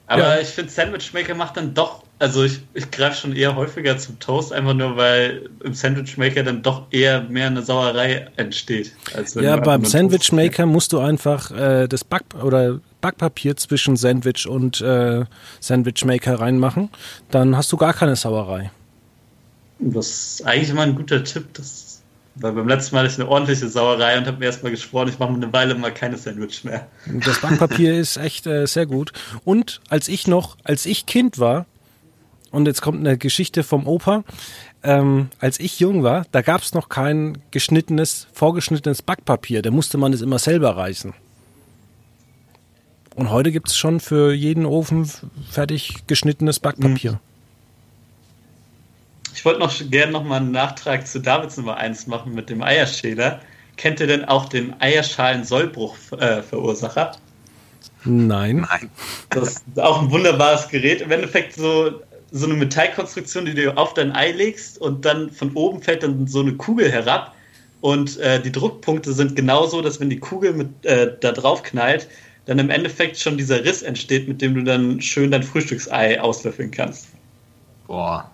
Aber 0.09 0.35
ja. 0.35 0.41
ich 0.41 0.47
finde, 0.47 0.71
Sandwichmaker 0.71 1.35
macht 1.35 1.55
dann 1.57 1.75
doch, 1.75 2.03
also 2.17 2.43
ich, 2.43 2.61
ich 2.73 2.89
greife 2.89 3.15
schon 3.15 3.35
eher 3.35 3.55
häufiger 3.55 3.95
zum 3.99 4.17
Toast, 4.19 4.51
einfach 4.51 4.73
nur 4.73 4.97
weil 4.97 5.49
im 5.63 5.75
Sandwichmaker 5.75 6.41
dann 6.41 6.63
doch 6.63 6.87
eher 6.89 7.21
mehr 7.21 7.45
eine 7.45 7.61
Sauerei 7.61 8.27
entsteht. 8.35 8.91
ja, 9.35 9.57
beim 9.57 9.85
Sandwichmaker 9.85 10.65
musst 10.65 10.93
du 10.93 10.99
einfach 10.99 11.51
äh, 11.51 11.87
das 11.87 12.03
Back 12.03 12.23
oder 12.41 12.79
Backpapier 13.01 13.55
zwischen 13.55 13.97
Sandwich 13.97 14.47
und 14.47 14.81
äh, 14.81 15.25
Sandwichmaker 15.59 16.39
reinmachen. 16.39 16.89
Dann 17.29 17.55
hast 17.55 17.71
du 17.71 17.77
gar 17.77 17.93
keine 17.93 18.15
Sauerei. 18.15 18.71
Das 19.77 20.09
ist 20.09 20.45
eigentlich 20.45 20.71
immer 20.71 20.81
ein 20.81 20.95
guter 20.95 21.23
Tipp. 21.23 21.53
Das 21.53 21.88
weil 22.39 22.53
beim 22.53 22.67
letzten 22.67 22.95
Mal 22.95 23.03
hatte 23.03 23.13
ich 23.13 23.19
eine 23.19 23.29
ordentliche 23.29 23.67
Sauerei 23.67 24.17
und 24.17 24.25
habe 24.27 24.37
mir 24.37 24.45
erstmal 24.45 24.71
geschworen, 24.71 25.09
ich 25.09 25.19
mache 25.19 25.31
mir 25.31 25.43
eine 25.43 25.53
Weile 25.53 25.75
mal 25.75 25.93
keine 25.93 26.17
Sandwich 26.17 26.63
mehr. 26.63 26.87
Das 27.05 27.41
Backpapier 27.41 27.93
ist 27.99 28.17
echt 28.17 28.47
äh, 28.47 28.65
sehr 28.65 28.85
gut. 28.85 29.11
Und 29.43 29.81
als 29.89 30.07
ich 30.07 30.27
noch, 30.27 30.57
als 30.63 30.85
ich 30.85 31.05
Kind 31.05 31.39
war, 31.39 31.65
und 32.51 32.65
jetzt 32.65 32.81
kommt 32.81 32.99
eine 32.99 33.17
Geschichte 33.17 33.63
vom 33.63 33.87
Opa, 33.87 34.23
ähm, 34.81 35.29
als 35.39 35.59
ich 35.59 35.79
jung 35.79 36.03
war, 36.03 36.25
da 36.31 36.41
gab 36.41 36.61
es 36.61 36.73
noch 36.73 36.89
kein 36.89 37.39
geschnittenes, 37.51 38.27
vorgeschnittenes 38.33 39.01
Backpapier. 39.01 39.61
Da 39.61 39.71
musste 39.71 39.97
man 39.97 40.13
es 40.13 40.21
immer 40.21 40.39
selber 40.39 40.77
reißen. 40.77 41.13
Und 43.15 43.31
heute 43.31 43.51
gibt 43.51 43.67
es 43.67 43.77
schon 43.77 43.99
für 43.99 44.33
jeden 44.33 44.65
Ofen 44.65 45.09
fertig 45.51 46.07
geschnittenes 46.07 46.59
Backpapier. 46.59 47.13
Mhm. 47.13 47.28
Ich 49.33 49.43
wollte 49.45 49.59
noch 49.59 49.73
gerne 49.89 50.11
noch 50.11 50.23
mal 50.23 50.37
einen 50.37 50.51
Nachtrag 50.51 51.07
zu 51.07 51.19
Davids 51.19 51.57
Nummer 51.57 51.77
1 51.77 52.05
machen 52.07 52.33
mit 52.33 52.49
dem 52.49 52.61
Eierschäler. 52.61 53.41
Kennt 53.77 53.99
ihr 53.99 54.07
denn 54.07 54.25
auch 54.25 54.49
den 54.49 54.73
Eierschalen-Sollbruch-Verursacher? 54.81 57.13
Nein. 58.03 58.67
Nein. 58.69 58.89
Das 59.29 59.49
ist 59.49 59.79
auch 59.79 60.01
ein 60.01 60.09
wunderbares 60.11 60.67
Gerät. 60.67 61.01
Im 61.01 61.11
Endeffekt 61.11 61.53
so, 61.53 62.01
so 62.31 62.45
eine 62.45 62.55
Metallkonstruktion, 62.55 63.45
die 63.45 63.53
du 63.53 63.77
auf 63.77 63.93
dein 63.93 64.11
Ei 64.11 64.31
legst 64.31 64.81
und 64.81 65.05
dann 65.05 65.31
von 65.31 65.53
oben 65.53 65.81
fällt 65.81 66.03
dann 66.03 66.27
so 66.27 66.41
eine 66.41 66.51
Kugel 66.53 66.91
herab. 66.91 67.33
Und 67.81 68.17
äh, 68.17 68.41
die 68.41 68.51
Druckpunkte 68.51 69.13
sind 69.13 69.37
genauso, 69.37 69.81
dass 69.81 70.01
wenn 70.01 70.09
die 70.09 70.19
Kugel 70.19 70.53
mit, 70.53 70.85
äh, 70.85 71.15
da 71.19 71.31
drauf 71.31 71.63
knallt, 71.63 72.07
dann 72.45 72.59
im 72.59 72.69
Endeffekt 72.69 73.17
schon 73.17 73.37
dieser 73.37 73.63
Riss 73.63 73.83
entsteht, 73.83 74.27
mit 74.27 74.41
dem 74.41 74.55
du 74.55 74.63
dann 74.63 75.01
schön 75.01 75.31
dein 75.31 75.43
Frühstücksei 75.43 76.19
auslöffeln 76.19 76.71
kannst. 76.71 77.07
Boah, 77.87 78.29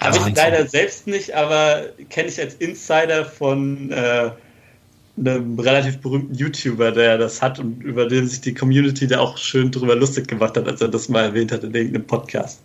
habe 0.00 0.30
ich 0.30 0.36
leider 0.36 0.66
selbst 0.66 1.06
nicht, 1.06 1.34
aber 1.34 1.84
kenne 2.08 2.28
ich 2.28 2.40
als 2.40 2.54
Insider 2.54 3.24
von 3.24 3.90
äh, 3.92 4.30
einem 5.18 5.58
relativ 5.58 5.98
berühmten 5.98 6.34
YouTuber, 6.34 6.92
der 6.92 7.18
das 7.18 7.42
hat 7.42 7.58
und 7.58 7.82
über 7.82 8.06
den 8.08 8.26
sich 8.26 8.40
die 8.40 8.54
Community 8.54 9.06
da 9.06 9.20
auch 9.20 9.36
schön 9.36 9.70
drüber 9.70 9.94
lustig 9.94 10.28
gemacht 10.28 10.56
hat, 10.56 10.66
als 10.66 10.80
er 10.80 10.88
das 10.88 11.08
mal 11.08 11.24
erwähnt 11.24 11.52
hat 11.52 11.62
in 11.64 11.74
irgendeinem 11.74 12.06
Podcast. 12.06 12.60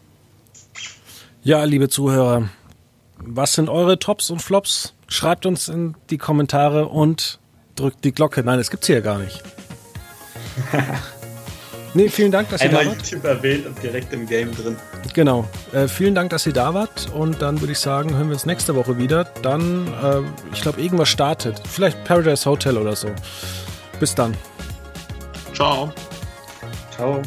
Ja, 1.43 1.63
liebe 1.63 1.89
Zuhörer, 1.89 2.49
was 3.17 3.53
sind 3.53 3.69
eure 3.69 3.99
Tops 3.99 4.29
und 4.29 4.41
Flops? 4.41 4.93
Schreibt 5.07 5.45
uns 5.45 5.67
in 5.67 5.95
die 6.09 6.17
Kommentare 6.17 6.87
und 6.87 7.39
drückt 7.75 8.03
die 8.03 8.13
Glocke. 8.13 8.43
Nein, 8.43 8.57
das 8.57 8.71
gibt's 8.71 8.87
hier 8.87 9.01
gar 9.01 9.19
nicht. 9.19 9.43
Nee, 11.95 12.09
vielen 12.09 12.31
Dank, 12.31 12.49
dass 12.49 12.61
Einmal 12.61 12.83
ihr 12.83 12.89
da 12.89 12.97
wart. 12.97 13.07
YouTube 13.07 13.23
erwähnt 13.23 13.65
und 13.65 13.81
direkt 13.81 14.11
im 14.11 14.27
Game 14.27 14.53
drin. 14.53 14.75
Genau. 15.13 15.47
Äh, 15.71 15.87
vielen 15.87 16.13
Dank, 16.13 16.29
dass 16.29 16.45
ihr 16.45 16.51
da 16.51 16.73
wart. 16.73 17.09
Und 17.13 17.41
dann 17.41 17.61
würde 17.61 17.71
ich 17.71 17.79
sagen, 17.79 18.13
hören 18.15 18.27
wir 18.27 18.33
uns 18.33 18.45
nächste 18.45 18.75
Woche 18.75 18.97
wieder. 18.97 19.23
Dann, 19.41 19.87
äh, 19.87 20.21
ich 20.53 20.61
glaube, 20.61 20.81
irgendwas 20.81 21.07
startet. 21.07 21.61
Vielleicht 21.65 22.03
Paradise 22.03 22.49
Hotel 22.49 22.77
oder 22.77 22.97
so. 22.97 23.07
Bis 23.99 24.13
dann. 24.13 24.35
Ciao. 25.53 25.93
Ciao. 26.93 27.21